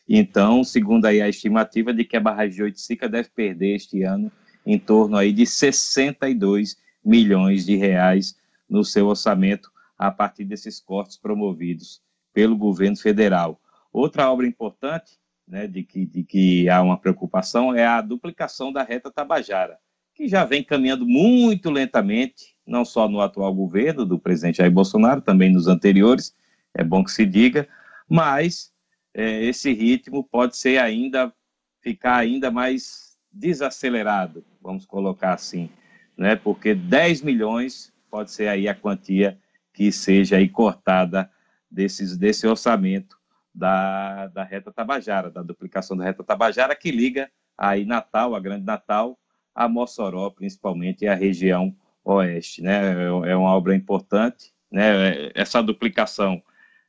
Então, 0.08 0.62
segundo 0.62 1.06
aí 1.06 1.20
a 1.20 1.28
estimativa 1.28 1.92
de 1.92 2.04
que 2.04 2.16
a 2.16 2.20
barragem 2.20 2.56
de 2.56 2.62
Oiticica 2.62 3.08
deve 3.08 3.28
perder 3.30 3.76
este 3.76 4.02
ano 4.02 4.30
em 4.64 4.78
torno 4.78 5.16
aí 5.16 5.32
de 5.32 5.46
62 5.46 6.76
milhões 7.06 7.64
de 7.64 7.76
reais 7.76 8.36
no 8.68 8.84
seu 8.84 9.06
orçamento 9.06 9.70
a 9.96 10.10
partir 10.10 10.44
desses 10.44 10.80
cortes 10.80 11.16
promovidos 11.16 12.02
pelo 12.34 12.56
governo 12.56 12.96
federal. 12.96 13.60
Outra 13.92 14.30
obra 14.30 14.46
importante, 14.46 15.18
né, 15.48 15.66
de, 15.66 15.82
que, 15.82 16.04
de 16.04 16.22
que 16.22 16.68
há 16.68 16.82
uma 16.82 16.98
preocupação, 16.98 17.74
é 17.74 17.86
a 17.86 18.00
duplicação 18.00 18.72
da 18.72 18.82
reta 18.82 19.10
Tabajara, 19.10 19.78
que 20.14 20.28
já 20.28 20.44
vem 20.44 20.62
caminhando 20.62 21.06
muito 21.06 21.70
lentamente, 21.70 22.56
não 22.66 22.84
só 22.84 23.08
no 23.08 23.20
atual 23.20 23.54
governo 23.54 24.04
do 24.04 24.18
presidente 24.18 24.58
Jair 24.58 24.72
Bolsonaro, 24.72 25.20
também 25.20 25.52
nos 25.52 25.68
anteriores, 25.68 26.34
é 26.74 26.82
bom 26.82 27.04
que 27.04 27.10
se 27.10 27.24
diga, 27.24 27.68
mas 28.08 28.72
é, 29.14 29.44
esse 29.44 29.72
ritmo 29.72 30.24
pode 30.24 30.56
ser 30.56 30.78
ainda, 30.78 31.32
ficar 31.80 32.16
ainda 32.16 32.50
mais 32.50 33.16
desacelerado, 33.32 34.44
vamos 34.60 34.84
colocar 34.84 35.34
assim, 35.34 35.70
né, 36.16 36.36
porque 36.36 36.74
10 36.74 37.22
milhões 37.22 37.92
pode 38.10 38.30
ser 38.30 38.48
aí 38.48 38.68
a 38.68 38.74
quantia 38.74 39.38
que 39.72 39.92
seja 39.92 40.36
aí 40.36 40.48
cortada 40.48 41.30
desses, 41.70 42.16
desse 42.16 42.46
orçamento 42.46 43.18
da, 43.54 44.28
da 44.28 44.42
reta 44.42 44.72
Tabajara, 44.72 45.30
da 45.30 45.42
duplicação 45.42 45.96
da 45.96 46.04
reta 46.04 46.24
Tabajara, 46.24 46.74
que 46.74 46.90
liga 46.90 47.30
aí 47.56 47.84
Natal, 47.84 48.34
a 48.34 48.40
Grande 48.40 48.64
Natal, 48.64 49.18
a 49.54 49.68
Mossoró, 49.68 50.30
principalmente, 50.30 51.04
e 51.04 51.08
a 51.08 51.14
região 51.14 51.74
oeste. 52.04 52.62
Né? 52.62 53.04
É 53.26 53.36
uma 53.36 53.54
obra 53.54 53.74
importante. 53.74 54.52
Né? 54.70 55.30
Essa 55.34 55.62
duplicação, 55.62 56.42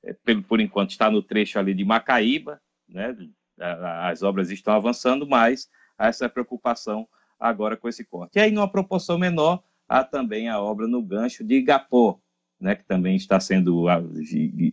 é, 0.03 0.13
por 0.47 0.59
enquanto, 0.59 0.91
está 0.91 1.09
no 1.09 1.23
trecho 1.23 1.57
ali 1.57 1.73
de 1.73 1.85
Macaíba, 1.85 2.61
né? 2.87 3.15
as 3.59 4.21
obras 4.21 4.51
estão 4.51 4.73
avançando, 4.73 5.25
mas 5.25 5.69
essa 5.97 6.29
preocupação 6.29 7.07
agora 7.39 7.77
com 7.77 7.87
esse 7.87 8.03
corte. 8.03 8.37
E 8.37 8.39
aí, 8.39 8.51
numa 8.51 8.69
proporção 8.69 9.17
menor, 9.17 9.63
há 9.87 10.03
também 10.03 10.49
a 10.49 10.59
obra 10.59 10.87
no 10.87 11.01
gancho 11.01 11.43
de 11.43 11.55
Igapó, 11.55 12.19
né, 12.59 12.75
que 12.75 12.83
também 12.83 13.15
está 13.15 13.39
sendo 13.39 13.85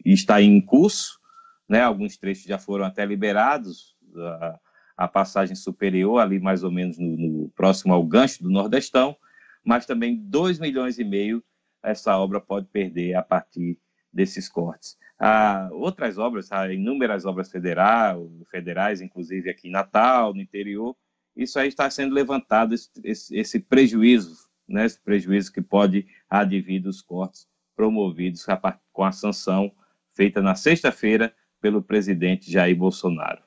está 0.04 0.40
em 0.40 0.60
curso, 0.60 1.20
né, 1.68 1.82
alguns 1.82 2.16
trechos 2.16 2.44
já 2.44 2.58
foram 2.58 2.84
até 2.84 3.04
liberados, 3.04 3.94
a, 4.16 4.58
a 4.96 5.08
passagem 5.08 5.54
superior 5.54 6.20
ali 6.20 6.38
mais 6.38 6.62
ou 6.62 6.70
menos 6.70 6.98
no, 6.98 7.16
no, 7.16 7.48
próximo 7.50 7.92
ao 7.92 8.04
gancho 8.04 8.42
do 8.42 8.50
Nordestão, 8.50 9.16
mas 9.62 9.86
também 9.86 10.16
2 10.16 10.58
milhões 10.58 10.98
e 10.98 11.04
meio 11.04 11.42
essa 11.82 12.16
obra 12.16 12.40
pode 12.40 12.66
perder 12.66 13.14
a 13.14 13.22
partir 13.22 13.78
desses 14.12 14.48
cortes. 14.48 14.96
Há 15.18 15.68
outras 15.72 16.18
obras, 16.18 16.50
há 16.50 16.72
inúmeras 16.72 17.24
obras 17.26 17.50
federais, 17.50 18.18
federais, 18.50 19.00
inclusive 19.00 19.50
aqui 19.50 19.68
em 19.68 19.72
Natal, 19.72 20.32
no 20.32 20.40
interior, 20.40 20.96
isso 21.36 21.58
aí 21.58 21.68
está 21.68 21.88
sendo 21.90 22.14
levantado, 22.14 22.74
esse, 22.74 22.88
esse, 23.02 23.36
esse 23.36 23.60
prejuízo, 23.60 24.36
né, 24.68 24.86
esse 24.86 24.98
prejuízo 25.00 25.52
que 25.52 25.60
pode 25.60 26.06
advir 26.28 26.82
dos 26.82 27.02
cortes 27.02 27.46
promovidos 27.76 28.46
com 28.92 29.04
a 29.04 29.12
sanção 29.12 29.72
feita 30.14 30.40
na 30.40 30.54
sexta-feira 30.54 31.34
pelo 31.60 31.82
presidente 31.82 32.50
Jair 32.50 32.76
Bolsonaro. 32.76 33.42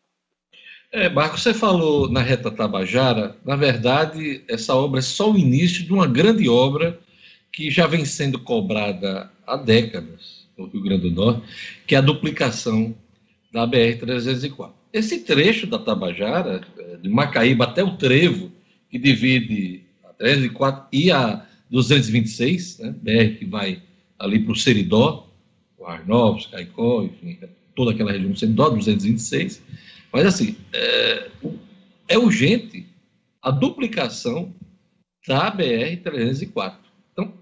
É, 0.91 1.09
Marcos, 1.09 1.43
você 1.43 1.53
falou 1.53 2.09
na 2.09 2.21
reta 2.21 2.49
Tabajara, 2.49 3.35
na 3.43 3.55
verdade, 3.55 4.43
essa 4.47 4.73
obra 4.73 4.99
é 4.99 5.03
só 5.03 5.31
o 5.31 5.38
início 5.38 5.83
de 5.83 5.91
uma 5.91 6.07
grande 6.07 6.47
obra 6.47 6.99
que 7.51 7.69
já 7.69 7.88
vem 7.88 8.05
sendo 8.05 8.39
cobrada 8.39 9.31
há 9.45 9.57
décadas 9.57 10.47
no 10.57 10.65
Rio 10.67 10.81
Grande 10.81 11.09
do 11.09 11.15
Norte, 11.15 11.43
que 11.85 11.95
é 11.95 11.97
a 11.97 12.01
duplicação 12.01 12.95
da 13.51 13.67
BR-304. 13.67 14.76
Esse 14.91 15.19
trecho 15.19 15.67
da 15.67 15.79
Tabajara, 15.79 16.61
é, 16.77 16.97
de 16.97 17.09
Macaíba 17.09 17.65
até 17.65 17.83
o 17.83 17.97
Trevo, 17.97 18.51
que 18.89 18.97
divide 18.97 19.83
a 20.03 20.13
304 20.13 20.88
e 20.91 21.11
a 21.11 21.45
226, 21.69 22.79
né, 22.79 22.95
BR 23.01 23.38
que 23.38 23.45
vai 23.45 23.81
ali 24.17 24.39
para 24.39 24.53
o 24.53 24.55
Seridó, 24.55 25.27
Arnovos, 25.85 26.47
Caicó, 26.47 27.03
enfim, 27.03 27.38
toda 27.73 27.91
aquela 27.91 28.11
região 28.11 28.31
do 28.31 28.38
Seridó, 28.38 28.69
226. 28.69 29.63
Mas, 30.11 30.25
assim, 30.25 30.57
é, 30.73 31.29
é 32.09 32.17
urgente 32.17 32.85
a 33.41 33.51
duplicação 33.51 34.53
da 35.27 35.51
BR-304. 35.51 36.75
Então, 37.13 37.33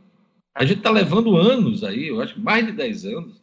a 0.54 0.66
gente 0.66 0.78
está 0.78 0.92
levando 0.92 1.38
anos 1.38 1.84
aí, 1.84 2.08
eu 2.08 2.22
acho 2.22 2.40
mais 2.40 2.66
de 2.66 2.72
10 2.72 3.06
anos, 3.06 3.42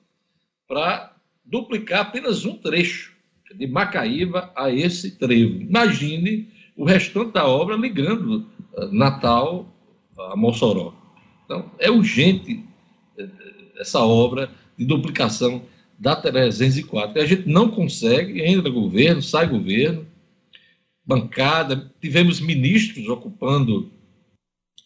para 0.68 1.16
duplicar 1.44 2.00
apenas 2.00 2.44
um 2.44 2.56
trecho 2.56 3.11
de 3.54 3.66
Macaíba 3.66 4.52
a 4.56 4.70
esse 4.70 5.12
trevo. 5.12 5.60
Imagine 5.60 6.48
o 6.76 6.84
restante 6.84 7.32
da 7.32 7.46
obra 7.46 7.76
ligando 7.76 8.46
uh, 8.76 8.92
Natal 8.92 9.66
a 10.18 10.36
Mossoró. 10.36 10.94
Então, 11.44 11.70
é 11.78 11.90
urgente 11.90 12.64
essa 13.78 14.00
obra 14.00 14.50
de 14.78 14.84
duplicação 14.84 15.62
da 15.98 16.16
304. 16.16 17.18
E 17.18 17.20
a 17.20 17.26
gente 17.26 17.48
não 17.48 17.68
consegue, 17.68 18.42
entra 18.42 18.70
governo, 18.70 19.22
sai 19.22 19.46
governo, 19.46 20.06
bancada, 21.04 21.92
tivemos 22.00 22.40
ministros 22.40 23.08
ocupando, 23.08 23.90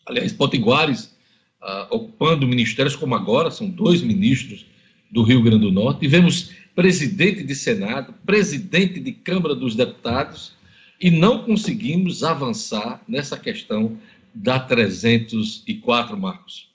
aliás, 0.06 0.32
potiguares 0.32 1.16
uh, 1.62 1.86
ocupando 1.90 2.48
ministérios 2.48 2.96
como 2.96 3.14
agora, 3.14 3.50
são 3.50 3.68
dois 3.68 4.02
ministros 4.02 4.66
do 5.10 5.22
Rio 5.22 5.42
Grande 5.42 5.60
do 5.60 5.72
Norte, 5.72 6.00
tivemos 6.00 6.52
presidente 6.76 7.42
de 7.42 7.54
Senado, 7.54 8.12
presidente 8.26 9.00
de 9.00 9.10
Câmara 9.10 9.54
dos 9.54 9.74
Deputados, 9.74 10.54
e 11.00 11.10
não 11.10 11.42
conseguimos 11.42 12.22
avançar 12.22 13.02
nessa 13.08 13.38
questão 13.38 13.98
da 14.34 14.60
304, 14.60 16.16
Marcos. 16.18 16.70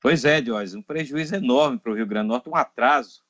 Pois 0.00 0.24
é, 0.24 0.40
Diógenes, 0.40 0.74
um 0.74 0.82
prejuízo 0.82 1.34
enorme 1.34 1.76
para 1.78 1.90
o 1.90 1.96
Rio 1.96 2.06
Grande 2.06 2.28
do 2.28 2.30
Norte, 2.30 2.48
um 2.48 2.54
atraso, 2.54 3.22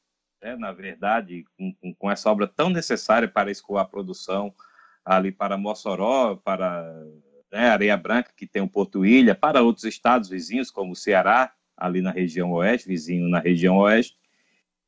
né, 0.43 0.55
na 0.55 0.71
verdade, 0.71 1.45
com, 1.57 1.95
com, 1.99 2.11
essa 2.11 2.31
obra 2.31 2.47
tão 2.47 2.69
necessária 2.69 3.27
para 3.27 3.51
escoar 3.51 3.85
a 3.85 3.89
produção 3.89 4.55
ali 5.03 5.33
para 5.33 5.57
Mossoró, 5.57 6.37
para 6.37 6.95
né, 7.51 7.71
Areia 7.71 7.97
Branca, 7.97 8.31
que 8.37 8.47
tem 8.47 8.61
o 8.61 8.69
Porto 8.69 9.05
Ilha, 9.05 9.35
para 9.35 9.63
outros 9.63 9.85
estados 9.85 10.29
vizinhos, 10.29 10.71
como 10.71 10.93
o 10.93 10.97
Ceará, 10.97 11.53
ali 11.75 12.03
na 12.03 12.11
região 12.11 12.53
oeste, 12.53 12.87
vizinho 12.87 13.29
na 13.29 13.41
região 13.41 13.79
oeste. 13.79 14.21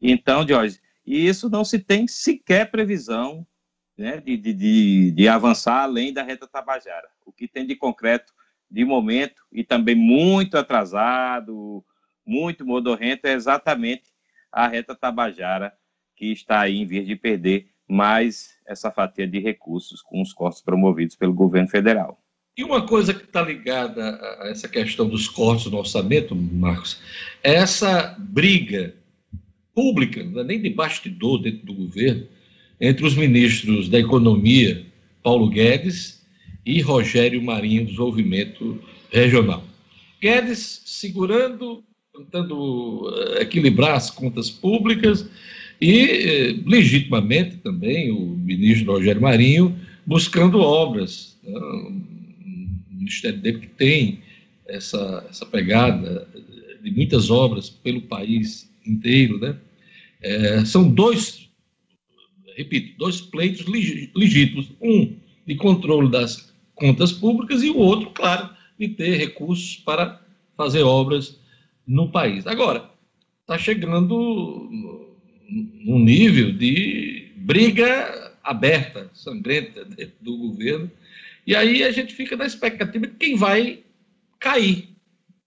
Então, 0.03 0.45
Diógenes, 0.45 0.83
e 1.07 1.29
isso 1.29 1.49
não 1.49 1.65
se 1.65 1.79
tem 1.79 2.09
sequer 2.09 2.71
previsão 2.71 3.47
né, 3.97 4.21
de, 4.21 4.37
de, 4.37 5.13
de, 5.13 5.29
avançar 5.29 5.83
além 5.83 6.13
da 6.13 6.25
reta 6.25 6.49
Tabajara. 6.49 7.09
O 7.25 7.33
que 7.33 7.47
tem 7.47 7.65
de 7.65 7.77
concreto 7.77 8.33
de 8.69 8.85
momento 8.85 9.43
e 9.53 9.63
também 9.63 9.95
muito 9.95 10.59
atrasado, 10.59 11.85
muito 12.27 12.67
modorrento, 12.67 13.27
é 13.27 13.33
exatamente 13.33 14.11
a 14.51 14.67
reta 14.67 14.95
Tabajara, 14.95 15.73
que 16.17 16.33
está 16.33 16.61
aí 16.61 16.79
em 16.79 16.87
vez 16.87 17.07
de 17.07 17.15
perder 17.15 17.69
mais 17.87 18.59
essa 18.67 18.91
fatia 18.91 19.27
de 19.27 19.39
recursos 19.39 20.03
com 20.03 20.21
os 20.21 20.33
cortes 20.33 20.63
promovidos 20.63 21.15
pelo 21.15 21.33
governo 21.33 21.69
federal. 21.69 22.19
E 22.57 22.65
uma 22.65 22.87
coisa 22.87 23.15
que 23.15 23.25
está 23.25 23.41
ligada 23.41 24.19
a 24.41 24.49
essa 24.49 24.69
questão 24.69 25.09
dos 25.09 25.29
cortes 25.29 25.71
no 25.71 25.79
orçamento, 25.79 26.35
Marcos, 26.35 27.01
é 27.43 27.55
essa 27.55 28.15
briga 28.19 28.95
pública, 29.75 30.21
é 30.21 30.45
nem 30.45 30.61
de 30.61 30.71
bastidor 30.71 31.39
dentro 31.43 31.67
do 31.67 31.75
governo, 31.75 32.27
entre 32.81 33.07
os 33.07 33.15
ministros 33.15 33.89
da 33.89 33.99
Economia, 33.99 34.85
Paulo 35.23 35.49
Guedes, 35.49 36.23
e 36.65 36.81
Rogério 36.81 37.43
Marinho, 37.43 37.85
Desenvolvimento 37.85 38.81
Regional. 39.11 39.65
Guedes 40.21 40.83
segurando, 40.85 41.83
tentando 42.17 43.13
eh, 43.37 43.43
equilibrar 43.43 43.95
as 43.95 44.11
contas 44.11 44.49
públicas 44.49 45.29
e, 45.81 46.01
eh, 46.05 46.57
legitimamente, 46.65 47.57
também 47.57 48.11
o 48.13 48.21
ministro 48.21 48.93
Rogério 48.93 49.21
Marinho 49.21 49.77
buscando 50.07 50.61
obras. 50.61 51.37
Né? 51.43 51.59
O 51.59 52.95
Ministério 52.95 53.41
dele 53.41 53.59
que 53.61 53.67
tem 53.69 54.21
essa, 54.69 55.27
essa 55.29 55.45
pegada 55.45 56.29
de 56.83 56.91
muitas 56.91 57.31
obras 57.31 57.69
pelo 57.69 58.03
país 58.03 58.72
inteiro, 58.87 59.39
né? 59.39 59.57
É, 60.21 60.65
são 60.65 60.89
dois, 60.89 61.49
repito, 62.57 62.97
dois 62.99 63.21
pleitos 63.21 63.67
legítimos. 63.67 64.71
Um 64.81 65.17
de 65.47 65.57
controle 65.57 66.11
das 66.11 66.53
contas 66.75 67.13
públicas 67.13 67.63
e 67.63 67.71
o 67.71 67.77
outro, 67.77 68.11
claro, 68.11 68.51
de 68.79 68.89
ter 68.89 69.17
recursos 69.17 69.77
para 69.77 70.21
fazer 70.57 70.83
obras 70.83 71.39
no 71.87 72.11
país. 72.11 72.47
Agora, 72.47 72.91
está 73.41 73.59
chegando 73.59 74.69
num 75.49 75.99
nível 75.99 76.53
de 76.53 77.33
briga 77.37 78.37
aberta, 78.43 79.11
sangrenta 79.13 79.85
do 80.21 80.37
governo, 80.37 80.91
e 81.47 81.55
aí 81.57 81.83
a 81.83 81.91
gente 81.91 82.15
fica 82.15 82.37
na 82.37 82.47
expectativa 82.47 83.07
de 83.07 83.15
quem 83.15 83.37
vai 83.37 83.81
cair, 84.39 84.89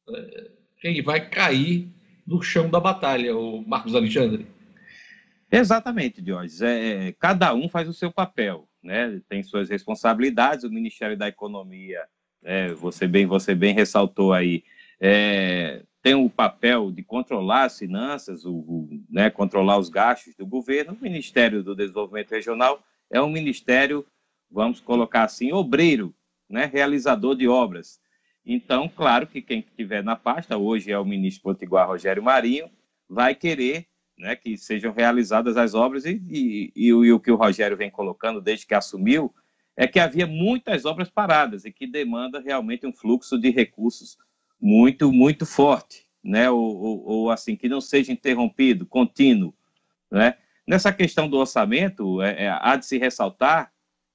né? 0.07 0.47
quem 0.81 1.01
vai 1.01 1.29
cair 1.29 1.87
no 2.25 2.41
chão 2.41 2.69
da 2.69 2.79
batalha, 2.79 3.35
o 3.35 3.63
Marcos 3.67 3.95
Alexandre. 3.95 4.47
Exatamente, 5.51 6.21
Diógenes. 6.21 6.61
É, 6.61 7.07
é, 7.07 7.11
cada 7.13 7.53
um 7.53 7.69
faz 7.69 7.87
o 7.87 7.93
seu 7.93 8.11
papel 8.11 8.67
né, 8.85 9.19
tem 9.27 9.41
suas 9.41 9.67
responsabilidades. 9.67 10.63
O 10.63 10.69
Ministério 10.69 11.17
da 11.17 11.27
Economia, 11.27 12.03
é, 12.43 12.71
você 12.73 13.07
bem 13.07 13.25
você 13.25 13.55
bem 13.55 13.73
ressaltou 13.73 14.31
aí, 14.31 14.63
é, 15.01 15.81
tem 16.01 16.13
o 16.13 16.29
papel 16.29 16.91
de 16.91 17.03
controlar 17.03 17.63
as 17.63 17.79
finanças, 17.79 18.45
o, 18.45 18.53
o, 18.53 18.89
né, 19.09 19.29
controlar 19.31 19.79
os 19.79 19.89
gastos 19.89 20.35
do 20.35 20.45
governo, 20.45 20.93
o 20.93 21.03
Ministério 21.03 21.63
do 21.63 21.75
Desenvolvimento 21.75 22.31
Regional 22.31 22.81
é 23.11 23.19
um 23.19 23.29
ministério, 23.29 24.05
vamos 24.49 24.79
colocar 24.79 25.23
assim, 25.23 25.51
obreiro, 25.51 26.13
né, 26.47 26.69
realizador 26.71 27.35
de 27.35 27.47
obras. 27.47 27.99
Então, 28.45 28.87
claro 28.87 29.25
que 29.25 29.41
quem 29.41 29.59
estiver 29.59 30.03
na 30.03 30.15
pasta, 30.15 30.57
hoje 30.57 30.91
é 30.91 30.99
o 30.99 31.05
ministro 31.05 31.43
Potiguar 31.43 31.87
Rogério 31.87 32.21
Marinho, 32.21 32.69
vai 33.09 33.33
querer 33.33 33.87
né, 34.17 34.35
que 34.35 34.57
sejam 34.57 34.93
realizadas 34.93 35.57
as 35.57 35.73
obras, 35.73 36.05
e, 36.05 36.21
e, 36.29 36.71
e, 36.75 36.87
e, 36.87 37.11
o 37.11 37.19
que 37.19 37.31
o 37.31 37.35
Rogério 37.35 37.75
vem 37.75 37.89
colocando 37.89 38.39
desde 38.39 38.65
que 38.65 38.73
assumiu 38.73 39.33
é 39.75 39.87
que 39.87 39.99
havia 39.99 40.25
muitas 40.25 40.85
obras 40.85 41.09
paradas 41.09 41.65
e 41.65 41.71
que 41.71 41.85
demanda 41.85 42.39
realmente 42.39 42.87
um 42.87 42.93
fluxo 42.93 43.37
de 43.37 43.49
recursos 43.49 44.17
muito, 44.59 45.11
muito 45.11 45.45
forte, 45.45 46.07
né, 46.23 46.49
ou, 46.49 46.77
ou, 46.77 47.03
ou 47.05 47.31
assim, 47.31 47.55
que 47.55 47.67
não 47.67 47.81
seja 47.81 48.11
interrompido, 48.11 48.85
contínuo, 48.85 49.53
né. 50.09 50.37
Nessa 50.67 50.91
questão 50.91 51.29
do 51.29 51.37
orçamento, 51.37 52.21
é, 52.23 52.45
é, 52.45 52.49
há 52.49 52.75
de 52.75 52.87
se 52.87 52.97
ressaltar 52.97 53.71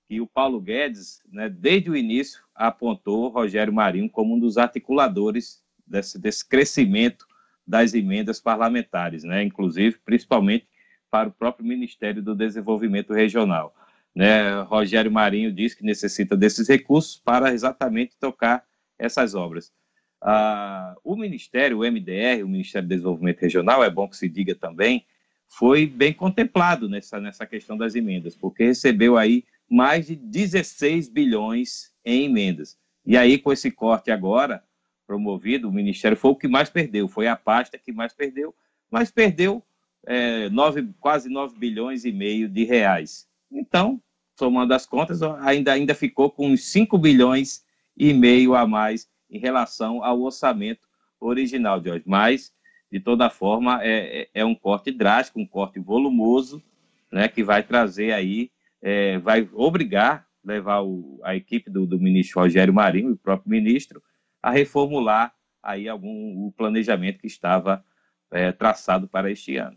que 0.09 0.21
o 0.21 0.27
Paulo 0.27 0.61
Guedes, 0.61 1.23
né, 1.31 1.49
desde 1.49 1.89
o 1.89 1.97
início, 1.97 2.43
apontou 2.61 3.29
Rogério 3.29 3.73
Marinho 3.73 4.11
como 4.11 4.35
um 4.35 4.39
dos 4.39 4.59
articuladores 4.59 5.63
desse, 5.87 6.19
desse 6.19 6.47
crescimento 6.47 7.27
das 7.67 7.95
emendas 7.95 8.39
parlamentares, 8.39 9.25
né, 9.25 9.43
inclusive, 9.43 9.99
principalmente 10.05 10.69
para 11.11 11.31
o 11.31 11.33
próprio 11.33 11.67
Ministério 11.67 12.23
do 12.23 12.35
Desenvolvimento 12.35 13.15
Regional. 13.15 13.75
Né, 14.15 14.61
Rogério 14.63 15.11
Marinho 15.11 15.51
diz 15.51 15.75
que 15.75 15.83
necessita 15.83 16.37
desses 16.37 16.69
recursos 16.69 17.17
para 17.17 17.53
exatamente 17.53 18.15
tocar 18.21 18.63
essas 18.99 19.35
obras. 19.35 19.73
Ah, 20.21 20.95
o 21.03 21.17
Ministério, 21.17 21.79
o 21.79 21.91
MDR, 21.91 22.45
o 22.45 22.49
Ministério 22.49 22.87
do 22.87 22.91
Desenvolvimento 22.91 23.41
Regional, 23.41 23.83
é 23.83 23.89
bom 23.89 24.07
que 24.07 24.17
se 24.19 24.29
diga 24.29 24.55
também, 24.55 25.07
foi 25.49 25.87
bem 25.87 26.13
contemplado 26.13 26.91
nessa, 26.91 27.19
nessa 27.19 27.47
questão 27.47 27.79
das 27.79 27.95
emendas, 27.95 28.37
porque 28.37 28.65
recebeu 28.65 29.17
aí 29.17 29.45
mais 29.69 30.09
de 30.09 30.17
16 30.17 31.09
bilhões 31.09 31.90
em 32.05 32.25
emendas. 32.25 32.79
E 33.05 33.17
aí, 33.17 33.39
com 33.39 33.53
esse 33.53 33.71
corte 33.71 34.11
agora 34.11 34.63
promovido, 35.07 35.69
o 35.69 35.73
Ministério 35.73 36.17
foi 36.17 36.31
o 36.31 36.37
que 36.37 36.47
mais 36.47 36.71
perdeu, 36.71 37.09
foi 37.09 37.27
a 37.27 37.37
pasta 37.37 37.79
que 37.79 37.93
mais 37.93 38.13
perdeu, 38.13 38.55
mas 38.91 39.11
perdeu 39.11 39.63
é, 40.07 40.49
nove, 40.51 40.89
quase 41.01 41.29
9 41.29 41.59
bilhões 41.59 42.05
e 42.05 42.13
meio 42.13 42.49
de 42.49 42.65
reais. 42.65 43.29
Então, 43.51 44.01
somando 44.39 44.73
as 44.73 44.87
contas, 44.87 45.23
ainda, 45.23 45.73
ainda 45.73 45.95
ficou 45.95 46.31
com 46.31 46.49
uns 46.49 46.65
5 46.71 46.97
bilhões 46.97 47.65
e 47.97 48.13
meio 48.13 48.55
a 48.55 48.67
mais 48.67 49.09
em 49.29 49.39
relação 49.39 50.03
ao 50.05 50.21
orçamento 50.21 50.89
original, 51.21 51.83
Jorge. 51.83 52.05
Mas, 52.07 52.53
de 52.91 53.01
toda 53.01 53.29
forma, 53.29 53.83
é, 53.83 54.23
é, 54.23 54.29
é 54.35 54.45
um 54.45 54.55
corte 54.55 54.91
drástico, 54.91 55.41
um 55.41 55.47
corte 55.47 55.79
volumoso, 55.79 56.63
né, 57.11 57.29
que 57.29 57.43
vai 57.43 57.63
trazer 57.63 58.13
aí 58.13 58.51
é, 58.81 59.19
vai 59.19 59.49
obrigar, 59.53 60.27
levar 60.45 60.83
o, 60.83 61.21
a 61.23 61.37
equipe 61.37 61.71
do, 61.71 61.87
do, 61.87 61.99
ministro 61.99 62.41
Rogério 62.41 62.73
Marinho, 62.73 63.13
o 63.13 63.17
próprio 63.17 63.51
ministro, 63.51 64.03
a 64.43 64.51
reformular 64.51 65.35
aí 65.63 65.89
algum 65.89 66.47
o 66.47 66.53
planejamento 66.57 67.19
que 67.19 67.27
estava 67.27 67.85
é, 68.33 68.51
traçado 68.53 69.07
para 69.07 69.31
este 69.31 69.57
ano. 69.57 69.77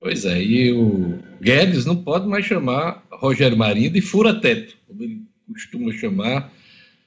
Pois 0.00 0.24
é, 0.24 0.42
e 0.42 0.72
o 0.72 1.20
Guedes 1.40 1.86
não 1.86 1.96
pode 1.96 2.26
mais 2.26 2.44
chamar 2.44 3.06
Rogério 3.12 3.56
Marinho 3.56 3.90
de 3.90 4.00
fura-teto, 4.00 4.76
como 4.86 5.02
ele 5.02 5.22
costuma 5.46 5.92
chamar 5.92 6.52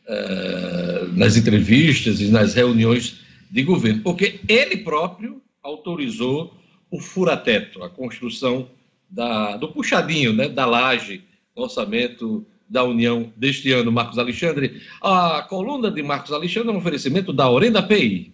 uh, 0.08 1.12
nas 1.14 1.36
entrevistas 1.36 2.22
e 2.22 2.30
nas 2.30 2.54
reuniões 2.54 3.20
de 3.52 3.64
governo, 3.64 4.02
porque 4.02 4.40
ele 4.48 4.78
próprio 4.78 5.42
autorizou 5.62 6.58
o 6.90 7.00
fura-teto, 7.02 7.84
a 7.84 7.90
construção 7.90 8.70
da, 9.10 9.58
do 9.58 9.68
puxadinho, 9.74 10.32
né, 10.32 10.48
da 10.48 10.66
laje, 10.66 11.24
orçamento 11.54 12.46
da 12.68 12.84
União 12.84 13.32
deste 13.36 13.72
ano, 13.72 13.92
Marcos 13.92 14.18
Alexandre. 14.18 14.82
A 15.02 15.46
coluna 15.48 15.92
de 15.92 16.02
Marcos 16.02 16.32
Alexandre 16.32 16.70
é 16.70 16.74
um 16.74 16.78
oferecimento 16.78 17.32
da 17.32 17.48
Orenda 17.50 17.84
PI. 17.84 18.34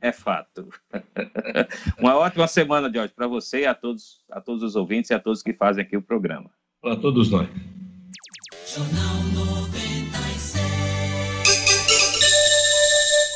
É 0.00 0.10
fato. 0.10 0.68
Uma 2.00 2.16
ótima 2.16 2.48
semana, 2.48 2.88
Diógenes, 2.88 3.14
para 3.14 3.26
você 3.26 3.60
e 3.60 3.66
a 3.66 3.74
todos, 3.74 4.24
a 4.30 4.40
todos 4.40 4.62
os 4.62 4.74
ouvintes 4.74 5.10
e 5.10 5.14
a 5.14 5.18
todos 5.20 5.42
que 5.42 5.52
fazem 5.52 5.84
aqui 5.84 5.94
o 5.94 6.00
programa. 6.00 6.48
Para 6.80 6.96
todos 6.96 7.30
nós. 7.30 7.46
Jornal 8.66 9.22
96. 9.34 10.64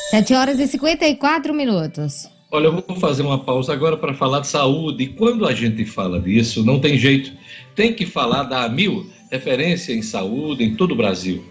7 0.09 0.33
horas 0.33 0.59
e 0.59 0.65
54 0.65 1.53
minutos. 1.53 2.27
Olha, 2.49 2.65
eu 2.65 2.81
vou 2.81 2.95
fazer 2.97 3.21
uma 3.21 3.43
pausa 3.43 3.71
agora 3.73 3.95
para 3.95 4.15
falar 4.15 4.39
de 4.39 4.47
saúde. 4.47 5.03
E 5.03 5.07
quando 5.07 5.45
a 5.45 5.53
gente 5.53 5.85
fala 5.85 6.19
disso, 6.19 6.65
não 6.65 6.79
tem 6.81 6.97
jeito. 6.97 7.31
Tem 7.75 7.93
que 7.93 8.07
falar 8.07 8.43
da 8.43 8.63
AMIL 8.63 9.07
referência 9.31 9.93
em 9.93 10.01
saúde 10.01 10.63
em 10.63 10.75
todo 10.75 10.91
o 10.91 10.95
Brasil. 10.95 11.43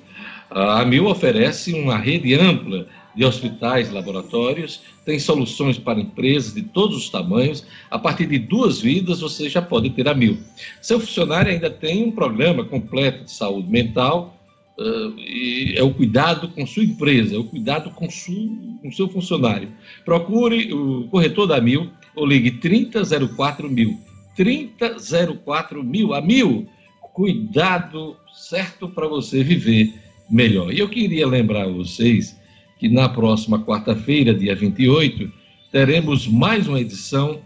A 0.50 0.82
AMIL 0.82 1.06
oferece 1.06 1.72
uma 1.72 1.96
rede 1.96 2.34
ampla 2.34 2.86
de 3.14 3.24
hospitais 3.24 3.90
laboratórios, 3.90 4.82
tem 5.04 5.18
soluções 5.18 5.78
para 5.78 6.00
empresas 6.00 6.54
de 6.54 6.62
todos 6.62 6.96
os 6.96 7.10
tamanhos. 7.10 7.64
A 7.90 7.98
partir 7.98 8.26
de 8.26 8.38
duas 8.38 8.80
vidas, 8.80 9.20
você 9.20 9.48
já 9.48 9.62
pode 9.62 9.90
ter 9.90 10.08
a 10.08 10.14
Mil. 10.14 10.38
Seu 10.80 11.00
funcionário 11.00 11.50
ainda 11.50 11.70
tem 11.70 12.04
um 12.04 12.12
programa 12.12 12.64
completo 12.64 13.24
de 13.24 13.32
saúde 13.32 13.68
mental, 13.68 14.36
uh, 14.78 15.18
e 15.18 15.74
é 15.76 15.82
o 15.82 15.94
cuidado 15.94 16.48
com 16.48 16.66
sua 16.66 16.84
empresa, 16.84 17.34
é 17.34 17.38
o 17.38 17.44
cuidado 17.44 17.90
com, 17.90 18.10
su, 18.10 18.76
com 18.82 18.92
seu 18.92 19.08
funcionário. 19.08 19.68
Procure 20.04 20.72
o 20.72 21.08
corretor 21.10 21.46
da 21.46 21.60
Mil 21.60 21.90
ou 22.14 22.26
ligue 22.26 22.52
3004 22.52 23.68
mil. 23.68 23.98
3004 24.36 25.82
mil. 25.82 26.14
A 26.14 26.20
Mil 26.20 26.68
cuidado 27.12 28.16
certo 28.32 28.88
para 28.88 29.08
você 29.08 29.42
viver 29.42 29.94
melhor. 30.28 30.72
E 30.72 30.78
eu 30.78 30.88
queria 30.88 31.26
lembrar 31.26 31.64
a 31.64 31.72
vocês 31.72 32.38
que 32.78 32.88
na 32.88 33.08
próxima 33.08 33.62
quarta-feira, 33.62 34.34
dia 34.34 34.54
28, 34.54 35.30
teremos 35.70 36.26
mais 36.26 36.66
uma 36.66 36.80
edição 36.80 37.40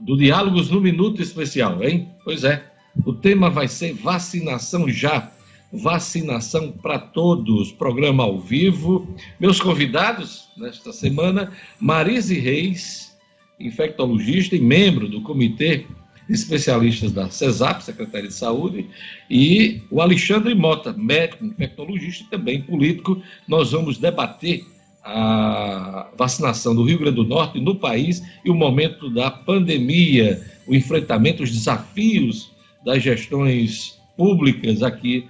do 0.00 0.16
Diálogos 0.16 0.70
no 0.70 0.80
Minuto 0.80 1.22
Especial, 1.22 1.82
hein? 1.82 2.08
Pois 2.24 2.44
é, 2.44 2.64
o 3.04 3.12
tema 3.12 3.50
vai 3.50 3.68
ser 3.68 3.94
vacinação 3.94 4.88
já. 4.88 5.32
Vacinação 5.72 6.70
para 6.70 6.98
todos, 6.98 7.72
programa 7.72 8.22
ao 8.22 8.38
vivo. 8.38 9.12
Meus 9.40 9.60
convidados 9.60 10.48
nesta 10.56 10.92
semana, 10.92 11.52
Marise 11.80 12.38
Reis, 12.38 13.16
infectologista 13.58 14.54
e 14.54 14.60
membro 14.60 15.08
do 15.08 15.20
Comitê 15.22 15.86
especialistas 16.28 17.12
da 17.12 17.30
CESAP, 17.30 17.82
Secretaria 17.82 18.28
de 18.28 18.34
Saúde, 18.34 18.88
e 19.30 19.82
o 19.90 20.00
Alexandre 20.00 20.54
Mota, 20.54 20.92
médico, 20.92 21.44
infectologista 21.44 22.24
e 22.24 22.30
também 22.30 22.62
político. 22.62 23.22
Nós 23.46 23.72
vamos 23.72 23.98
debater 23.98 24.64
a 25.04 26.10
vacinação 26.18 26.74
do 26.74 26.82
Rio 26.82 26.98
Grande 26.98 27.16
do 27.16 27.24
Norte 27.24 27.60
no 27.60 27.76
país 27.76 28.22
e 28.44 28.50
o 28.50 28.54
momento 28.54 29.08
da 29.08 29.30
pandemia, 29.30 30.44
o 30.66 30.74
enfrentamento, 30.74 31.44
os 31.44 31.50
desafios 31.50 32.50
das 32.84 33.02
gestões 33.02 34.00
públicas 34.16 34.82
aqui, 34.82 35.26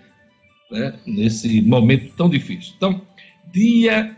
né, 0.70 0.94
nesse 1.06 1.60
momento 1.60 2.12
tão 2.16 2.28
difícil. 2.30 2.72
Então, 2.76 3.02
dia 3.52 4.16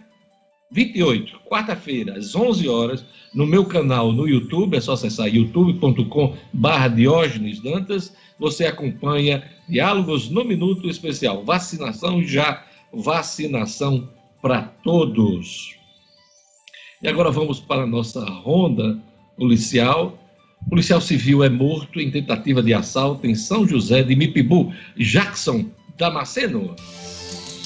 28, 0.71 1.41
quarta-feira, 1.49 2.19
às 2.19 2.35
11 2.35 2.69
horas, 2.69 3.05
no 3.35 3.47
meu 3.47 3.65
canal 3.65 4.13
no 4.13 4.29
YouTube, 4.29 4.77
é 4.77 4.81
só 4.81 4.93
acessar 4.93 5.29
youtube.com 5.29 6.37
barra 6.53 6.89
Diógenes 6.89 7.61
Dantas, 7.61 8.15
você 8.39 8.67
acompanha 8.67 9.43
Diálogos 9.69 10.29
no 10.31 10.45
Minuto 10.45 10.89
Especial, 10.89 11.45
vacinação 11.45 12.23
já, 12.23 12.65
vacinação 12.93 14.09
para 14.43 14.63
todos. 14.63 15.77
E 17.03 17.09
agora 17.09 17.31
vamos 17.31 17.61
para 17.61 17.83
a 17.83 17.87
nossa 17.87 18.25
ronda 18.25 18.99
policial. 19.37 20.19
Policial 20.69 21.01
civil 21.01 21.45
é 21.45 21.49
morto 21.49 22.01
em 22.01 22.11
tentativa 22.11 22.63
de 22.63 22.75
assalto 22.75 23.27
em 23.27 23.35
São 23.35 23.67
José 23.67 24.03
de 24.03 24.17
Mipibu. 24.17 24.73
Jackson 24.97 25.67
Damasceno. 25.97 26.75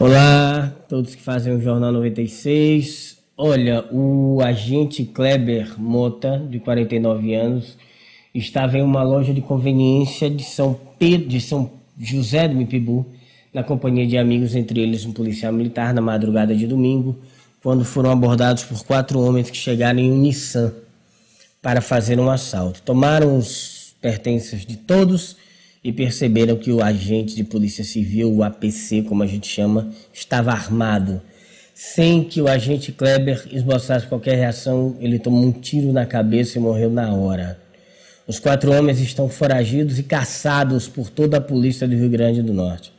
Olá, 0.00 0.72
todos 0.88 1.16
que 1.16 1.20
fazem 1.20 1.52
o 1.52 1.60
Jornal 1.60 1.90
96. 1.90 3.18
Olha, 3.36 3.84
o 3.90 4.40
agente 4.40 5.04
Kleber 5.04 5.74
Mota, 5.76 6.38
de 6.48 6.60
49 6.60 7.34
anos, 7.34 7.76
estava 8.32 8.78
em 8.78 8.82
uma 8.82 9.02
loja 9.02 9.34
de 9.34 9.40
conveniência 9.40 10.30
de 10.30 10.44
São 10.44 10.78
Pedro, 11.00 11.26
de 11.26 11.40
São 11.40 11.72
José 11.98 12.46
do 12.46 12.54
Mipibu, 12.54 13.06
na 13.52 13.64
companhia 13.64 14.06
de 14.06 14.16
amigos, 14.16 14.54
entre 14.54 14.78
eles 14.78 15.04
um 15.04 15.10
policial 15.12 15.52
militar, 15.52 15.92
na 15.92 16.00
madrugada 16.00 16.54
de 16.54 16.68
domingo, 16.68 17.18
quando 17.60 17.84
foram 17.84 18.12
abordados 18.12 18.62
por 18.62 18.84
quatro 18.84 19.18
homens 19.18 19.50
que 19.50 19.56
chegaram 19.56 19.98
em 19.98 20.12
um 20.12 20.16
Nissan 20.16 20.72
para 21.60 21.80
fazer 21.80 22.20
um 22.20 22.30
assalto. 22.30 22.82
Tomaram 22.82 23.36
os 23.36 23.96
pertences 24.00 24.64
de 24.64 24.76
todos 24.76 25.36
e 25.88 25.92
perceberam 25.92 26.54
que 26.54 26.70
o 26.70 26.82
agente 26.82 27.34
de 27.34 27.42
polícia 27.42 27.82
civil, 27.82 28.30
o 28.30 28.42
APC, 28.42 29.00
como 29.00 29.22
a 29.22 29.26
gente 29.26 29.48
chama, 29.48 29.90
estava 30.12 30.50
armado. 30.50 31.18
Sem 31.74 32.22
que 32.22 32.42
o 32.42 32.46
agente 32.46 32.92
Kleber 32.92 33.48
esboçasse 33.50 34.06
qualquer 34.06 34.36
reação, 34.36 34.98
ele 35.00 35.18
tomou 35.18 35.42
um 35.42 35.50
tiro 35.50 35.90
na 35.90 36.04
cabeça 36.04 36.58
e 36.58 36.60
morreu 36.60 36.90
na 36.90 37.14
hora. 37.14 37.58
Os 38.26 38.38
quatro 38.38 38.70
homens 38.70 39.00
estão 39.00 39.30
foragidos 39.30 39.98
e 39.98 40.02
caçados 40.02 40.86
por 40.86 41.08
toda 41.08 41.38
a 41.38 41.40
polícia 41.40 41.88
do 41.88 41.96
Rio 41.96 42.10
Grande 42.10 42.42
do 42.42 42.52
Norte. 42.52 42.92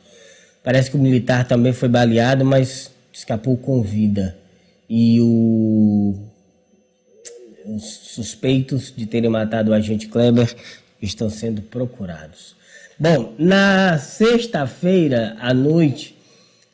Parece 0.60 0.90
que 0.90 0.96
o 0.96 1.00
militar 1.00 1.46
também 1.46 1.72
foi 1.72 1.88
baleado, 1.88 2.44
mas 2.44 2.90
escapou 3.12 3.56
com 3.56 3.82
vida. 3.82 4.36
E 4.88 5.20
o... 5.20 6.16
os 7.66 7.84
suspeitos 7.84 8.92
de 8.96 9.06
terem 9.06 9.30
matado 9.30 9.70
o 9.70 9.74
agente 9.74 10.08
Kleber 10.08 10.52
estão 11.00 11.30
sendo 11.30 11.62
procurados. 11.62 12.58
Bom, 13.02 13.32
na 13.38 13.96
sexta-feira 13.96 15.34
à 15.40 15.54
noite, 15.54 16.14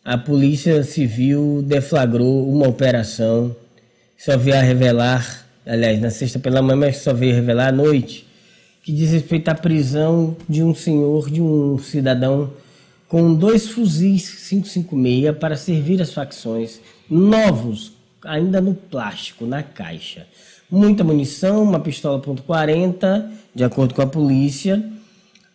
a 0.04 0.18
Polícia 0.18 0.82
Civil 0.82 1.62
deflagrou 1.62 2.52
uma 2.52 2.66
operação, 2.66 3.54
só 4.18 4.36
veio 4.36 4.56
a 4.56 4.60
revelar, 4.60 5.46
aliás, 5.64 6.00
na 6.00 6.10
sexta 6.10 6.40
pela 6.40 6.60
manhã, 6.60 6.78
mas 6.78 6.96
só 6.96 7.14
veio 7.14 7.32
revelar 7.32 7.68
à 7.68 7.70
noite, 7.70 8.26
que 8.82 8.90
diz 8.90 9.12
respeito 9.12 9.50
à 9.50 9.54
prisão 9.54 10.36
de 10.48 10.64
um 10.64 10.74
senhor, 10.74 11.30
de 11.30 11.40
um 11.40 11.78
cidadão 11.78 12.50
com 13.06 13.32
dois 13.32 13.68
fuzis 13.68 14.48
556 14.48 15.38
para 15.38 15.56
servir 15.56 16.02
as 16.02 16.12
facções, 16.12 16.80
novos, 17.08 17.92
ainda 18.24 18.60
no 18.60 18.74
plástico, 18.74 19.46
na 19.46 19.62
caixa. 19.62 20.26
Muita 20.68 21.04
munição, 21.04 21.62
uma 21.62 21.78
pistola 21.78 22.20
.40, 22.20 23.30
de 23.54 23.62
acordo 23.62 23.94
com 23.94 24.02
a 24.02 24.08
polícia, 24.08 24.84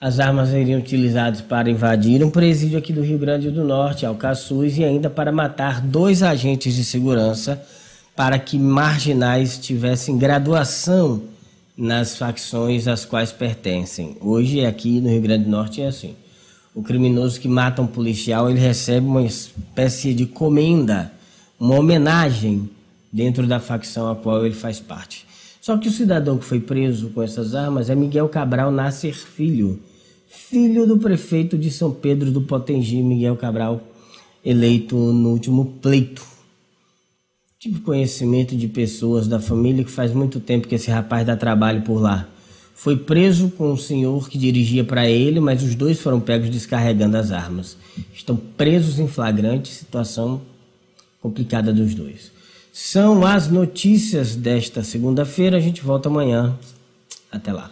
as 0.02 0.20
armas 0.20 0.50
seriam 0.50 0.80
utilizadas 0.80 1.42
para 1.42 1.70
invadir 1.70 2.24
um 2.24 2.32
presídio 2.32 2.80
aqui 2.80 2.92
do 2.92 3.04
Rio 3.04 3.20
Grande 3.20 3.52
do 3.52 3.64
Norte, 3.64 4.04
Alcaçuz, 4.04 4.76
e 4.80 4.84
ainda 4.84 5.12
para 5.12 5.32
matar 5.32 5.80
dois 5.80 6.24
agentes 6.24 6.74
de 6.74 6.84
segurança 6.84 7.64
para 8.16 8.40
que 8.40 8.58
marginais 8.58 9.60
tivessem 9.60 10.18
graduação 10.18 11.22
nas 11.78 12.18
facções 12.18 12.88
às 12.88 13.06
quais 13.06 13.32
pertencem. 13.32 14.18
Hoje, 14.20 14.66
aqui 14.66 15.00
no 15.00 15.08
Rio 15.08 15.22
Grande 15.22 15.44
do 15.44 15.52
Norte, 15.52 15.84
é 15.84 15.88
assim. 15.88 16.16
O 16.74 16.82
criminoso 16.82 17.40
que 17.40 17.48
mata 17.48 17.84
um 17.84 17.88
policial, 17.88 18.50
ele 18.50 18.60
recebe 18.60 19.06
uma 19.06 19.22
espécie 19.22 20.16
de 20.16 20.26
comenda, 20.26 21.12
uma 21.60 21.76
homenagem 21.76 22.68
dentro 23.14 23.46
da 23.46 23.60
facção 23.60 24.10
a 24.10 24.16
qual 24.16 24.44
ele 24.48 24.56
faz 24.56 24.80
parte. 24.80 25.28
Só 25.62 25.78
que 25.78 25.88
o 25.88 25.92
cidadão 25.92 26.40
que 26.40 26.46
foi 26.46 26.60
preso 26.60 27.10
com 27.10 27.22
essas 27.22 27.54
armas 27.54 27.88
é 27.88 27.94
Miguel 27.94 28.28
Cabral 28.30 28.72
Nasser 28.72 29.14
Filho, 29.14 29.80
filho 30.32 30.88
do 30.88 30.98
prefeito 30.98 31.58
de 31.58 31.70
São 31.70 31.92
Pedro 31.92 32.32
do 32.32 32.42
Potengi, 32.42 33.04
Miguel 33.04 33.36
Cabral, 33.36 33.82
eleito 34.44 34.96
no 34.96 35.30
último 35.30 35.66
pleito. 35.82 36.26
Tive 37.60 37.82
conhecimento 37.82 38.56
de 38.56 38.68
pessoas 38.70 39.28
da 39.28 39.42
família 39.42 39.84
que 39.84 39.92
faz 39.92 40.14
muito 40.14 40.40
tempo 40.40 40.70
que 40.70 40.76
esse 40.76 40.90
rapaz 40.90 41.28
dá 41.28 41.36
trabalho 41.36 41.82
por 41.82 42.00
lá. 42.00 42.28
Foi 42.74 42.96
preso 42.96 43.50
com 43.52 43.74
o 43.74 43.78
senhor 43.78 44.30
que 44.30 44.38
dirigia 44.38 44.84
para 44.84 45.08
ele, 45.08 45.40
mas 45.40 45.62
os 45.62 45.76
dois 45.76 46.00
foram 46.00 46.20
pegos 46.20 46.50
descarregando 46.50 47.18
as 47.18 47.32
armas. 47.32 47.78
Estão 48.14 48.36
presos 48.36 49.00
em 49.00 49.08
flagrante, 49.08 49.70
situação 49.70 50.42
complicada 51.22 51.72
dos 51.74 51.94
dois. 51.94 52.32
São 52.74 53.26
as 53.26 53.50
notícias 53.50 54.36
desta 54.36 54.82
segunda-feira. 54.82 55.58
A 55.58 55.60
gente 55.60 55.82
volta 55.82 56.10
amanhã. 56.10 56.58
Até 57.32 57.52
lá. 57.52 57.70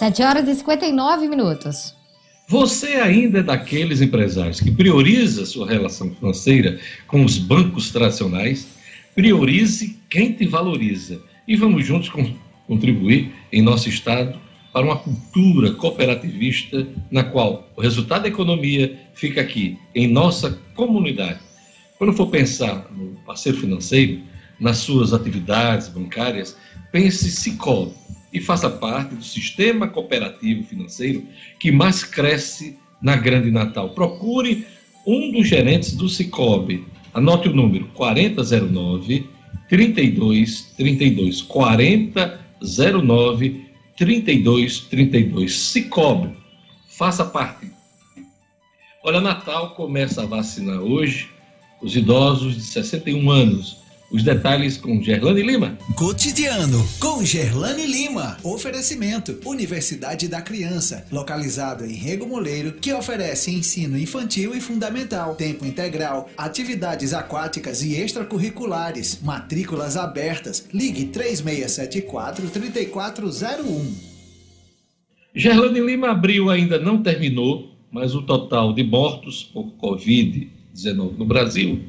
7 0.00 0.22
horas 0.22 0.48
e 0.48 0.54
59 0.54 1.28
minutos. 1.28 1.94
Você 2.48 2.94
ainda 2.94 3.40
é 3.40 3.42
daqueles 3.42 4.00
empresários 4.00 4.58
que 4.58 4.70
prioriza 4.70 5.44
sua 5.44 5.68
relação 5.68 6.10
financeira 6.14 6.80
com 7.06 7.22
os 7.22 7.36
bancos 7.36 7.90
tradicionais? 7.90 8.66
Priorize 9.14 10.00
quem 10.08 10.32
te 10.32 10.46
valoriza 10.46 11.20
e 11.46 11.54
vamos 11.54 11.84
juntos 11.84 12.10
contribuir 12.66 13.30
em 13.52 13.60
nosso 13.60 13.90
estado 13.90 14.40
para 14.72 14.86
uma 14.86 14.96
cultura 14.96 15.72
cooperativista 15.72 16.88
na 17.10 17.22
qual 17.22 17.68
o 17.76 17.82
resultado 17.82 18.22
da 18.22 18.28
economia 18.28 18.98
fica 19.12 19.42
aqui, 19.42 19.76
em 19.94 20.08
nossa 20.08 20.58
comunidade. 20.74 21.40
Quando 21.98 22.14
for 22.14 22.28
pensar 22.28 22.90
no 22.90 23.16
parceiro 23.26 23.58
financeiro, 23.58 24.22
nas 24.58 24.78
suas 24.78 25.12
atividades 25.12 25.88
bancárias, 25.88 26.56
pense 26.90 27.30
Cicobi 27.30 27.92
e 28.32 28.40
faça 28.40 28.70
parte 28.70 29.14
do 29.14 29.24
sistema 29.24 29.88
cooperativo 29.88 30.62
financeiro 30.64 31.26
que 31.58 31.72
mais 31.72 32.04
cresce 32.04 32.78
na 33.02 33.16
Grande 33.16 33.50
Natal. 33.50 33.90
Procure 33.90 34.66
um 35.06 35.32
dos 35.32 35.48
gerentes 35.48 35.92
do 35.92 36.08
Cicobi. 36.08 36.86
Anote 37.12 37.48
o 37.48 37.54
número 37.54 37.86
4009 37.88 39.28
3232 39.68 41.42
4009 41.42 43.66
3232 43.96 45.58
Cicobi. 45.58 46.30
Faça 46.88 47.24
parte. 47.24 47.68
Olha, 49.02 49.20
Natal 49.20 49.74
começa 49.74 50.22
a 50.22 50.26
vacinar 50.26 50.80
hoje 50.80 51.28
os 51.80 51.96
idosos 51.96 52.54
de 52.54 52.62
61 52.62 53.28
anos 53.30 53.79
os 54.10 54.24
detalhes 54.24 54.76
com 54.76 55.00
Gerlane 55.00 55.42
Lima. 55.42 55.78
Cotidiano 55.94 56.84
com 56.98 57.24
Gerlane 57.24 57.86
Lima. 57.86 58.36
Oferecimento: 58.42 59.38
Universidade 59.44 60.26
da 60.26 60.42
Criança, 60.42 61.06
localizado 61.12 61.84
em 61.84 61.94
Rego 61.94 62.26
Moleiro, 62.26 62.72
que 62.72 62.92
oferece 62.92 63.52
ensino 63.52 63.96
infantil 63.96 64.54
e 64.54 64.60
fundamental, 64.60 65.36
tempo 65.36 65.64
integral, 65.64 66.28
atividades 66.36 67.14
aquáticas 67.14 67.82
e 67.82 67.94
extracurriculares, 67.94 69.20
matrículas 69.22 69.96
abertas. 69.96 70.66
Ligue 70.74 71.06
3674 71.06 72.50
3401. 72.50 74.10
Gerlane 75.32 75.80
Lima 75.80 76.10
abril 76.10 76.50
ainda 76.50 76.78
não 76.78 77.00
terminou, 77.00 77.70
mas 77.92 78.14
o 78.16 78.22
total 78.22 78.72
de 78.72 78.82
mortos 78.82 79.44
por 79.44 79.66
Covid-19 79.80 81.16
no 81.16 81.24
Brasil 81.24 81.80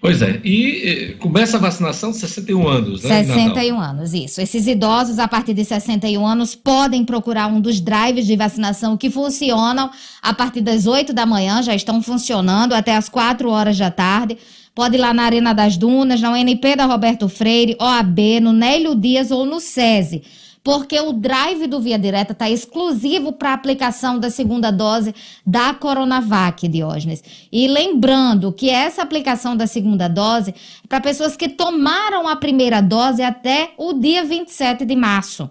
Pois 0.00 0.22
é, 0.22 0.40
e 0.44 0.82
eh, 0.84 1.14
começa 1.18 1.56
a 1.56 1.60
vacinação 1.60 2.12
de 2.12 2.18
61 2.18 2.68
anos, 2.68 3.02
né? 3.02 3.24
61 3.24 3.80
anos, 3.80 4.14
isso. 4.14 4.40
Esses 4.40 4.68
idosos 4.68 5.18
a 5.18 5.26
partir 5.26 5.54
de 5.54 5.64
61 5.64 6.24
anos 6.24 6.54
podem 6.54 7.04
procurar 7.04 7.48
um 7.48 7.60
dos 7.60 7.80
drives 7.80 8.24
de 8.24 8.36
vacinação 8.36 8.96
que 8.96 9.10
funcionam 9.10 9.90
a 10.22 10.32
partir 10.32 10.60
das 10.60 10.86
8 10.86 11.12
da 11.12 11.26
manhã, 11.26 11.60
já 11.62 11.74
estão 11.74 12.00
funcionando 12.00 12.74
até 12.74 12.94
as 12.94 13.08
4 13.08 13.50
horas 13.50 13.76
da 13.76 13.90
tarde. 13.90 14.38
Pode 14.72 14.94
ir 14.94 15.00
lá 15.00 15.12
na 15.12 15.24
Arena 15.24 15.52
das 15.52 15.76
Dunas, 15.76 16.20
na 16.20 16.30
UNP 16.30 16.76
da 16.76 16.84
Roberto 16.84 17.28
Freire, 17.28 17.76
OAB, 17.80 18.40
no 18.40 18.52
Nélio 18.52 18.94
Dias 18.94 19.32
ou 19.32 19.44
no 19.44 19.58
SESI 19.58 20.22
porque 20.68 21.00
o 21.00 21.14
drive 21.14 21.66
do 21.66 21.80
Via 21.80 21.98
Direta 21.98 22.32
está 22.32 22.50
exclusivo 22.50 23.32
para 23.32 23.54
aplicação 23.54 24.18
da 24.18 24.28
segunda 24.28 24.70
dose 24.70 25.14
da 25.46 25.72
Coronavac, 25.72 26.68
Diógenes. 26.68 27.24
E 27.50 27.66
lembrando 27.66 28.52
que 28.52 28.68
essa 28.68 29.00
aplicação 29.00 29.56
da 29.56 29.66
segunda 29.66 30.08
dose 30.08 30.50
é 30.50 30.54
para 30.86 31.00
pessoas 31.00 31.38
que 31.38 31.48
tomaram 31.48 32.28
a 32.28 32.36
primeira 32.36 32.82
dose 32.82 33.22
até 33.22 33.70
o 33.78 33.94
dia 33.94 34.26
27 34.26 34.84
de 34.84 34.94
março. 34.94 35.48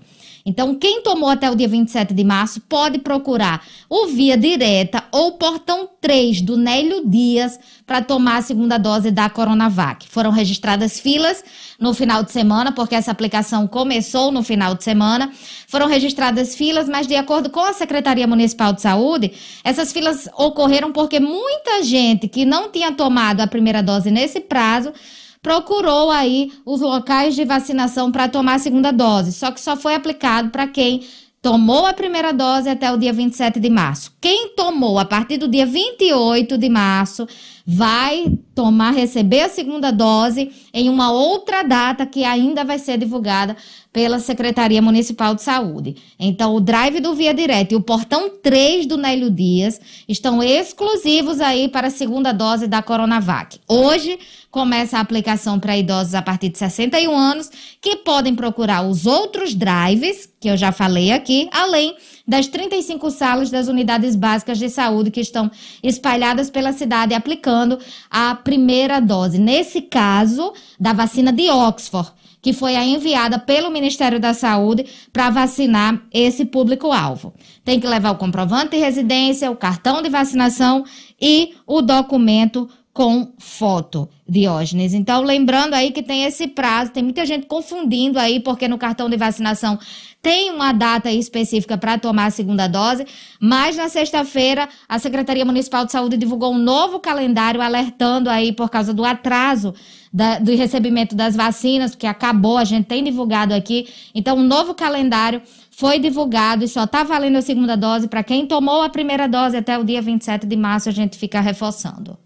Então, 0.48 0.74
quem 0.76 1.02
tomou 1.02 1.28
até 1.28 1.52
o 1.52 1.56
dia 1.56 1.68
27 1.68 2.14
de 2.14 2.24
março 2.24 2.62
pode 2.62 3.00
procurar 3.00 3.68
o 3.89 4.08
Via 4.08 4.38
Direta 4.38 5.04
ou 5.12 5.34
Portão 5.34 5.89
3 6.00 6.39
do 6.39 6.56
Nélio 6.56 7.06
Dias 7.06 7.60
para 7.86 8.02
tomar 8.02 8.38
a 8.38 8.41
segunda 8.41 8.78
dose 8.78 9.12
da 9.12 9.30
Coronavac. 9.30 10.08
Foram 10.08 10.32
registradas 10.32 11.02
filas 11.02 11.43
no 11.78 11.93
final 11.93 12.24
de 12.24 12.32
semana, 12.32 12.72
porque 12.72 12.95
essa 12.95 13.12
aplicação 13.12 13.68
começou 13.68 14.32
no 14.32 14.41
final 14.41 14.74
de 14.74 14.86
semana. 14.86 15.30
Foram 15.68 15.86
registradas 15.86 16.56
filas, 16.56 16.88
mas 16.88 17.08
de 17.08 17.18
acordo 17.18 17.50
com 17.50 17.60
a 17.60 17.74
Secretaria 17.74 18.26
Municipal 18.26 18.72
de 18.72 18.82
Saúde, 18.82 19.34
essas 19.66 19.91
filas 19.91 20.30
ocorreram 20.38 20.93
porque 20.93 21.20
muita 21.20 21.84
gente 21.84 22.30
que 22.30 22.45
não 22.45 22.72
tinha 22.72 22.93
tomado 22.93 23.41
a 23.41 23.48
primeira 23.48 23.84
dose 23.84 24.10
nesse 24.10 24.39
prazo 24.39 24.93
procurou 25.41 26.11
aí 26.11 26.51
os 26.65 26.81
locais 26.81 27.35
de 27.35 27.45
vacinação 27.45 28.11
para 28.11 28.27
tomar 28.27 28.55
a 28.55 28.59
segunda 28.59 28.91
dose, 28.91 29.31
só 29.31 29.51
que 29.51 29.61
só 29.61 29.75
foi 29.75 29.95
aplicado 29.95 30.49
para 30.49 30.67
quem 30.67 31.05
tomou 31.41 31.85
a 31.85 31.93
primeira 31.93 32.33
dose 32.33 32.69
até 32.69 32.91
o 32.91 32.97
dia 32.97 33.13
27 33.13 33.59
de 33.59 33.69
março. 33.69 34.11
Quem 34.19 34.49
tomou 34.55 34.99
a 34.99 35.05
partir 35.05 35.38
do 35.38 35.47
dia 35.47 35.65
28 35.65 36.57
de 36.57 36.69
março 36.69 37.27
vai 37.70 38.32
tomar, 38.55 38.91
receber 38.91 39.41
a 39.41 39.49
segunda 39.49 39.91
dose 39.91 40.49
em 40.74 40.88
uma 40.88 41.11
outra 41.11 41.63
data 41.63 42.05
que 42.05 42.24
ainda 42.24 42.63
vai 42.63 42.80
ser 42.80 42.97
divulgada 42.97 43.57
pela 43.91 44.20
Secretaria 44.20 44.82
Municipal 44.82 45.36
de 45.36 45.41
Saúde. 45.41 45.97
Então, 46.18 46.55
o 46.55 46.61
drive 46.61 47.01
do 47.01 47.13
Via 47.13 47.34
Direta 47.34 47.74
e 47.74 47.78
o 47.78 47.82
portão 47.82 48.30
3 48.41 48.86
do 48.86 48.95
Nélio 48.95 49.30
Dias 49.30 49.82
estão 50.07 50.41
exclusivos 50.41 51.41
aí 51.41 51.68
para 51.68 51.88
a 51.88 51.91
segunda 51.91 52.32
dose 52.32 52.68
da 52.68 52.82
Coronavac. 52.82 53.59
Hoje 53.68 54.18
começa 54.49 54.97
a 54.97 55.01
aplicação 55.01 55.59
para 55.59 55.78
idosos 55.78 56.15
a 56.15 56.22
partir 56.22 56.49
de 56.49 56.57
61 56.57 57.15
anos, 57.15 57.51
que 57.82 57.97
podem 57.97 58.34
procurar 58.34 58.88
os 58.88 59.05
outros 59.05 59.53
drives, 59.53 60.30
que 60.39 60.49
eu 60.49 60.55
já 60.55 60.72
falei 60.72 61.11
aqui, 61.11 61.49
além 61.51 61.95
das 62.28 62.47
35 62.47 63.09
salas 63.09 63.49
das 63.49 63.67
unidades 63.67 64.15
básicas 64.15 64.57
de 64.57 64.69
saúde 64.69 65.11
que 65.11 65.21
estão 65.21 65.49
espalhadas 65.82 66.49
pela 66.49 66.73
cidade 66.73 67.13
aplicando 67.13 67.80
a 68.09 68.36
primeira 68.36 68.99
dose. 68.99 69.39
Nesse 69.39 69.82
caso, 69.82 70.53
da 70.80 70.91
vacina 70.91 71.32
de 71.32 71.49
Oxford, 71.49 72.11
que 72.41 72.53
foi 72.53 72.75
a 72.75 72.86
enviada 72.86 73.39
pelo 73.39 73.71
Ministério 73.71 74.19
da 74.19 74.34
Saúde 74.34 74.86
para 75.11 75.30
vacinar 75.30 76.01
esse 76.13 76.45
público-alvo. 76.45 77.34
Tem 77.63 77.80
que 77.80 77.88
levar 77.88 78.11
o 78.11 78.17
comprovante 78.17 78.71
de 78.71 78.78
residência, 78.78 79.51
o 79.51 79.55
cartão 79.55 80.01
de 80.01 80.09
vacinação 80.09 80.84
e 81.19 81.55
o 81.65 81.82
documento 81.82 82.69
com 82.98 83.32
foto, 83.38 84.10
Diógenes. 84.28 84.91
Então, 84.91 85.22
lembrando 85.22 85.76
aí 85.76 85.91
que 85.91 86.02
tem 86.02 86.24
esse 86.24 86.48
prazo, 86.48 86.91
tem 86.91 87.04
muita 87.04 87.28
gente 87.28 87.45
confundindo 87.45 88.18
aí, 88.18 88.39
porque 88.39 88.68
no 88.68 88.76
cartão 88.76 89.08
de 89.08 89.16
vacinação 89.16 89.78
tem 90.20 90.50
uma 90.50 90.72
data 90.72 91.12
específica 91.12 91.78
para 91.78 92.00
tomar 92.00 92.26
a 92.26 92.32
segunda 92.32 92.68
dose, 92.68 93.06
mas 93.39 93.78
na 93.78 93.88
sexta-feira 93.88 94.68
a 94.89 94.98
Secretaria 94.98 95.45
Municipal 95.45 95.86
de 95.86 95.91
Saúde 95.91 96.18
divulgou 96.18 96.52
um 96.52 96.58
novo 96.58 97.00
calendário 97.00 97.62
alertando 97.62 98.32
aí 98.32 98.52
por 98.52 98.68
causa 98.68 98.91
do 98.95 99.06
atraso 99.06 99.76
da, 100.12 100.39
do 100.39 100.56
recebimento 100.56 101.16
das 101.16 101.36
vacinas, 101.36 101.93
que 101.93 102.08
acabou, 102.08 102.58
a 102.58 102.66
gente 102.66 102.88
tem 102.88 103.04
divulgado 103.04 103.54
aqui. 103.54 103.89
Então, 104.16 104.36
um 104.38 104.43
novo 104.43 104.74
calendário 104.74 105.39
foi 105.70 106.00
divulgado 106.00 106.64
e 106.64 106.68
só 106.68 106.86
está 106.86 107.04
valendo 107.04 107.36
a 107.36 107.43
segunda 107.43 107.78
dose 107.78 108.08
para 108.08 108.24
quem 108.24 108.48
tomou 108.48 108.82
a 108.82 108.89
primeira 108.89 109.28
dose 109.28 109.56
até 109.56 109.78
o 109.78 109.84
dia 109.84 110.02
27 110.02 110.48
de 110.48 110.56
março, 110.56 110.89
a 110.89 110.91
gente 110.91 111.16
fica 111.16 111.39
reforçando. 111.39 112.18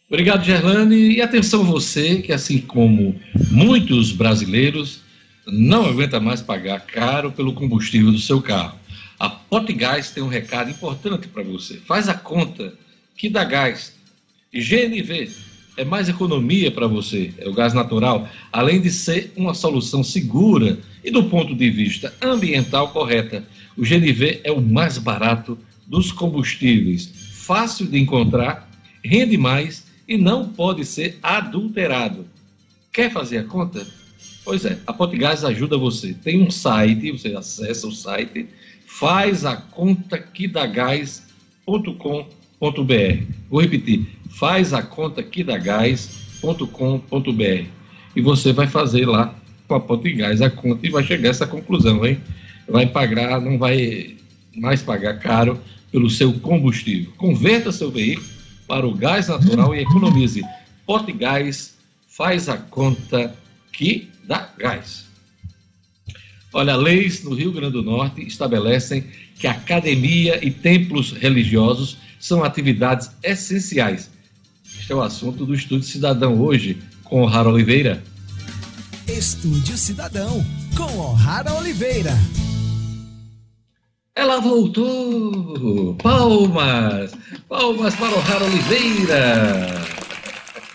Obrigado, 0.08 0.44
Gerlane. 0.44 1.16
E 1.16 1.22
atenção 1.22 1.64
você, 1.64 2.18
que 2.18 2.32
assim 2.32 2.60
como 2.60 3.16
muitos 3.52 4.12
brasileiros, 4.12 5.02
não 5.48 5.86
aguenta 5.86 6.20
mais 6.20 6.42
pagar 6.42 6.82
caro 6.82 7.32
pelo 7.32 7.54
combustível 7.54 8.12
do 8.12 8.20
seu 8.20 8.42
carro. 8.42 8.78
A 9.20 9.30
Potgás 9.30 10.12
tem 10.12 10.24
um 10.24 10.28
recado 10.28 10.70
importante 10.70 11.28
para 11.28 11.44
você. 11.44 11.78
Faz 11.78 12.10
a 12.10 12.14
conta 12.14 12.74
que 13.16 13.30
dá 13.30 13.44
gás. 13.44 13.94
GNV 14.54 15.30
é 15.78 15.84
mais 15.84 16.08
economia 16.08 16.72
para 16.72 16.88
você, 16.88 17.34
é 17.38 17.48
o 17.48 17.54
gás 17.54 17.74
natural, 17.74 18.28
além 18.52 18.82
de 18.82 18.90
ser 18.90 19.32
uma 19.36 19.54
solução 19.54 20.04
segura 20.04 20.80
e 21.04 21.12
do 21.12 21.26
ponto 21.26 21.54
de 21.54 21.70
vista 21.70 22.14
ambiental 22.22 22.90
correta. 22.90 23.44
O 23.78 23.84
GNV 23.84 24.42
é 24.44 24.52
o 24.52 24.62
mais 24.62 24.98
barato 24.98 25.58
dos 25.86 26.12
combustíveis, 26.12 27.12
fácil 27.34 27.86
de 27.88 28.00
encontrar, 28.00 28.70
rende 29.04 29.38
mais 29.38 29.86
e 30.08 30.18
não 30.18 30.50
pode 30.50 30.86
ser 30.86 31.20
adulterado. 31.22 32.26
Quer 32.92 33.12
fazer 33.12 33.40
a 33.40 33.44
conta? 33.44 33.86
Pois 34.46 34.64
é, 34.64 34.78
a 34.86 34.94
Potgás 34.94 35.44
ajuda 35.44 35.76
você. 35.76 36.14
Tem 36.14 36.40
um 36.40 36.52
site, 36.52 37.12
você 37.12 37.36
acessa 37.36 37.88
o 37.88 37.92
site, 37.92 38.48
faz 38.86 39.44
a 39.44 39.58
conta. 39.58 40.24
Vou 43.50 43.62
repetir, 43.62 44.06
faz 44.30 44.72
a 44.72 44.84
conta 44.84 45.26
e 48.16 48.22
você 48.22 48.54
vai 48.54 48.68
fazer 48.68 49.08
lá 49.08 49.34
com 49.68 49.74
a 49.74 49.80
Potgás 49.80 50.44
a 50.44 50.50
conta 50.50 50.86
e 50.86 50.92
vai 50.92 51.04
chegar 51.04 51.30
a 51.30 51.32
essa 51.32 51.48
conclusão, 51.48 52.06
hein? 52.06 52.22
Vai 52.70 52.86
pagar, 52.86 53.42
não 53.42 53.58
vai 53.58 54.16
mais 54.56 54.84
pagar 54.84 55.18
caro 55.20 55.60
pelo 55.92 56.10
seu 56.10 56.32
combustível. 56.34 57.12
Converta 57.18 57.72
seu 57.72 57.90
veículo 57.90 58.28
para 58.68 58.88
o 58.88 58.94
gás 58.94 59.28
natural 59.28 59.74
e 59.76 59.80
economize. 59.82 60.44
Potgás 60.86 61.76
faz 62.08 62.48
a 62.48 62.58
conta 62.58 63.36
que 63.78 64.10
dá 64.24 64.50
gás. 64.58 65.06
Olha, 66.54 66.76
leis 66.76 67.24
no 67.24 67.34
Rio 67.36 67.52
Grande 67.52 67.74
do 67.74 67.84
Norte 67.84 68.26
estabelecem 68.26 69.04
que 69.38 69.48
academia 69.48 70.46
e 70.46 70.50
templos 70.50 71.12
religiosos 71.12 71.98
são 72.20 72.44
atividades 72.44 73.12
essenciais 73.22 74.10
este 74.86 74.94
é 74.94 74.96
o 74.96 75.02
assunto 75.02 75.48
do 75.48 75.56
Estúdio 75.56 75.88
Cidadão 75.88 76.40
hoje, 76.40 76.78
com 77.06 77.24
O'Hara 77.24 77.50
Oliveira. 77.50 78.04
Estúdio 79.08 79.76
Cidadão, 79.76 80.46
com 80.78 81.00
O'Hara 81.00 81.54
Oliveira. 81.54 82.12
Ela 84.16 84.40
voltou! 84.40 85.96
Palmas! 85.96 87.14
Palmas 87.50 87.96
para 87.96 88.16
O'Hara 88.16 88.46
Oliveira! 88.46 89.85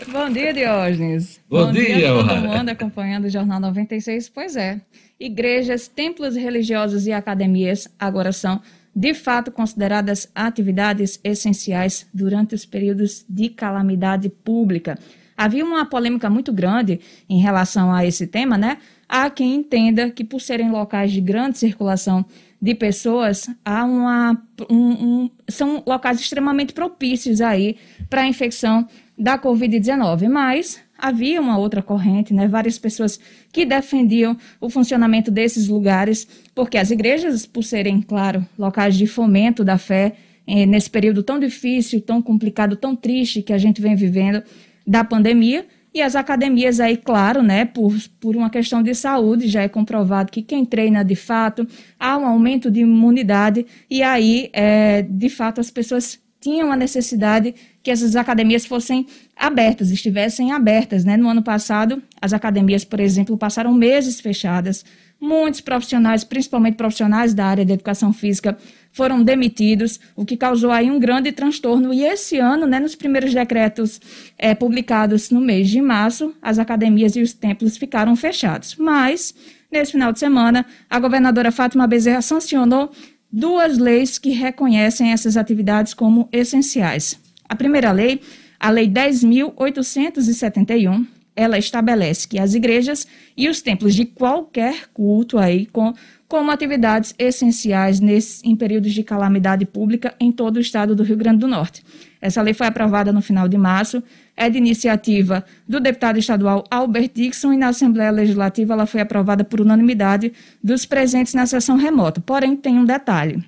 Bom 0.08 0.30
dia, 0.30 0.52
Diógenes. 0.52 1.40
Bom, 1.48 1.66
Bom 1.66 1.72
dia, 1.72 1.94
dia 1.94 2.08
todo 2.08 2.48
mundo 2.48 2.68
acompanhando 2.70 3.26
o 3.26 3.30
Jornal 3.30 3.60
96. 3.60 4.28
Pois 4.30 4.56
é, 4.56 4.80
igrejas, 5.18 5.88
templos 5.88 6.34
religiosos 6.34 7.06
e 7.06 7.12
academias 7.12 7.86
agora 7.98 8.32
são 8.32 8.60
de 8.96 9.14
fato 9.14 9.52
consideradas 9.52 10.30
atividades 10.34 11.20
essenciais 11.22 12.06
durante 12.12 12.54
os 12.54 12.64
períodos 12.64 13.24
de 13.28 13.50
calamidade 13.50 14.28
pública. 14.28 14.98
Havia 15.36 15.64
uma 15.64 15.86
polêmica 15.86 16.28
muito 16.28 16.52
grande 16.52 17.00
em 17.28 17.40
relação 17.40 17.92
a 17.92 18.04
esse 18.04 18.26
tema, 18.26 18.58
né? 18.58 18.78
Há 19.08 19.30
quem 19.30 19.54
entenda 19.54 20.10
que, 20.10 20.22
por 20.22 20.40
serem 20.40 20.70
locais 20.70 21.12
de 21.12 21.20
grande 21.20 21.58
circulação 21.58 22.24
de 22.60 22.74
pessoas, 22.74 23.48
há 23.64 23.84
uma, 23.84 24.42
um, 24.68 24.76
um, 24.76 25.30
são 25.48 25.82
locais 25.86 26.20
extremamente 26.20 26.74
propícios 26.74 27.40
aí 27.40 27.76
para 28.10 28.22
a 28.22 28.26
infecção 28.26 28.86
da 29.20 29.38
Covid-19. 29.38 30.28
Mas 30.28 30.80
havia 30.98 31.40
uma 31.40 31.58
outra 31.58 31.82
corrente, 31.82 32.32
né? 32.32 32.48
Várias 32.48 32.78
pessoas 32.78 33.20
que 33.52 33.64
defendiam 33.64 34.36
o 34.60 34.70
funcionamento 34.70 35.30
desses 35.30 35.68
lugares, 35.68 36.26
porque 36.54 36.78
as 36.78 36.90
igrejas, 36.90 37.46
por 37.46 37.62
serem, 37.62 38.00
claro, 38.00 38.44
locais 38.58 38.96
de 38.96 39.06
fomento 39.06 39.62
da 39.62 39.78
fé, 39.78 40.14
eh, 40.46 40.66
nesse 40.66 40.90
período 40.90 41.22
tão 41.22 41.38
difícil, 41.38 42.00
tão 42.00 42.20
complicado, 42.22 42.76
tão 42.76 42.96
triste 42.96 43.42
que 43.42 43.52
a 43.52 43.58
gente 43.58 43.80
vem 43.80 43.94
vivendo 43.94 44.42
da 44.86 45.04
pandemia, 45.04 45.66
e 45.92 46.00
as 46.00 46.14
academias 46.14 46.78
aí, 46.78 46.96
claro, 46.96 47.42
né, 47.42 47.64
por, 47.64 47.92
por 48.20 48.36
uma 48.36 48.48
questão 48.48 48.80
de 48.80 48.94
saúde, 48.94 49.48
já 49.48 49.62
é 49.62 49.68
comprovado 49.68 50.30
que 50.30 50.40
quem 50.40 50.64
treina 50.64 51.04
de 51.04 51.16
fato, 51.16 51.66
há 51.98 52.16
um 52.16 52.24
aumento 52.24 52.70
de 52.70 52.80
imunidade, 52.80 53.66
e 53.90 54.00
aí, 54.02 54.50
é, 54.52 55.02
de 55.02 55.28
fato, 55.28 55.60
as 55.60 55.68
pessoas 55.68 56.20
tinham 56.40 56.72
a 56.72 56.76
necessidade 56.76 57.54
que 57.82 57.90
essas 57.90 58.14
academias 58.14 58.66
fossem 58.66 59.06
abertas, 59.36 59.90
estivessem 59.90 60.52
abertas. 60.52 61.04
Né? 61.04 61.16
No 61.16 61.28
ano 61.28 61.42
passado, 61.42 62.02
as 62.20 62.32
academias, 62.32 62.84
por 62.84 63.00
exemplo, 63.00 63.36
passaram 63.36 63.72
meses 63.72 64.20
fechadas. 64.20 64.84
Muitos 65.20 65.60
profissionais, 65.60 66.24
principalmente 66.24 66.76
profissionais 66.76 67.34
da 67.34 67.44
área 67.44 67.64
da 67.64 67.74
educação 67.74 68.12
física, 68.12 68.56
foram 68.92 69.22
demitidos, 69.22 70.00
o 70.16 70.24
que 70.24 70.36
causou 70.36 70.70
aí 70.70 70.90
um 70.90 70.98
grande 70.98 71.30
transtorno. 71.30 71.92
E 71.92 72.02
esse 72.02 72.38
ano, 72.38 72.66
né, 72.66 72.80
nos 72.80 72.94
primeiros 72.94 73.32
decretos 73.32 74.00
é, 74.38 74.54
publicados 74.54 75.30
no 75.30 75.40
mês 75.40 75.68
de 75.68 75.80
março, 75.80 76.34
as 76.40 76.58
academias 76.58 77.16
e 77.16 77.22
os 77.22 77.32
templos 77.32 77.76
ficaram 77.76 78.16
fechados. 78.16 78.76
Mas, 78.78 79.34
nesse 79.70 79.92
final 79.92 80.12
de 80.12 80.18
semana, 80.18 80.64
a 80.88 80.98
governadora 80.98 81.52
Fátima 81.52 81.86
Bezerra 81.86 82.22
sancionou 82.22 82.90
duas 83.30 83.78
leis 83.78 84.18
que 84.18 84.30
reconhecem 84.30 85.12
essas 85.12 85.36
atividades 85.36 85.94
como 85.94 86.28
essenciais. 86.32 87.29
A 87.50 87.54
primeira 87.56 87.90
lei, 87.90 88.20
a 88.60 88.70
Lei 88.70 88.88
10.871, 88.88 91.04
ela 91.34 91.58
estabelece 91.58 92.28
que 92.28 92.38
as 92.38 92.54
igrejas 92.54 93.08
e 93.36 93.48
os 93.48 93.60
templos 93.60 93.92
de 93.92 94.04
qualquer 94.04 94.86
culto 94.94 95.36
aí 95.36 95.66
com, 95.66 95.92
como 96.28 96.52
atividades 96.52 97.12
essenciais 97.18 97.98
nesse, 97.98 98.48
em 98.48 98.54
períodos 98.54 98.92
de 98.92 99.02
calamidade 99.02 99.66
pública 99.66 100.14
em 100.20 100.30
todo 100.30 100.58
o 100.58 100.60
estado 100.60 100.94
do 100.94 101.02
Rio 101.02 101.16
Grande 101.16 101.40
do 101.40 101.48
Norte. 101.48 101.84
Essa 102.20 102.40
lei 102.40 102.54
foi 102.54 102.68
aprovada 102.68 103.12
no 103.12 103.20
final 103.20 103.48
de 103.48 103.58
março, 103.58 104.00
é 104.36 104.48
de 104.48 104.58
iniciativa 104.58 105.44
do 105.66 105.80
deputado 105.80 106.20
estadual 106.20 106.62
Albert 106.70 107.10
Dixon 107.12 107.52
e 107.52 107.56
na 107.56 107.70
Assembleia 107.70 108.12
Legislativa 108.12 108.74
ela 108.74 108.86
foi 108.86 109.00
aprovada 109.00 109.42
por 109.42 109.60
unanimidade 109.60 110.32
dos 110.62 110.86
presentes 110.86 111.34
na 111.34 111.46
sessão 111.46 111.76
remota. 111.76 112.20
Porém, 112.20 112.54
tem 112.54 112.78
um 112.78 112.84
detalhe. 112.84 113.42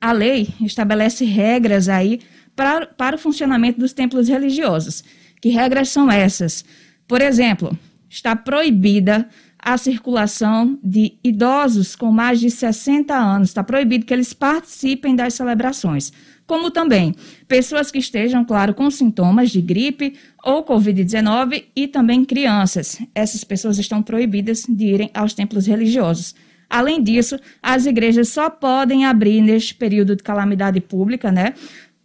A 0.00 0.12
lei 0.12 0.46
estabelece 0.60 1.24
regras 1.24 1.88
aí 1.88 2.20
para, 2.56 2.86
para 2.86 3.16
o 3.16 3.18
funcionamento 3.18 3.78
dos 3.78 3.92
templos 3.92 4.28
religiosos. 4.28 5.04
Que 5.40 5.50
regras 5.50 5.90
são 5.90 6.10
essas? 6.10 6.64
Por 7.06 7.20
exemplo, 7.20 7.78
está 8.08 8.34
proibida 8.34 9.28
a 9.58 9.76
circulação 9.76 10.78
de 10.82 11.14
idosos 11.24 11.96
com 11.96 12.10
mais 12.10 12.40
de 12.40 12.50
60 12.50 13.14
anos. 13.14 13.48
Está 13.48 13.62
proibido 13.62 14.06
que 14.06 14.14
eles 14.14 14.32
participem 14.32 15.14
das 15.14 15.34
celebrações. 15.34 16.12
Como 16.46 16.70
também 16.70 17.14
pessoas 17.48 17.90
que 17.90 17.98
estejam, 17.98 18.44
claro, 18.44 18.72
com 18.74 18.88
sintomas 18.90 19.50
de 19.50 19.60
gripe 19.60 20.14
ou 20.44 20.64
Covid-19 20.64 21.64
e 21.74 21.88
também 21.88 22.24
crianças. 22.24 23.00
Essas 23.12 23.42
pessoas 23.42 23.78
estão 23.78 24.02
proibidas 24.02 24.62
de 24.68 24.84
irem 24.84 25.10
aos 25.12 25.34
templos 25.34 25.66
religiosos. 25.66 26.34
Além 26.68 27.02
disso, 27.02 27.38
as 27.62 27.86
igrejas 27.86 28.28
só 28.28 28.50
podem 28.50 29.04
abrir 29.04 29.40
neste 29.40 29.74
período 29.74 30.16
de 30.16 30.22
calamidade 30.22 30.80
pública, 30.80 31.30
né? 31.30 31.54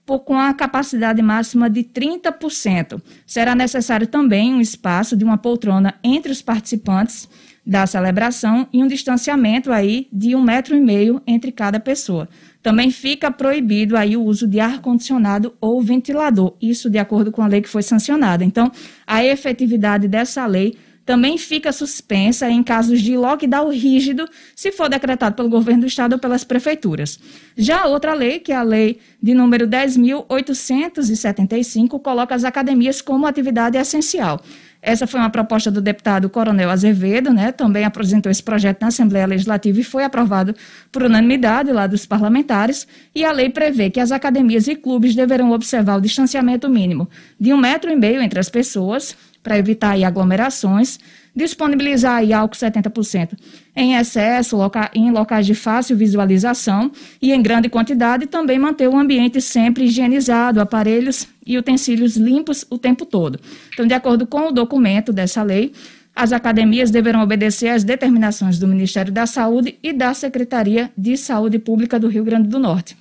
Com 0.06 0.38
a 0.38 0.54
capacidade 0.54 1.22
máxima 1.22 1.70
de 1.70 1.84
30%. 1.84 3.02
Será 3.26 3.56
necessário 3.56 4.08
também 4.08 4.54
um 4.54 4.60
espaço 4.60 5.16
de 5.16 5.24
uma 5.24 5.38
poltrona 5.38 5.94
entre 6.04 6.32
os 6.32 6.42
participantes 6.42 7.30
da 7.66 7.86
celebração 7.86 8.68
e 8.74 8.84
um 8.84 8.88
distanciamento 8.88 9.72
aí 9.72 10.08
de 10.12 10.36
um 10.36 10.42
metro 10.42 10.76
e 10.76 10.80
meio 10.80 11.22
entre 11.28 11.52
cada 11.52 11.80
pessoa. 11.80 12.28
Também 12.62 12.92
fica 12.92 13.32
proibido 13.32 13.96
aí 13.96 14.18
o 14.18 14.24
uso 14.24 14.48
de 14.48 14.60
ar-condicionado 14.60 15.54
ou 15.62 15.82
ventilador, 15.82 16.56
isso 16.62 16.90
de 16.90 16.98
acordo 16.98 17.32
com 17.32 17.42
a 17.42 17.48
lei 17.48 17.62
que 17.62 17.70
foi 17.70 17.84
sancionada. 17.84 18.44
Então, 18.44 18.72
a 19.06 19.24
efetividade 19.24 20.08
dessa 20.08 20.46
lei 20.46 20.76
também 21.06 21.38
fica 21.38 21.72
suspensa 21.72 22.50
em 22.50 22.64
casos 22.64 23.02
de 23.02 23.16
lockdown 23.18 23.72
rígido, 23.72 24.28
se 24.56 24.72
for 24.72 24.90
decretado 24.90 25.36
pelo 25.36 25.50
governo 25.50 25.82
do 25.82 25.88
estado 25.88 26.14
ou 26.14 26.20
pelas 26.20 26.44
prefeituras. 26.44 27.20
Já 27.58 27.86
outra 27.86 28.14
lei, 28.14 28.40
que 28.40 28.52
é 28.52 28.56
a 28.56 28.64
lei 28.64 29.00
de 29.22 29.34
número 29.34 29.68
10.875, 29.68 32.02
coloca 32.02 32.36
as 32.36 32.44
academias 32.44 33.02
como 33.02 33.28
atividade 33.28 33.78
essencial. 33.78 34.42
Essa 34.82 35.06
foi 35.06 35.20
uma 35.20 35.30
proposta 35.30 35.70
do 35.70 35.80
deputado 35.80 36.28
Coronel 36.28 36.72
Azevedo, 36.72 37.32
né? 37.32 37.52
Também 37.52 37.86
apresentou 37.86 38.32
esse 38.32 38.42
projeto 38.42 38.82
na 38.82 38.88
Assembleia 38.88 39.28
Legislativa 39.28 39.80
e 39.80 39.84
foi 39.84 40.04
aprovado 40.04 40.56
por 40.92 41.04
unanimidade 41.04 41.72
lá 41.72 41.86
dos 41.86 42.08
parlamentares. 42.08 42.88
E 43.14 43.24
a 43.24 43.32
lei 43.32 43.50
prevê 43.50 43.92
que 43.92 44.00
as 44.00 44.12
academias 44.12 44.68
e 44.68 44.76
clubes 44.76 45.14
deverão 45.14 45.52
observar 45.52 45.98
o 45.98 46.02
distanciamento 46.02 46.68
mínimo 46.68 47.08
de 47.40 47.54
um 47.54 47.58
metro 47.58 47.92
e 47.92 47.96
meio 47.96 48.22
entre 48.22 48.40
as 48.40 48.50
pessoas, 48.50 49.16
para 49.42 49.58
evitar 49.58 50.02
aglomerações, 50.04 51.00
disponibilizar 51.36 52.18
aí 52.18 52.34
álcool 52.34 52.56
70% 52.56 53.38
em 53.76 53.96
excesso, 53.96 54.58
loca 54.58 54.92
em 54.94 55.12
locais 55.12 55.46
de 55.46 55.56
fácil 55.56 55.96
visualização 55.96 56.92
e 57.22 57.32
em 57.32 57.42
grande 57.42 57.70
quantidade, 57.70 58.28
também 58.28 58.60
manter 58.60 58.88
o 58.88 58.98
ambiente 58.98 59.40
sempre 59.42 59.86
higienizado, 59.86 60.60
aparelhos 60.60 61.28
e 61.46 61.58
utensílios 61.58 62.18
limpos 62.18 62.66
o 62.70 62.78
tempo 62.78 63.06
todo. 63.06 63.40
Então, 63.74 63.88
de 63.88 63.94
acordo 63.94 64.28
com 64.28 64.48
o 64.48 64.52
documento 64.52 65.14
dessa 65.14 65.42
lei, 65.42 65.72
as 66.14 66.34
academias 66.34 66.92
deverão 66.92 67.22
obedecer 67.22 67.70
às 67.70 67.84
determinações 67.84 68.60
do 68.60 68.68
Ministério 68.68 69.12
da 69.12 69.26
Saúde 69.26 69.78
e 69.82 69.94
da 69.94 70.14
Secretaria 70.14 70.92
de 70.98 71.16
Saúde 71.16 71.58
Pública 71.58 71.98
do 71.98 72.10
Rio 72.10 72.26
Grande 72.26 72.50
do 72.50 72.60
Norte. 72.60 73.01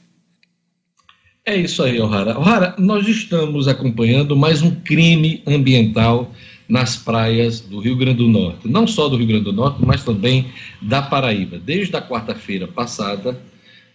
É 1.47 1.57
isso 1.57 1.83
aí, 1.83 1.99
O'Hara. 1.99 2.39
O'Hara, 2.39 2.75
nós 2.79 3.09
estamos 3.09 3.67
acompanhando 3.67 4.37
mais 4.37 4.61
um 4.61 4.75
crime 4.75 5.43
ambiental 5.47 6.31
nas 6.69 6.97
praias 6.97 7.61
do 7.61 7.81
Rio 7.81 7.97
Grande 7.97 8.19
do 8.19 8.29
Norte. 8.29 8.69
Não 8.69 8.87
só 8.87 9.09
do 9.09 9.17
Rio 9.17 9.27
Grande 9.27 9.45
do 9.45 9.53
Norte, 9.53 9.79
mas 9.83 10.05
também 10.05 10.53
da 10.83 11.01
Paraíba. 11.01 11.59
Desde 11.59 11.97
a 11.97 12.03
quarta-feira 12.03 12.69
passada, 12.69 13.41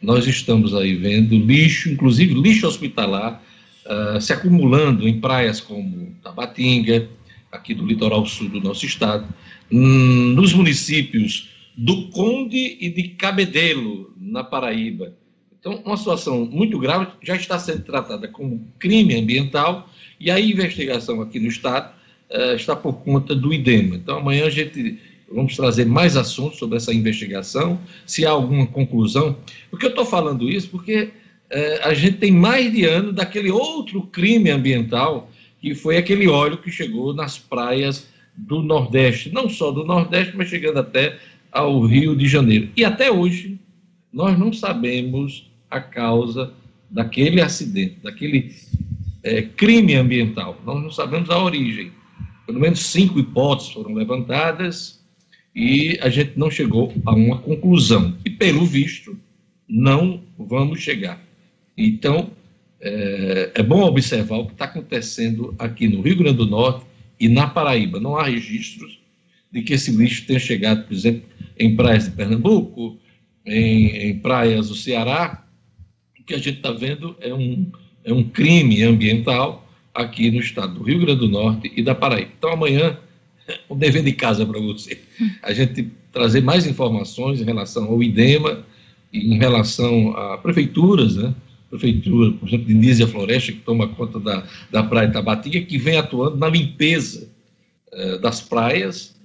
nós 0.01 0.25
estamos 0.25 0.73
aí 0.73 0.95
vendo 0.95 1.35
lixo, 1.35 1.89
inclusive 1.89 2.33
lixo 2.33 2.65
hospitalar, 2.65 3.41
uh, 3.85 4.19
se 4.19 4.33
acumulando 4.33 5.07
em 5.07 5.21
praias 5.21 5.61
como 5.61 6.15
Tabatinga, 6.23 7.07
aqui 7.51 7.75
do 7.75 7.85
litoral 7.85 8.25
sul 8.25 8.49
do 8.49 8.59
nosso 8.59 8.87
estado, 8.87 9.27
hum, 9.71 10.33
nos 10.35 10.51
municípios 10.51 11.51
do 11.77 12.09
Conde 12.09 12.77
e 12.81 12.89
de 12.89 13.09
Cabedelo, 13.09 14.11
na 14.19 14.43
Paraíba 14.43 15.13
então, 15.65 15.81
uma 15.83 15.97
situação 15.97 16.45
muito 16.45 16.77
grave 16.77 17.07
já 17.23 17.35
está 17.35 17.57
sendo 17.57 17.81
tratada 17.81 18.27
como 18.27 18.67
crime 18.77 19.15
ambiental 19.15 19.89
e 20.19 20.29
a 20.29 20.39
investigação 20.39 21.19
aqui 21.21 21.39
no 21.39 21.47
Estado 21.47 21.91
uh, 22.29 22.53
está 22.53 22.75
por 22.75 22.93
conta 22.97 23.35
do 23.35 23.51
IDEMA. 23.51 23.95
Então, 23.95 24.19
amanhã 24.19 24.45
a 24.45 24.49
gente 24.51 24.99
vamos 25.27 25.55
trazer 25.55 25.85
mais 25.87 26.15
assuntos 26.15 26.59
sobre 26.59 26.77
essa 26.77 26.93
investigação, 26.93 27.79
se 28.05 28.27
há 28.27 28.29
alguma 28.29 28.67
conclusão. 28.67 29.37
Por 29.71 29.79
que 29.79 29.87
eu 29.87 29.89
estou 29.89 30.05
falando 30.05 30.47
isso? 30.47 30.69
Porque 30.69 31.05
uh, 31.05 31.09
a 31.81 31.95
gente 31.95 32.17
tem 32.17 32.31
mais 32.31 32.71
de 32.71 32.85
ano 32.85 33.11
daquele 33.11 33.49
outro 33.49 34.03
crime 34.03 34.51
ambiental, 34.51 35.31
que 35.59 35.73
foi 35.73 35.97
aquele 35.97 36.27
óleo 36.27 36.59
que 36.59 36.69
chegou 36.69 37.11
nas 37.11 37.39
praias 37.39 38.07
do 38.37 38.61
Nordeste, 38.61 39.31
não 39.31 39.49
só 39.49 39.71
do 39.71 39.83
Nordeste, 39.83 40.37
mas 40.37 40.47
chegando 40.47 40.77
até 40.77 41.17
ao 41.51 41.81
Rio 41.81 42.15
de 42.15 42.27
Janeiro. 42.27 42.69
E 42.77 42.85
até 42.85 43.09
hoje, 43.09 43.57
nós 44.13 44.37
não 44.37 44.53
sabemos 44.53 45.54
a 45.77 45.81
causa 45.81 46.53
daquele 46.89 47.41
acidente, 47.41 47.97
daquele 48.03 48.55
é, 49.23 49.41
crime 49.41 49.95
ambiental. 49.95 50.61
Nós 50.65 50.81
não 50.81 50.91
sabemos 50.91 51.29
a 51.29 51.41
origem. 51.41 51.91
Pelo 52.45 52.59
menos 52.59 52.79
cinco 52.79 53.19
hipóteses 53.19 53.73
foram 53.73 53.93
levantadas 53.93 55.03
e 55.55 55.97
a 56.01 56.09
gente 56.09 56.37
não 56.37 56.51
chegou 56.51 56.93
a 57.05 57.13
uma 57.13 57.39
conclusão. 57.39 58.15
E, 58.23 58.29
pelo 58.29 58.65
visto, 58.65 59.17
não 59.67 60.21
vamos 60.37 60.79
chegar. 60.81 61.19
Então, 61.77 62.29
é, 62.79 63.51
é 63.55 63.63
bom 63.63 63.81
observar 63.81 64.37
o 64.37 64.45
que 64.45 64.53
está 64.53 64.65
acontecendo 64.65 65.55
aqui 65.57 65.87
no 65.87 66.01
Rio 66.01 66.17
Grande 66.17 66.37
do 66.37 66.45
Norte 66.45 66.85
e 67.19 67.27
na 67.27 67.47
Paraíba. 67.47 67.99
Não 67.99 68.15
há 68.15 68.25
registros 68.25 68.99
de 69.51 69.61
que 69.61 69.73
esse 69.73 69.91
lixo 69.91 70.25
tenha 70.27 70.39
chegado, 70.39 70.85
por 70.85 70.93
exemplo, 70.93 71.23
em 71.57 71.75
praias 71.75 72.05
de 72.05 72.11
Pernambuco, 72.11 72.97
em, 73.45 73.87
em 74.09 74.19
praias 74.19 74.69
do 74.69 74.75
Ceará, 74.75 75.44
que 76.25 76.33
a 76.33 76.37
gente 76.37 76.57
está 76.57 76.71
vendo 76.71 77.15
é 77.19 77.33
um, 77.33 77.71
é 78.03 78.13
um 78.13 78.23
crime 78.23 78.83
ambiental 78.83 79.67
aqui 79.93 80.29
no 80.31 80.39
estado 80.39 80.75
do 80.75 80.83
Rio 80.83 80.99
Grande 80.99 81.19
do 81.19 81.29
Norte 81.29 81.71
e 81.75 81.81
da 81.81 81.95
Paraíba. 81.95 82.31
Então, 82.37 82.51
amanhã, 82.51 82.97
um 83.69 83.77
dever 83.77 84.03
de 84.03 84.13
casa 84.13 84.45
para 84.45 84.59
você. 84.59 84.99
A 85.41 85.53
gente 85.53 85.89
trazer 86.11 86.41
mais 86.41 86.65
informações 86.65 87.41
em 87.41 87.45
relação 87.45 87.85
ao 87.85 88.01
IDEMA 88.01 88.63
em 89.15 89.37
relação 89.37 90.11
a 90.11 90.37
prefeituras, 90.37 91.15
né? 91.15 91.33
Prefeitura, 91.69 92.31
por 92.33 92.47
exemplo, 92.47 92.67
de 92.67 92.73
Nízia 92.73 93.07
Floresta, 93.07 93.51
que 93.51 93.59
toma 93.59 93.87
conta 93.87 94.19
da, 94.19 94.45
da 94.71 94.83
Praia 94.83 95.11
Tabatinga, 95.11 95.61
que 95.61 95.77
vem 95.77 95.97
atuando 95.97 96.37
na 96.37 96.47
limpeza 96.47 97.29
eh, 97.91 98.17
das 98.19 98.41
praias. 98.41 99.15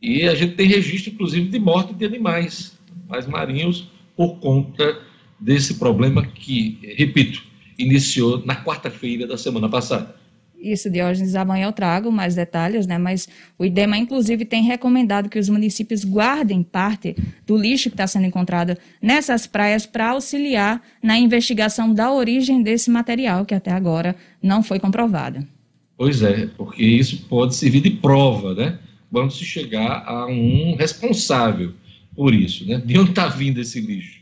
E 0.00 0.22
a 0.22 0.34
gente 0.34 0.54
tem 0.54 0.66
registro, 0.66 1.12
inclusive, 1.12 1.48
de 1.48 1.58
morte 1.58 1.92
de 1.92 2.04
animais, 2.04 2.78
animais 3.02 3.26
marinhos, 3.26 3.88
por 4.16 4.36
conta 4.36 4.98
desse 5.40 5.74
problema 5.74 6.26
que, 6.26 6.78
repito, 6.96 7.42
iniciou 7.78 8.44
na 8.44 8.56
quarta-feira 8.56 9.26
da 9.26 9.38
semana 9.38 9.68
passada. 9.68 10.14
Isso, 10.62 10.90
Diógenes, 10.90 11.34
amanhã 11.34 11.68
eu 11.68 11.72
trago 11.72 12.12
mais 12.12 12.34
detalhes, 12.34 12.86
né? 12.86 12.98
Mas 12.98 13.26
o 13.58 13.64
IDEMA, 13.64 13.96
inclusive, 13.96 14.44
tem 14.44 14.62
recomendado 14.62 15.30
que 15.30 15.38
os 15.38 15.48
municípios 15.48 16.04
guardem 16.04 16.62
parte 16.62 17.16
do 17.46 17.56
lixo 17.56 17.88
que 17.88 17.94
está 17.94 18.06
sendo 18.06 18.26
encontrado 18.26 18.76
nessas 19.00 19.46
praias 19.46 19.86
para 19.86 20.10
auxiliar 20.10 20.82
na 21.02 21.18
investigação 21.18 21.94
da 21.94 22.12
origem 22.12 22.62
desse 22.62 22.90
material, 22.90 23.46
que 23.46 23.54
até 23.54 23.72
agora 23.72 24.14
não 24.42 24.62
foi 24.62 24.78
comprovada. 24.78 25.48
Pois 25.96 26.22
é, 26.22 26.46
porque 26.58 26.84
isso 26.84 27.24
pode 27.26 27.54
servir 27.54 27.80
de 27.80 27.90
prova, 27.90 28.54
né? 28.54 28.78
Quando 29.10 29.32
se 29.32 29.44
chegar 29.44 30.04
a 30.06 30.26
um 30.26 30.76
responsável 30.76 31.72
por 32.14 32.34
isso, 32.34 32.66
né? 32.66 32.82
De 32.84 32.98
onde 32.98 33.10
está 33.10 33.28
vindo 33.28 33.60
esse 33.60 33.80
lixo? 33.80 34.19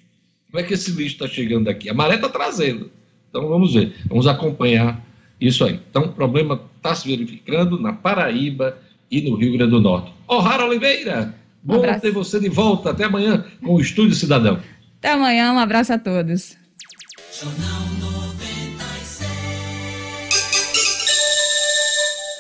Como 0.51 0.65
é 0.65 0.67
que 0.67 0.75
esse 0.75 0.91
lixo 0.93 1.15
está 1.15 1.29
chegando 1.29 1.69
aqui? 1.69 1.91
A 1.91 1.95
maré 1.95 2.15
está 2.15 2.29
trazendo. 2.29 2.91
Então 3.29 3.47
vamos 3.49 3.75
ver, 3.75 3.95
vamos 4.07 4.27
acompanhar 4.27 5.05
isso 5.39 5.63
aí. 5.63 5.79
Então 5.91 6.05
o 6.05 6.13
problema 6.13 6.61
está 6.77 6.95
se 6.95 7.07
verificando 7.07 7.79
na 7.79 7.93
Paraíba 7.93 8.79
e 9.11 9.21
no 9.21 9.37
Rio 9.37 9.53
Grande 9.53 9.73
do 9.73 9.81
Norte. 9.81 10.11
O'Hara 10.27 10.65
Oliveira, 10.65 11.35
bom 11.63 11.87
um 11.87 12.01
ter 12.01 12.11
você 12.13 12.41
de 12.41 12.49
volta. 12.49 12.91
Até 12.91 13.05
amanhã 13.05 13.45
com 13.63 13.75
o 13.75 13.81
Estúdio 13.81 14.15
Cidadão. 14.15 14.59
Até 14.99 15.13
amanhã, 15.13 15.53
um 15.53 15.59
abraço 15.59 15.93
a 15.93 15.99
todos. 15.99 16.57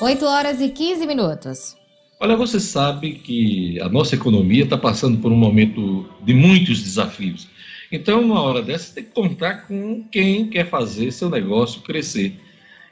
Oito 0.00 0.24
horas 0.24 0.60
e 0.62 0.70
15 0.70 1.06
minutos. 1.06 1.76
Olha, 2.20 2.36
você 2.36 2.58
sabe 2.58 3.12
que 3.12 3.78
a 3.80 3.88
nossa 3.88 4.14
economia 4.14 4.64
está 4.64 4.78
passando 4.78 5.18
por 5.18 5.30
um 5.30 5.36
momento 5.36 6.08
de 6.24 6.32
muitos 6.32 6.82
desafios. 6.82 7.46
Então, 7.90 8.20
uma 8.20 8.42
hora 8.42 8.62
dessa, 8.62 8.94
tem 8.94 9.04
que 9.04 9.10
contar 9.10 9.66
com 9.66 10.04
quem 10.10 10.48
quer 10.48 10.68
fazer 10.68 11.10
seu 11.10 11.30
negócio 11.30 11.80
crescer. 11.80 12.38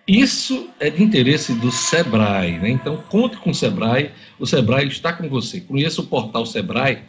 Isso 0.09 0.71
é 0.81 0.89
de 0.89 1.03
interesse 1.03 1.53
do 1.55 1.71
Sebrae, 1.71 2.59
né? 2.59 2.71
Então, 2.71 2.97
conte 3.09 3.37
com 3.37 3.51
o 3.51 3.55
Sebrae, 3.55 4.11
o 4.39 4.47
Sebrae 4.47 4.87
está 4.87 5.13
com 5.13 5.29
você. 5.29 5.61
Conheça 5.61 6.01
o 6.01 6.07
portal 6.07 6.47
Sebrae, 6.47 7.01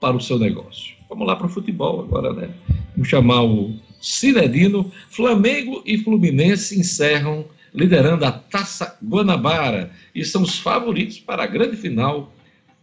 para 0.00 0.16
o 0.16 0.20
seu 0.20 0.38
negócio. 0.38 0.94
Vamos 1.08 1.26
lá 1.26 1.36
para 1.36 1.46
o 1.46 1.50
futebol 1.50 2.00
agora, 2.00 2.32
né? 2.32 2.50
Vamos 2.94 3.08
chamar 3.08 3.44
o 3.44 3.74
Cinedino. 4.00 4.90
Flamengo 5.08 5.82
e 5.86 5.96
Fluminense 5.98 6.78
encerram 6.78 7.46
liderando 7.72 8.24
a 8.24 8.32
Taça 8.32 8.98
Guanabara 9.02 9.92
e 10.14 10.24
são 10.24 10.42
os 10.42 10.58
favoritos 10.58 11.20
para 11.20 11.44
a 11.44 11.46
grande 11.46 11.76
final 11.76 12.32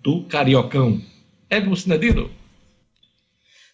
do 0.01 0.23
Cariocão. 0.23 1.01
Edmo 1.49 1.75
Cinedino. 1.75 2.31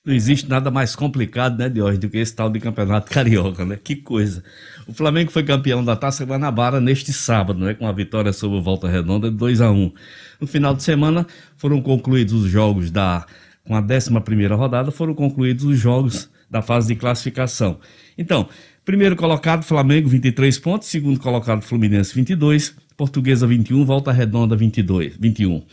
Não 0.06 0.14
existe 0.14 0.48
nada 0.48 0.70
mais 0.70 0.96
complicado, 0.96 1.58
né, 1.58 1.68
de 1.68 1.82
hoje 1.82 1.98
do 1.98 2.08
que 2.08 2.18
esse 2.18 2.36
tal 2.36 2.50
de 2.50 2.60
campeonato 2.60 3.10
carioca, 3.12 3.66
né? 3.66 3.80
Que 3.84 3.96
coisa. 3.96 4.44
O 4.88 4.94
Flamengo 4.94 5.32
foi 5.32 5.44
campeão 5.44 5.84
da 5.84 5.96
Taça 5.96 6.24
Guanabara 6.24 6.80
neste 6.80 7.12
sábado, 7.12 7.60
né, 7.60 7.74
com 7.74 7.88
a 7.88 7.92
vitória 7.92 8.32
sobre 8.32 8.58
o 8.58 8.62
Volta 8.62 8.88
Redonda 8.88 9.32
de 9.32 9.36
2 9.36 9.62
a 9.62 9.72
1. 9.72 9.92
No 10.40 10.48
final 10.48 10.76
de 10.76 10.84
semana 10.84 11.26
foram 11.58 11.82
concluídos 11.82 12.34
os 12.34 12.50
jogos 12.50 12.92
da 12.92 13.26
com 13.66 13.76
a 13.76 13.82
11 13.82 14.46
rodada, 14.56 14.92
foram 14.92 15.16
concluídos 15.16 15.66
os 15.66 15.80
jogos 15.80 16.30
da 16.50 16.62
fase 16.62 16.88
de 16.88 16.96
classificação. 16.96 17.80
Então, 18.18 18.48
primeiro 18.86 19.16
colocado, 19.16 19.64
Flamengo, 19.64 20.08
23 20.08 20.58
pontos. 20.60 20.88
Segundo 20.88 21.20
colocado, 21.20 21.62
Fluminense, 21.64 22.14
22. 22.14 22.76
Portuguesa, 22.96 23.46
21. 23.48 23.84
Volta 23.84 24.12
Redonda, 24.12 24.56
22, 24.56 25.18
21. 25.20 25.64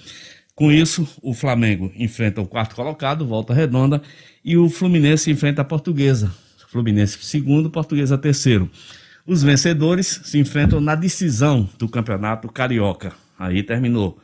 Com 0.55 0.71
isso, 0.71 1.09
o 1.23 1.33
Flamengo 1.33 1.91
enfrenta 1.97 2.41
o 2.41 2.47
quarto 2.47 2.75
colocado, 2.75 3.27
Volta 3.27 3.55
Redonda, 3.55 4.03
e 4.45 4.57
o 4.57 4.69
Fluminense 4.69 5.31
enfrenta 5.31 5.63
a 5.63 5.65
Portuguesa. 5.65 6.33
Fluminense 6.69 7.19
segundo, 7.21 7.71
Portuguesa 7.71 8.17
terceiro. 8.17 8.71
Os 9.27 9.43
vencedores 9.43 10.21
se 10.25 10.39
enfrentam 10.39 10.81
na 10.81 10.95
decisão 10.95 11.69
do 11.79 11.89
Campeonato 11.89 12.49
Carioca. 12.49 13.13
Aí 13.39 13.63
terminou. 13.63 14.19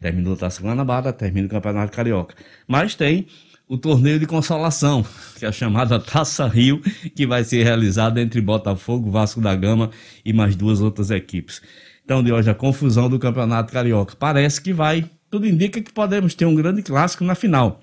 Terminou 0.00 0.34
a 0.34 0.36
Taça 0.36 0.62
Guanabara, 0.62 1.12
termina 1.12 1.46
o 1.46 1.50
Campeonato 1.50 1.92
Carioca. 1.92 2.34
Mas 2.66 2.94
tem 2.94 3.26
o 3.68 3.78
torneio 3.78 4.18
de 4.18 4.26
consolação, 4.26 5.04
que 5.38 5.44
é 5.44 5.48
a 5.48 5.52
chamada 5.52 5.98
Taça 5.98 6.46
Rio, 6.46 6.80
que 7.14 7.26
vai 7.26 7.44
ser 7.44 7.62
realizado 7.62 8.18
entre 8.18 8.40
Botafogo, 8.40 9.10
Vasco 9.10 9.40
da 9.40 9.54
Gama 9.54 9.90
e 10.24 10.32
mais 10.32 10.54
duas 10.54 10.80
outras 10.80 11.10
equipes. 11.10 11.62
Então, 12.04 12.22
de 12.22 12.30
hoje, 12.30 12.50
a 12.50 12.54
confusão 12.54 13.08
do 13.08 13.18
Campeonato 13.18 13.72
Carioca. 13.72 14.14
Parece 14.18 14.60
que 14.60 14.72
vai, 14.72 15.08
tudo 15.34 15.48
indica 15.48 15.82
que 15.82 15.92
podemos 15.92 16.32
ter 16.32 16.46
um 16.46 16.54
grande 16.54 16.80
clássico 16.80 17.24
na 17.24 17.34
final. 17.34 17.82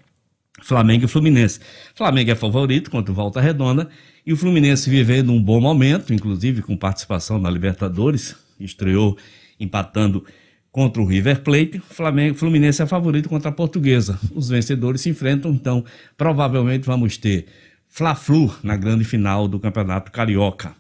Flamengo 0.64 1.04
e 1.04 1.08
Fluminense. 1.08 1.60
Flamengo 1.94 2.32
é 2.32 2.36
favorito 2.36 2.90
contra 2.90 3.12
o 3.12 3.16
Volta 3.16 3.42
Redonda 3.42 3.90
e 4.26 4.32
o 4.32 4.38
Fluminense 4.38 4.90
vivendo 4.90 5.34
um 5.34 5.44
bom 5.44 5.60
momento, 5.60 6.14
inclusive 6.14 6.62
com 6.62 6.78
participação 6.78 7.38
na 7.38 7.50
Libertadores, 7.50 8.38
estreou 8.58 9.18
empatando 9.60 10.24
contra 10.72 11.02
o 11.02 11.06
River 11.06 11.42
Plate, 11.42 11.82
Flamengo, 11.90 12.38
Fluminense 12.38 12.82
é 12.82 12.86
favorito 12.86 13.28
contra 13.28 13.50
a 13.50 13.52
Portuguesa. 13.54 14.18
Os 14.34 14.48
vencedores 14.48 15.02
se 15.02 15.10
enfrentam, 15.10 15.52
então 15.52 15.84
provavelmente 16.16 16.86
vamos 16.86 17.18
ter 17.18 17.48
Fla-Flu 17.90 18.56
na 18.64 18.78
grande 18.78 19.04
final 19.04 19.46
do 19.46 19.60
Campeonato 19.60 20.10
Carioca. 20.10 20.74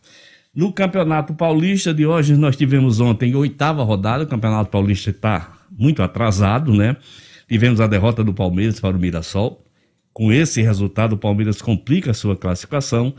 No 0.56 0.72
Campeonato 0.72 1.34
Paulista 1.34 1.94
de 1.94 2.06
hoje, 2.06 2.38
nós 2.38 2.56
tivemos 2.56 3.02
ontem 3.02 3.36
oitava 3.36 3.84
rodada, 3.84 4.24
o 4.24 4.28
Campeonato 4.28 4.70
Paulista 4.70 5.10
está 5.10 5.58
muito 5.72 6.04
atrasado, 6.04 6.74
né? 6.74 6.98
Tivemos 7.48 7.82
a 7.82 7.88
derrota 7.88 8.24
do 8.24 8.34
Palmeiras 8.34 8.80
para 8.80 8.96
o 8.96 9.00
Mirassol. 9.00 9.64
Com 10.14 10.32
esse 10.32 10.62
resultado, 10.62 11.14
o 11.14 11.18
Palmeiras 11.18 11.62
complica 11.62 12.12
a 12.12 12.14
sua 12.14 12.36
classificação. 12.36 13.14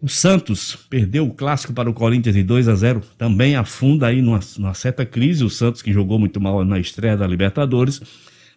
O 0.00 0.08
Santos 0.08 0.76
perdeu 0.90 1.26
o 1.26 1.32
clássico 1.32 1.72
para 1.72 1.88
o 1.88 1.94
Corinthians 1.94 2.34
de 2.34 2.42
2 2.42 2.68
a 2.68 2.74
0, 2.74 3.00
também 3.16 3.56
afunda 3.56 4.08
aí 4.08 4.20
numa, 4.20 4.40
numa 4.58 4.74
certa 4.74 5.06
crise. 5.06 5.44
O 5.44 5.50
Santos 5.50 5.80
que 5.80 5.92
jogou 5.92 6.18
muito 6.18 6.40
mal 6.40 6.64
na 6.64 6.78
estreia 6.78 7.16
da 7.16 7.26
Libertadores. 7.26 8.02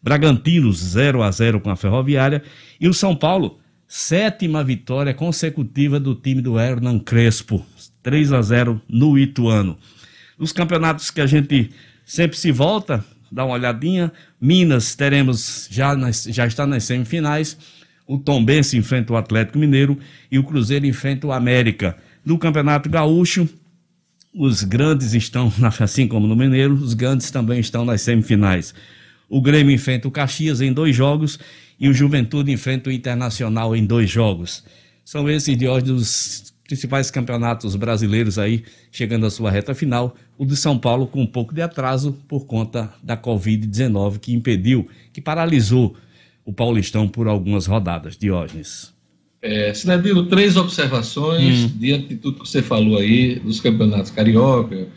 Bragantino 0.01 0.71
0 0.71 1.23
a 1.23 1.31
0 1.31 1.59
com 1.59 1.69
a 1.69 1.75
Ferroviária 1.75 2.43
e 2.79 2.87
o 2.87 2.93
São 2.93 3.15
Paulo, 3.15 3.59
sétima 3.87 4.63
vitória 4.63 5.13
consecutiva 5.13 5.99
do 5.99 6.13
time 6.13 6.41
do 6.41 6.59
Hernan 6.59 6.99
Crespo, 6.99 7.65
3 8.03 8.33
a 8.33 8.41
0 8.41 8.81
no 8.87 9.17
Ituano. 9.17 9.77
Os 10.37 10.51
campeonatos 10.51 11.09
que 11.09 11.21
a 11.21 11.25
gente 11.25 11.71
sempre 12.05 12.37
se 12.37 12.51
volta, 12.51 13.03
dá 13.31 13.45
uma 13.45 13.55
olhadinha. 13.55 14.11
Minas 14.39 14.95
teremos 14.95 15.67
já 15.71 15.95
nas, 15.95 16.23
já 16.23 16.45
está 16.45 16.65
nas 16.65 16.83
semifinais 16.83 17.57
o 18.07 18.17
Tombense 18.17 18.77
enfrenta 18.77 19.11
o 19.11 19.17
Atlético 19.17 19.59
Mineiro 19.59 19.99
e 20.31 20.39
o 20.39 20.43
Cruzeiro 20.43 20.85
enfrenta 20.85 21.27
o 21.27 21.31
América. 21.33 21.97
No 22.25 22.39
Campeonato 22.39 22.89
Gaúcho, 22.89 23.47
os 24.33 24.63
grandes 24.63 25.13
estão, 25.13 25.51
assim 25.79 26.07
como 26.07 26.25
no 26.25 26.35
Mineiro, 26.35 26.73
os 26.73 26.93
grandes 26.93 27.29
também 27.29 27.59
estão 27.59 27.83
nas 27.83 28.01
semifinais. 28.01 28.73
O 29.29 29.41
Grêmio 29.41 29.75
enfrenta 29.75 30.07
o 30.07 30.11
Caxias 30.11 30.61
em 30.61 30.71
dois 30.71 30.95
jogos 30.95 31.37
e 31.77 31.89
o 31.89 31.93
Juventude 31.93 32.49
enfrenta 32.49 32.89
o 32.89 32.93
Internacional 32.93 33.75
em 33.75 33.85
dois 33.85 34.09
jogos. 34.09 34.63
São 35.03 35.29
esses 35.29 35.57
de 35.57 35.67
hoje 35.67 35.91
os 35.91 36.53
principais 36.67 37.09
campeonatos 37.09 37.75
brasileiros 37.75 38.37
aí 38.37 38.63
chegando 38.91 39.25
à 39.25 39.31
sua 39.31 39.49
reta 39.49 39.73
final. 39.73 40.15
O 40.37 40.45
de 40.45 40.55
São 40.55 40.77
Paulo 40.77 41.07
com 41.07 41.21
um 41.21 41.25
pouco 41.25 41.53
de 41.53 41.61
atraso 41.61 42.13
por 42.27 42.45
conta 42.45 42.93
da 43.01 43.17
Covid-19 43.17 44.19
que 44.19 44.33
impediu, 44.33 44.87
que 45.13 45.21
paralisou 45.21 45.95
o 46.45 46.53
Paulistão 46.53 47.07
por 47.07 47.27
algumas 47.27 47.65
rodadas. 47.65 48.17
Diógenes. 48.17 48.93
É, 49.41 49.73
Sinedino, 49.73 50.25
três 50.25 50.57
observações 50.57 51.65
hum. 51.65 51.71
diante 51.79 52.09
de 52.09 52.15
tudo 52.17 52.39
que 52.39 52.49
você 52.49 52.61
falou 52.61 52.97
aí 52.97 53.39
dos 53.39 53.61
campeonatos 53.61 54.11
carioca, 54.11 54.87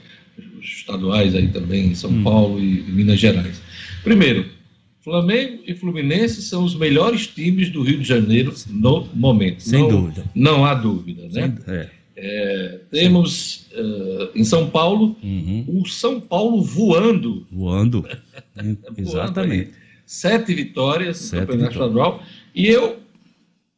os 0.58 0.66
estaduais 0.66 1.34
aí 1.34 1.48
também 1.48 1.88
em 1.88 1.94
São 1.94 2.10
hum. 2.10 2.22
Paulo 2.22 2.58
e 2.58 2.82
Minas 2.82 3.20
Gerais. 3.20 3.60
Primeiro, 4.02 4.46
Flamengo 5.02 5.62
e 5.66 5.74
Fluminense 5.74 6.42
são 6.42 6.64
os 6.64 6.74
melhores 6.74 7.26
times 7.26 7.70
do 7.70 7.82
Rio 7.82 7.98
de 7.98 8.04
Janeiro 8.04 8.54
no 8.68 9.08
momento. 9.14 9.62
Sem 9.62 9.80
não, 9.80 9.88
dúvida. 9.88 10.24
Não 10.34 10.64
há 10.64 10.74
dúvida, 10.74 11.22
né? 11.32 11.56
Sem, 11.64 11.74
é. 11.74 11.90
É, 12.22 12.80
temos 12.90 13.66
uh, 13.72 14.30
em 14.34 14.44
São 14.44 14.68
Paulo 14.68 15.16
uhum. 15.22 15.64
o 15.66 15.86
São 15.86 16.20
Paulo 16.20 16.62
voando. 16.62 17.46
Voando. 17.50 18.06
Exatamente 18.96 19.80
sete 20.10 20.52
vitórias 20.52 21.18
sete 21.18 21.42
no 21.42 21.46
Campeonato 21.46 21.72
Estadual. 21.72 22.22
E 22.52 22.66
eu, 22.66 22.98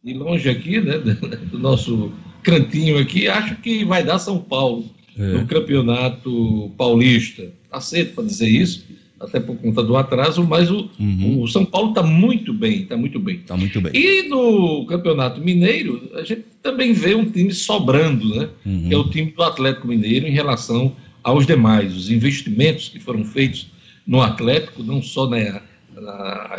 de 0.02 0.14
longe 0.14 0.48
aqui, 0.48 0.80
né, 0.80 0.96
do 1.52 1.58
nosso 1.58 2.10
cantinho 2.42 2.98
aqui, 2.98 3.28
acho 3.28 3.56
que 3.56 3.84
vai 3.84 4.02
dar 4.02 4.18
São 4.18 4.38
Paulo 4.38 4.86
é. 5.18 5.22
no 5.22 5.46
Campeonato 5.46 6.72
Paulista. 6.78 7.52
Está 7.64 7.82
cedo 7.82 8.14
para 8.14 8.24
dizer 8.24 8.48
isso, 8.48 8.86
até 9.22 9.38
por 9.38 9.56
conta 9.56 9.82
do 9.82 9.96
atraso, 9.96 10.44
mas 10.44 10.70
o, 10.70 10.90
uhum. 10.98 11.42
o 11.42 11.48
São 11.48 11.64
Paulo 11.64 11.90
está 11.90 12.02
muito 12.02 12.52
bem, 12.52 12.82
está 12.82 12.96
muito 12.96 13.18
bem. 13.20 13.36
Está 13.36 13.56
muito 13.56 13.80
bem. 13.80 13.92
E 13.94 14.28
no 14.28 14.84
Campeonato 14.86 15.40
Mineiro, 15.40 16.10
a 16.14 16.24
gente 16.24 16.44
também 16.60 16.92
vê 16.92 17.14
um 17.14 17.30
time 17.30 17.52
sobrando, 17.52 18.28
né? 18.34 18.48
Uhum. 18.66 18.88
Que 18.88 18.94
é 18.94 18.98
o 18.98 19.08
time 19.08 19.30
do 19.30 19.42
Atlético 19.42 19.86
Mineiro 19.86 20.26
em 20.26 20.32
relação 20.32 20.94
aos 21.22 21.46
demais. 21.46 21.96
Os 21.96 22.10
investimentos 22.10 22.88
que 22.88 22.98
foram 22.98 23.24
feitos 23.24 23.68
no 24.06 24.20
Atlético, 24.20 24.82
não 24.82 25.00
só 25.00 25.28
na, 25.28 25.62
na, 25.94 26.56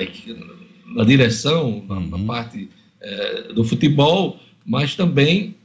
na 0.95 1.03
direção, 1.03 1.83
na, 1.87 1.97
uhum. 1.97 2.09
na 2.09 2.19
parte 2.19 2.69
é, 3.01 3.53
do 3.53 3.63
futebol, 3.65 4.39
mas 4.65 4.95
também 4.95 5.55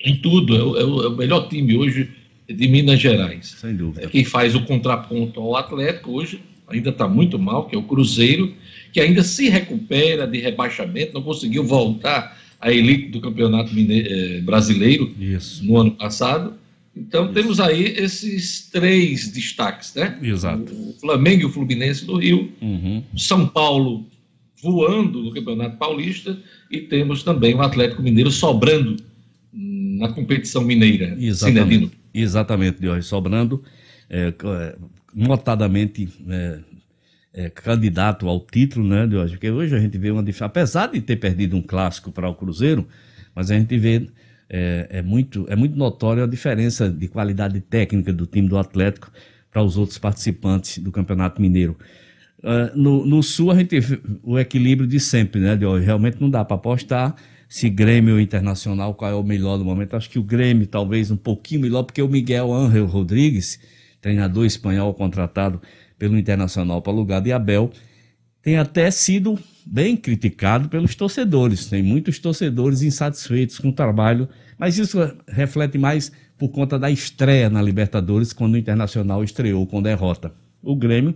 em 0.00 0.16
tudo. 0.16 0.56
É 0.56 0.62
o, 0.62 0.76
é 0.76 0.84
o, 0.84 1.06
é 1.12 1.16
melhor 1.16 1.48
time 1.48 1.76
hoje 1.76 2.10
de 2.48 2.68
Minas 2.68 3.00
Gerais. 3.00 3.56
Sem 3.60 3.74
dúvida. 3.74 4.06
É 4.06 4.08
quem 4.08 4.24
faz 4.24 4.54
o 4.54 4.64
contraponto 4.64 5.40
ao 5.40 5.56
Atlético 5.56 6.12
hoje 6.12 6.40
ainda 6.66 6.90
está 6.90 7.06
muito 7.06 7.38
mal, 7.38 7.66
que 7.66 7.74
é 7.74 7.78
o 7.78 7.82
Cruzeiro, 7.82 8.52
que 8.92 9.00
ainda 9.00 9.22
se 9.22 9.48
recupera 9.48 10.26
de 10.26 10.38
rebaixamento, 10.38 11.14
não 11.14 11.22
conseguiu 11.22 11.64
voltar 11.64 12.38
a 12.60 12.72
elite 12.72 13.08
do 13.08 13.20
campeonato 13.20 13.70
eh, 13.76 14.40
brasileiro 14.40 15.12
Isso. 15.20 15.64
no 15.64 15.76
ano 15.76 15.90
passado. 15.92 16.54
Então 16.96 17.24
Isso. 17.24 17.34
temos 17.34 17.60
aí 17.60 17.84
esses 17.84 18.68
três 18.72 19.28
destaques, 19.28 19.94
né? 19.94 20.18
Exato. 20.22 20.72
O 20.72 20.94
Flamengo 21.00 21.42
e 21.42 21.44
o 21.44 21.50
Fluminense 21.50 22.04
do 22.04 22.16
Rio, 22.16 22.50
uhum. 22.62 23.02
São 23.16 23.46
Paulo 23.46 24.06
voando 24.62 25.22
no 25.22 25.32
Campeonato 25.32 25.76
Paulista 25.76 26.38
e 26.70 26.80
temos 26.80 27.22
também 27.22 27.54
o 27.54 27.60
Atlético 27.60 28.00
Mineiro 28.00 28.30
sobrando 28.30 28.96
na 29.52 30.08
competição 30.08 30.64
mineira. 30.64 31.16
Exatamente, 31.20 31.90
Exatamente 32.14 32.80
Diógenes, 32.80 33.06
sobrando, 33.06 33.62
é, 34.08 34.28
é, 34.28 34.76
notadamente 35.12 36.08
é, 36.28 36.58
é, 37.32 37.50
candidato 37.50 38.28
ao 38.28 38.40
título, 38.40 38.86
né, 38.86 39.06
Diógenes? 39.06 39.32
Porque 39.32 39.50
hoje 39.50 39.74
a 39.74 39.80
gente 39.80 39.98
vê 39.98 40.10
uma 40.10 40.22
diferença, 40.22 40.44
apesar 40.44 40.86
de 40.86 41.00
ter 41.00 41.16
perdido 41.16 41.56
um 41.56 41.62
clássico 41.62 42.12
para 42.12 42.28
o 42.28 42.34
Cruzeiro, 42.34 42.86
mas 43.34 43.50
a 43.50 43.54
gente 43.54 43.76
vê 43.76 44.08
é, 44.48 44.86
é, 44.90 45.02
muito, 45.02 45.46
é 45.48 45.56
muito 45.56 45.76
notória 45.76 46.22
a 46.22 46.26
diferença 46.26 46.88
de 46.88 47.08
qualidade 47.08 47.60
técnica 47.60 48.12
do 48.12 48.26
time 48.26 48.48
do 48.48 48.56
Atlético 48.56 49.10
para 49.50 49.62
os 49.62 49.76
outros 49.76 49.98
participantes 49.98 50.78
do 50.78 50.92
Campeonato 50.92 51.42
Mineiro. 51.42 51.76
Uh, 52.38 52.76
no, 52.78 53.06
no, 53.06 53.22
Sul 53.22 53.50
a 53.50 53.54
gente 53.54 53.78
o 54.22 54.38
equilíbrio 54.38 54.86
de 54.86 55.00
sempre, 55.00 55.40
né? 55.40 55.56
De, 55.56 55.64
realmente 55.80 56.20
não 56.20 56.28
dá 56.28 56.44
para 56.44 56.56
apostar 56.56 57.16
se 57.54 57.70
Grêmio 57.70 58.18
Internacional 58.18 58.94
qual 58.94 59.12
é 59.12 59.14
o 59.14 59.22
melhor 59.22 59.56
do 59.58 59.64
momento. 59.64 59.94
Acho 59.94 60.10
que 60.10 60.18
o 60.18 60.24
Grêmio 60.24 60.66
talvez 60.66 61.12
um 61.12 61.16
pouquinho 61.16 61.60
melhor, 61.60 61.84
porque 61.84 62.02
o 62.02 62.08
Miguel 62.08 62.52
Ángel 62.52 62.84
Rodrigues, 62.84 63.60
treinador 64.00 64.44
espanhol 64.44 64.92
contratado 64.92 65.62
pelo 65.96 66.18
Internacional 66.18 66.82
para 66.82 66.92
lugar 66.92 67.22
de 67.22 67.30
Abel, 67.30 67.70
tem 68.42 68.56
até 68.56 68.90
sido 68.90 69.38
bem 69.64 69.96
criticado 69.96 70.68
pelos 70.68 70.96
torcedores. 70.96 71.66
Tem 71.66 71.80
muitos 71.80 72.18
torcedores 72.18 72.82
insatisfeitos 72.82 73.56
com 73.60 73.68
o 73.68 73.72
trabalho, 73.72 74.28
mas 74.58 74.76
isso 74.76 74.98
reflete 75.28 75.78
mais 75.78 76.10
por 76.36 76.48
conta 76.48 76.76
da 76.76 76.90
estreia 76.90 77.48
na 77.48 77.62
Libertadores, 77.62 78.32
quando 78.32 78.54
o 78.54 78.58
Internacional 78.58 79.22
estreou 79.22 79.64
com 79.64 79.80
derrota. 79.80 80.34
O 80.60 80.74
Grêmio 80.74 81.14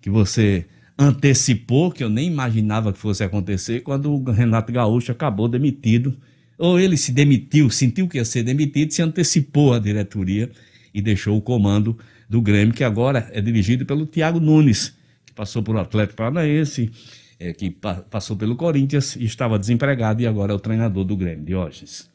que 0.00 0.10
você 0.10 0.66
antecipou, 0.98 1.90
que 1.90 2.02
eu 2.02 2.08
nem 2.08 2.26
imaginava 2.26 2.92
que 2.92 2.98
fosse 2.98 3.22
acontecer, 3.22 3.80
quando 3.80 4.12
o 4.12 4.30
Renato 4.30 4.72
Gaúcho 4.72 5.12
acabou 5.12 5.48
demitido. 5.48 6.16
Ou 6.58 6.80
ele 6.80 6.96
se 6.96 7.12
demitiu, 7.12 7.68
sentiu 7.68 8.08
que 8.08 8.16
ia 8.16 8.24
ser 8.24 8.42
demitido, 8.42 8.90
se 8.90 9.02
antecipou 9.02 9.74
à 9.74 9.78
diretoria 9.78 10.50
e 10.94 11.02
deixou 11.02 11.36
o 11.36 11.42
comando 11.42 11.98
do 12.28 12.40
Grêmio, 12.40 12.74
que 12.74 12.82
agora 12.82 13.28
é 13.32 13.40
dirigido 13.40 13.84
pelo 13.84 14.06
Thiago 14.06 14.40
Nunes, 14.40 14.96
que 15.26 15.34
passou 15.34 15.62
por 15.62 15.76
Atlético 15.76 16.16
Paranaense, 16.16 16.90
é, 17.38 17.52
que 17.52 17.70
pa 17.70 17.96
passou 17.96 18.34
pelo 18.36 18.56
Corinthians 18.56 19.16
e 19.16 19.24
estava 19.24 19.58
desempregado 19.58 20.22
e 20.22 20.26
agora 20.26 20.52
é 20.52 20.56
o 20.56 20.58
treinador 20.58 21.04
do 21.04 21.14
Grêmio, 21.14 21.44
Diógenes. 21.44 22.08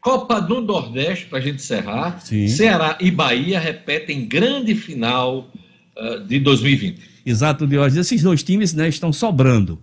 Copa 0.00 0.40
do 0.40 0.60
Nordeste, 0.60 1.26
para 1.26 1.38
a 1.38 1.40
gente 1.40 1.56
encerrar. 1.56 2.20
Sim. 2.20 2.48
Ceará 2.48 2.98
e 3.00 3.10
Bahia 3.10 3.58
repetem 3.58 4.26
grande 4.26 4.74
final 4.74 5.50
uh, 5.96 6.20
de 6.26 6.40
2020. 6.40 7.13
Exato, 7.24 7.66
Diógenes. 7.66 8.06
Esses 8.06 8.22
dois 8.22 8.42
times 8.42 8.74
né, 8.74 8.88
estão 8.88 9.12
sobrando 9.12 9.80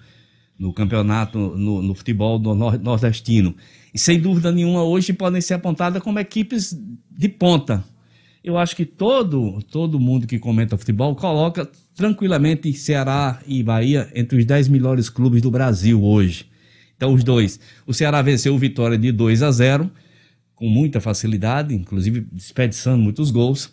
no 0.57 0.71
campeonato, 0.71 1.39
no, 1.39 1.81
no 1.81 1.95
futebol 1.95 2.37
do 2.37 2.53
nordestino. 2.53 3.55
E 3.93 3.97
sem 3.97 4.19
dúvida 4.19 4.51
nenhuma, 4.51 4.83
hoje 4.83 5.11
podem 5.11 5.41
ser 5.41 5.55
apontadas 5.55 6.03
como 6.03 6.19
equipes 6.19 6.77
de 7.09 7.27
ponta. 7.27 7.83
Eu 8.43 8.57
acho 8.57 8.75
que 8.75 8.85
todo, 8.85 9.59
todo 9.71 9.99
mundo 9.99 10.27
que 10.27 10.37
comenta 10.37 10.77
futebol 10.77 11.15
coloca 11.15 11.69
tranquilamente 11.95 12.71
Ceará 12.73 13.39
e 13.47 13.61
Bahia 13.63 14.11
entre 14.15 14.37
os 14.37 14.45
10 14.45 14.67
melhores 14.67 15.09
clubes 15.09 15.41
do 15.41 15.51
Brasil 15.51 16.03
hoje. 16.03 16.45
Então, 16.95 17.13
os 17.13 17.23
dois. 17.23 17.59
O 17.85 17.93
Ceará 17.93 18.21
venceu 18.21 18.53
o 18.53 18.59
Vitória 18.59 18.97
de 18.97 19.11
2 19.11 19.41
a 19.41 19.51
0, 19.51 19.89
com 20.55 20.69
muita 20.69 21.01
facilidade, 21.01 21.73
inclusive 21.73 22.21
desperdiçando 22.31 23.01
muitos 23.01 23.31
gols. 23.31 23.71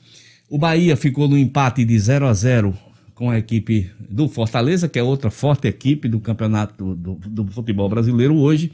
O 0.49 0.57
Bahia 0.57 0.97
ficou 0.97 1.29
no 1.29 1.37
empate 1.37 1.85
de 1.85 1.99
0 1.99 2.27
a 2.27 2.33
0 2.33 2.75
com 3.19 3.31
a 3.31 3.37
equipe 3.37 3.91
do 3.99 4.29
Fortaleza, 4.29 4.89
que 4.89 4.97
é 4.97 5.03
outra 5.03 5.29
forte 5.29 5.67
equipe 5.67 6.09
do 6.09 6.21
campeonato 6.21 6.95
do, 6.95 7.17
do, 7.17 7.47
futebol 7.49 7.89
brasileiro 7.89 8.37
hoje, 8.37 8.71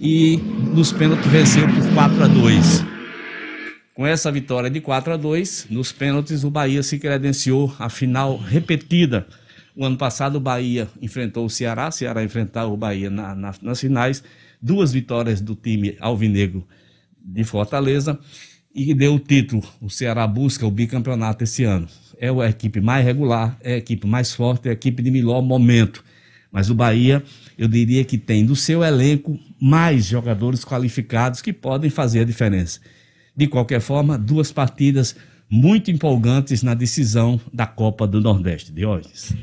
e 0.00 0.36
nos 0.74 0.92
pênaltis 0.92 1.30
venceu 1.30 1.64
por 1.68 1.94
4 1.94 2.24
a 2.24 2.26
2. 2.26 2.84
Com 3.94 4.04
essa 4.04 4.32
vitória 4.32 4.68
de 4.68 4.80
4 4.80 5.12
a 5.12 5.16
2, 5.16 5.68
nos 5.70 5.92
pênaltis 5.92 6.42
o 6.42 6.50
Bahia 6.50 6.82
se 6.82 6.98
credenciou 6.98 7.72
a 7.78 7.88
final 7.88 8.36
repetida. 8.36 9.28
O 9.76 9.84
ano 9.84 9.96
passado 9.96 10.36
o 10.36 10.40
Bahia 10.40 10.88
enfrentou 11.00 11.46
o 11.46 11.50
Ceará, 11.50 11.86
o 11.86 11.92
Ceará 11.92 12.24
enfrentava 12.24 12.72
o 12.72 12.76
Bahia 12.76 13.08
na, 13.08 13.32
na, 13.32 13.54
nas 13.62 13.80
finais, 13.80 14.24
duas 14.60 14.92
vitórias 14.92 15.40
do 15.40 15.54
time 15.54 15.96
alvinegro 16.00 16.66
de 17.24 17.44
Fortaleza 17.44 18.18
e 18.74 18.92
deu 18.92 19.14
o 19.14 19.20
título. 19.20 19.62
O 19.80 19.88
Ceará 19.88 20.26
busca 20.26 20.66
o 20.66 20.70
bicampeonato 20.72 21.44
esse 21.44 21.62
ano 21.62 21.86
é 22.18 22.28
a 22.28 22.48
equipe 22.48 22.80
mais 22.80 23.04
regular, 23.04 23.56
é 23.60 23.74
a 23.74 23.76
equipe 23.76 24.06
mais 24.06 24.32
forte, 24.32 24.68
é 24.68 24.70
a 24.70 24.74
equipe 24.74 25.02
de 25.02 25.10
melhor 25.10 25.42
momento. 25.42 26.04
Mas 26.50 26.70
o 26.70 26.74
Bahia, 26.74 27.22
eu 27.58 27.66
diria 27.66 28.04
que 28.04 28.16
tem 28.16 28.46
do 28.46 28.54
seu 28.54 28.84
elenco 28.84 29.38
mais 29.60 30.04
jogadores 30.06 30.64
qualificados 30.64 31.42
que 31.42 31.52
podem 31.52 31.90
fazer 31.90 32.20
a 32.20 32.24
diferença. 32.24 32.80
De 33.36 33.46
qualquer 33.46 33.80
forma, 33.80 34.16
duas 34.16 34.52
partidas 34.52 35.16
muito 35.50 35.90
empolgantes 35.90 36.62
na 36.62 36.74
decisão 36.74 37.40
da 37.52 37.66
Copa 37.66 38.06
do 38.06 38.20
Nordeste. 38.20 38.72
Diógenes. 38.72 39.34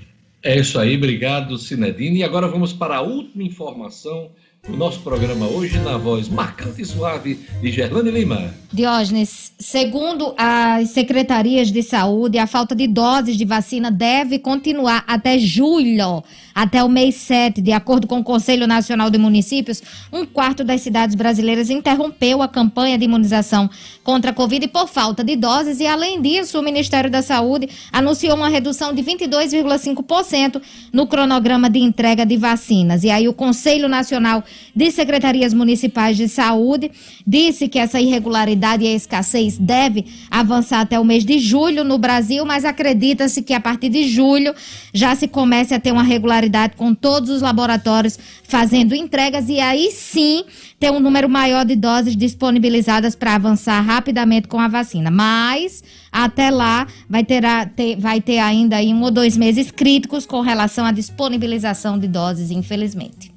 É 0.44 0.60
isso 0.60 0.80
aí, 0.80 0.96
obrigado, 0.96 1.58
Sinedine. 1.58 2.20
E 2.20 2.24
agora 2.24 2.48
vamos 2.48 2.74
para 2.74 2.98
a 2.98 3.02
última 3.02 3.44
informação 3.44 4.32
o 4.70 4.78
nosso 4.78 5.00
programa 5.00 5.48
hoje 5.48 5.80
na 5.80 5.98
voz 5.98 6.30
marcante 6.30 6.84
e 6.84 6.86
suave 6.86 7.40
de 7.62 7.72
Gerlane 7.72 8.12
Lima. 8.12 8.54
Diógenes, 8.72 9.52
segundo 9.58 10.36
as 10.38 10.90
secretarias 10.90 11.72
de 11.72 11.82
saúde, 11.82 12.38
a 12.38 12.46
falta 12.46 12.76
de 12.76 12.86
doses 12.86 13.38
de 13.38 13.44
vacina 13.44 13.90
deve 13.90 14.38
continuar 14.38 15.04
até 15.08 15.40
julho, 15.40 16.24
até 16.54 16.84
o 16.84 16.90
mês 16.90 17.16
7. 17.16 17.62
De 17.62 17.72
acordo 17.72 18.08
com 18.08 18.20
o 18.20 18.24
Conselho 18.24 18.68
Nacional 18.68 19.10
de 19.10 19.18
Municípios, 19.18 19.82
um 20.12 20.26
quarto 20.26 20.64
das 20.64 20.82
cidades 20.82 21.16
brasileiras 21.16 21.70
interrompeu 21.70 22.42
a 22.42 22.48
campanha 22.48 22.98
de 22.98 23.06
imunização 23.06 23.70
contra 24.04 24.32
a 24.32 24.34
Covid 24.34 24.68
por 24.68 24.88
falta 24.88 25.24
de 25.24 25.36
doses 25.36 25.80
e, 25.80 25.88
além 25.88 26.22
disso, 26.22 26.60
o 26.60 26.64
Ministério 26.64 27.10
da 27.10 27.22
Saúde 27.22 27.70
anunciou 27.92 28.36
uma 28.36 28.50
redução 28.50 28.94
de 28.94 29.02
22,5% 29.04 30.62
no 30.92 31.08
cronograma 31.08 31.70
de 31.70 31.80
entrega 31.80 32.26
de 32.26 32.38
vacinas. 32.38 33.04
E 33.04 33.10
aí 33.10 33.28
o 33.28 33.34
Conselho 33.34 33.88
Nacional 33.88 34.44
de 34.76 34.92
secretarias 34.92 35.54
municipais 35.54 36.18
de 36.18 36.28
saúde, 36.28 36.92
disse 37.26 37.68
que 37.68 37.80
essa 37.80 38.00
irregularidade 38.00 38.84
e 38.84 38.88
a 38.88 38.94
escassez 38.94 39.58
deve 39.58 40.06
avançar 40.30 40.82
até 40.82 41.00
o 41.00 41.06
mês 41.06 41.24
de 41.26 41.40
julho 41.40 41.84
no 41.84 41.98
Brasil, 41.98 42.46
mas 42.46 42.66
acredita-se 42.66 43.42
que 43.42 43.54
a 43.54 43.60
partir 43.60 43.90
de 43.90 44.08
julho 44.08 44.54
já 44.94 45.16
se 45.16 45.28
comece 45.28 45.74
a 45.74 45.80
ter 45.80 45.92
uma 45.92 46.04
regularidade 46.04 46.42
com 46.76 46.94
todos 46.94 47.30
os 47.30 47.42
laboratórios 47.42 48.18
fazendo 48.44 48.94
entregas 48.94 49.50
e 49.50 49.60
aí 49.60 49.92
sim 49.92 50.44
ter 50.80 50.92
um 50.92 51.00
número 51.00 51.30
maior 51.30 51.66
de 51.66 51.76
doses 51.76 52.16
disponibilizadas 52.16 53.16
para 53.16 53.36
avançar 53.36 53.80
rapidamente 53.82 54.48
com 54.48 54.60
a 54.60 54.68
vacina. 54.68 55.12
Mas 55.12 55.84
até 56.12 56.50
lá 56.50 56.88
vai 57.10 57.24
ter, 57.24 57.46
a, 57.46 57.66
ter, 57.66 57.96
vai 57.96 58.20
ter 58.20 58.40
ainda 58.40 58.78
aí 58.78 58.94
um 58.94 59.02
ou 59.02 59.12
dois 59.12 59.38
meses 59.38 59.72
críticos 59.72 60.26
com 60.26 60.42
relação 60.42 60.86
à 60.86 60.92
disponibilização 60.92 61.98
de 61.98 62.08
doses, 62.08 62.52
infelizmente. 62.52 63.32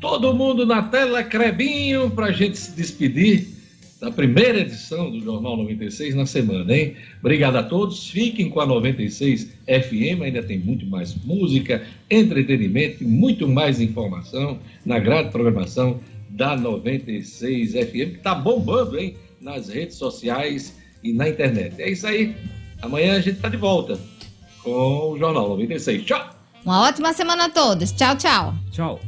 Todo 0.00 0.32
mundo 0.32 0.64
na 0.64 0.82
tela, 0.82 1.22
Crebinho, 1.22 2.10
para 2.10 2.26
a 2.26 2.32
gente 2.32 2.56
se 2.56 2.70
despedir 2.70 3.59
da 4.00 4.10
primeira 4.10 4.60
edição 4.60 5.10
do 5.10 5.20
Jornal 5.20 5.58
96 5.58 6.14
na 6.14 6.24
semana, 6.24 6.74
hein? 6.74 6.96
Obrigado 7.20 7.56
a 7.56 7.62
todos. 7.62 8.08
Fiquem 8.08 8.48
com 8.48 8.60
a 8.60 8.66
96 8.66 9.52
FM, 9.66 10.22
ainda 10.22 10.42
tem 10.42 10.58
muito 10.58 10.86
mais 10.86 11.14
música, 11.14 11.86
entretenimento 12.10 13.04
e 13.04 13.06
muito 13.06 13.46
mais 13.46 13.78
informação 13.80 14.58
na 14.86 14.98
grande 14.98 15.30
programação 15.30 16.00
da 16.30 16.56
96 16.56 17.72
FM, 17.72 17.92
que 17.92 18.16
está 18.16 18.34
bombando, 18.34 18.98
hein? 18.98 19.16
Nas 19.38 19.68
redes 19.68 19.96
sociais 19.96 20.78
e 21.04 21.12
na 21.12 21.28
internet. 21.28 21.80
É 21.80 21.90
isso 21.90 22.06
aí. 22.06 22.34
Amanhã 22.80 23.16
a 23.16 23.20
gente 23.20 23.36
está 23.36 23.50
de 23.50 23.58
volta 23.58 24.00
com 24.62 25.12
o 25.12 25.18
Jornal 25.18 25.48
96. 25.50 26.04
Tchau! 26.04 26.30
Uma 26.64 26.88
ótima 26.88 27.12
semana 27.12 27.46
a 27.46 27.50
todos. 27.50 27.92
Tchau, 27.92 28.16
tchau. 28.16 28.54
Tchau. 28.70 29.00